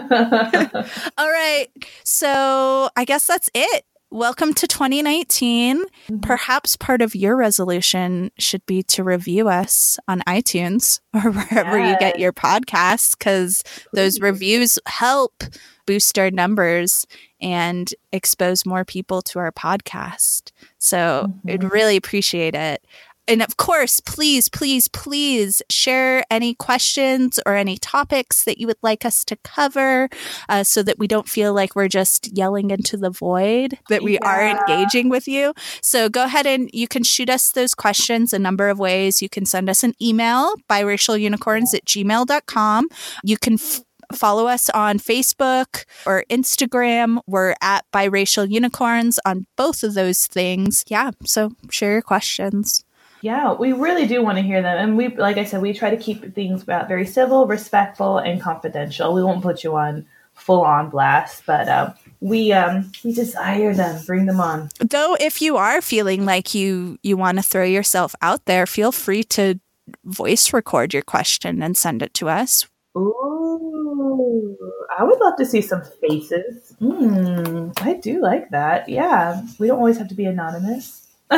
right. 1.32 1.68
So 2.04 2.90
I 2.96 3.06
guess 3.06 3.28
that's 3.28 3.50
it. 3.54 3.86
Welcome 4.12 4.54
to 4.54 4.68
2019. 4.68 5.78
Mm-hmm. 5.78 6.20
Perhaps 6.20 6.78
part 6.78 7.02
of 7.02 7.16
your 7.16 7.36
resolution 7.36 8.32
should 8.40 8.66
be 8.66 8.82
to 8.84 9.04
review 9.04 9.50
us 9.50 10.00
on 10.08 10.22
iTunes 10.22 11.02
or 11.14 11.22
wherever 11.32 11.78
yes. 11.78 11.92
you 11.92 12.00
get 12.00 12.20
your 12.20 12.32
podcasts 12.32 13.18
because 13.18 13.64
those 13.94 14.22
reviews 14.22 14.80
help 14.86 15.44
boost 15.86 16.18
our 16.18 16.32
numbers 16.32 17.06
and 17.42 17.94
expose 18.12 18.66
more 18.66 18.86
people 18.86 19.22
to 19.22 19.40
our 19.40 19.52
podcast. 19.52 20.52
So 20.78 21.26
mm-hmm. 21.28 21.50
I'd 21.50 21.72
really 21.72 21.96
appreciate 21.96 22.56
it. 22.56 22.86
And 23.28 23.42
of 23.42 23.58
course, 23.58 24.00
please, 24.00 24.50
please, 24.50 24.88
please 24.88 25.62
share 25.70 26.24
any 26.30 26.54
questions 26.54 27.40
or 27.46 27.56
any 27.56 27.78
topics 27.78 28.44
that 28.44 28.60
you 28.60 28.68
would 28.68 28.82
like 28.82 29.04
us 29.04 29.26
to 29.26 29.36
cover 29.38 30.10
uh, 30.48 30.64
so 30.64 30.84
that 30.84 31.00
we 31.00 31.08
don't 31.08 31.28
feel 31.28 31.54
like 31.54 31.76
we're 31.76 31.88
just 31.88 32.36
yelling 32.38 32.70
into 32.70 32.98
the 32.98 33.10
void, 33.10 33.80
that 33.90 34.04
we 34.04 34.14
yeah. 34.14 34.26
are 34.26 34.48
engaging 34.48 35.10
with 35.10 35.28
you. 35.28 35.54
So 35.82 36.08
go 36.08 36.26
ahead 36.26 36.46
and 36.46 36.70
you 36.74 36.88
can 36.88 37.04
shoot 37.04 37.30
us 37.30 37.52
those 37.52 37.74
questions 37.74 38.32
a 38.32 38.40
number 38.40 38.70
of 38.70 38.80
ways. 38.80 39.22
You 39.22 39.30
can 39.30 39.46
send 39.46 39.70
us 39.70 39.84
an 39.84 39.94
email, 40.02 40.54
biracialunicorns 40.70 41.74
at 41.74 41.86
gmail.com. 41.86 42.88
You 43.24 43.38
can 43.38 43.54
f- 43.56 43.82
follow 44.14 44.46
us 44.46 44.70
on 44.70 45.00
Facebook 45.00 45.86
or 46.06 46.26
Instagram. 46.30 47.20
We're 47.26 47.56
at 47.62 47.86
Biracial 47.92 48.50
Unicorns 48.50 49.20
on 49.26 49.48
both 49.56 49.84
of 49.84 49.96
those 49.96 50.28
things. 50.28 50.84
Yeah, 50.88 51.12
so 51.24 51.52
share 51.72 51.94
your 51.94 52.02
questions. 52.04 52.85
Yeah, 53.26 53.54
we 53.54 53.74
really 53.74 54.06
do 54.06 54.22
want 54.22 54.38
to 54.38 54.44
hear 54.44 54.62
them. 54.62 54.78
And 54.78 54.96
we, 54.96 55.08
like 55.08 55.38
I 55.38 55.46
said, 55.46 55.60
we 55.60 55.74
try 55.74 55.90
to 55.90 55.98
keep 55.98 56.36
things 56.36 56.62
about 56.62 56.88
very 56.88 57.08
civil, 57.08 57.48
respectful, 57.48 58.20
and 58.20 58.40
confidential. 58.40 59.16
We 59.16 59.24
won't 59.24 59.42
put 59.42 59.64
you 59.64 59.76
on 59.76 60.06
full 60.36 60.62
on 60.62 60.92
blast, 60.92 61.42
but 61.48 61.68
uh, 61.68 61.94
we 62.20 62.54
um, 62.54 62.92
we 63.04 63.16
desire 63.16 63.74
them. 63.74 64.00
Bring 64.06 64.28
them 64.28 64.40
on. 64.40 64.70
Though, 64.80 65.18
if 65.20 65.42
you 65.42 65.58
are 65.58 65.82
feeling 65.82 66.24
like 66.24 66.54
you 66.54 67.00
you 67.02 67.18
want 67.18 67.40
to 67.40 67.42
throw 67.42 67.64
yourself 67.64 68.14
out 68.22 68.46
there, 68.46 68.68
feel 68.68 68.92
free 68.92 69.24
to 69.24 69.60
voice 70.04 70.54
record 70.54 70.94
your 70.94 71.02
question 71.02 71.64
and 71.64 71.76
send 71.76 72.04
it 72.04 72.14
to 72.14 72.30
us. 72.30 72.68
Ooh, 72.96 74.56
I 75.00 75.04
would 75.04 75.20
love 75.20 75.38
to 75.38 75.48
see 75.48 75.62
some 75.62 75.82
faces. 76.00 76.76
Mm, 76.80 77.74
I 77.82 77.94
do 77.94 78.22
like 78.22 78.52
that. 78.52 78.88
Yeah, 78.88 79.42
we 79.58 79.66
don't 79.66 79.80
always 79.80 79.98
have 79.98 80.10
to 80.10 80.16
be 80.16 80.26
anonymous. 80.26 81.05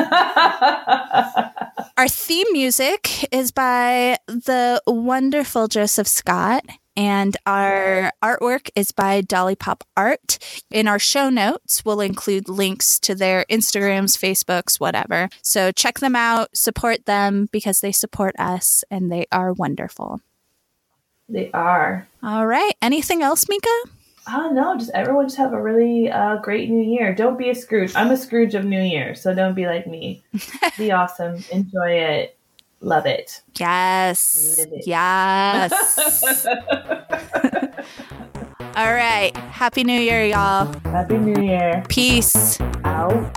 Our 1.97 2.07
theme 2.07 2.47
music 2.51 3.33
is 3.33 3.51
by 3.51 4.17
the 4.27 4.81
wonderful 4.85 5.67
Joseph 5.67 6.07
Scott. 6.07 6.63
And 6.97 7.37
our 7.45 8.11
artwork 8.23 8.71
is 8.75 8.91
by 8.91 9.21
Dolly 9.21 9.55
Pop 9.55 9.83
Art. 9.95 10.39
In 10.71 10.87
our 10.87 10.97
show 10.97 11.29
notes, 11.29 11.85
we'll 11.85 12.01
include 12.01 12.49
links 12.49 12.99
to 13.01 13.13
their 13.13 13.45
Instagrams, 13.51 14.17
Facebooks, 14.17 14.79
whatever. 14.79 15.29
So 15.43 15.71
check 15.71 15.99
them 15.99 16.15
out, 16.15 16.57
support 16.57 17.05
them 17.05 17.49
because 17.51 17.81
they 17.81 17.91
support 17.91 18.35
us 18.39 18.83
and 18.89 19.11
they 19.11 19.27
are 19.31 19.53
wonderful. 19.53 20.21
They 21.29 21.51
are. 21.51 22.07
All 22.23 22.47
right. 22.47 22.73
Anything 22.81 23.21
else, 23.21 23.47
Mika? 23.47 23.69
Oh 24.29 24.49
no, 24.51 24.77
just 24.77 24.91
everyone 24.93 25.27
just 25.27 25.37
have 25.37 25.53
a 25.53 25.61
really 25.61 26.11
uh, 26.11 26.37
great 26.37 26.69
new 26.69 26.83
year. 26.83 27.15
Don't 27.15 27.37
be 27.37 27.49
a 27.49 27.55
Scrooge. 27.55 27.95
I'm 27.95 28.11
a 28.11 28.17
Scrooge 28.17 28.55
of 28.55 28.65
New 28.65 28.81
Year, 28.81 29.15
so 29.15 29.33
don't 29.33 29.53
be 29.53 29.67
like 29.67 29.87
me. 29.87 30.21
be 30.77 30.91
awesome. 30.93 31.41
Enjoy 31.51 31.91
it. 31.91 32.37
Love 32.81 33.05
it. 33.05 33.41
Yes. 33.57 34.59
It. 34.59 34.85
Yes. 34.85 36.45
All 38.75 38.93
right. 38.93 39.35
Happy 39.35 39.83
New 39.83 39.99
Year, 39.99 40.25
y'all. 40.25 40.71
Happy 40.83 41.17
New 41.17 41.41
Year. 41.41 41.83
Peace. 41.87 42.59
Out. 42.83 43.35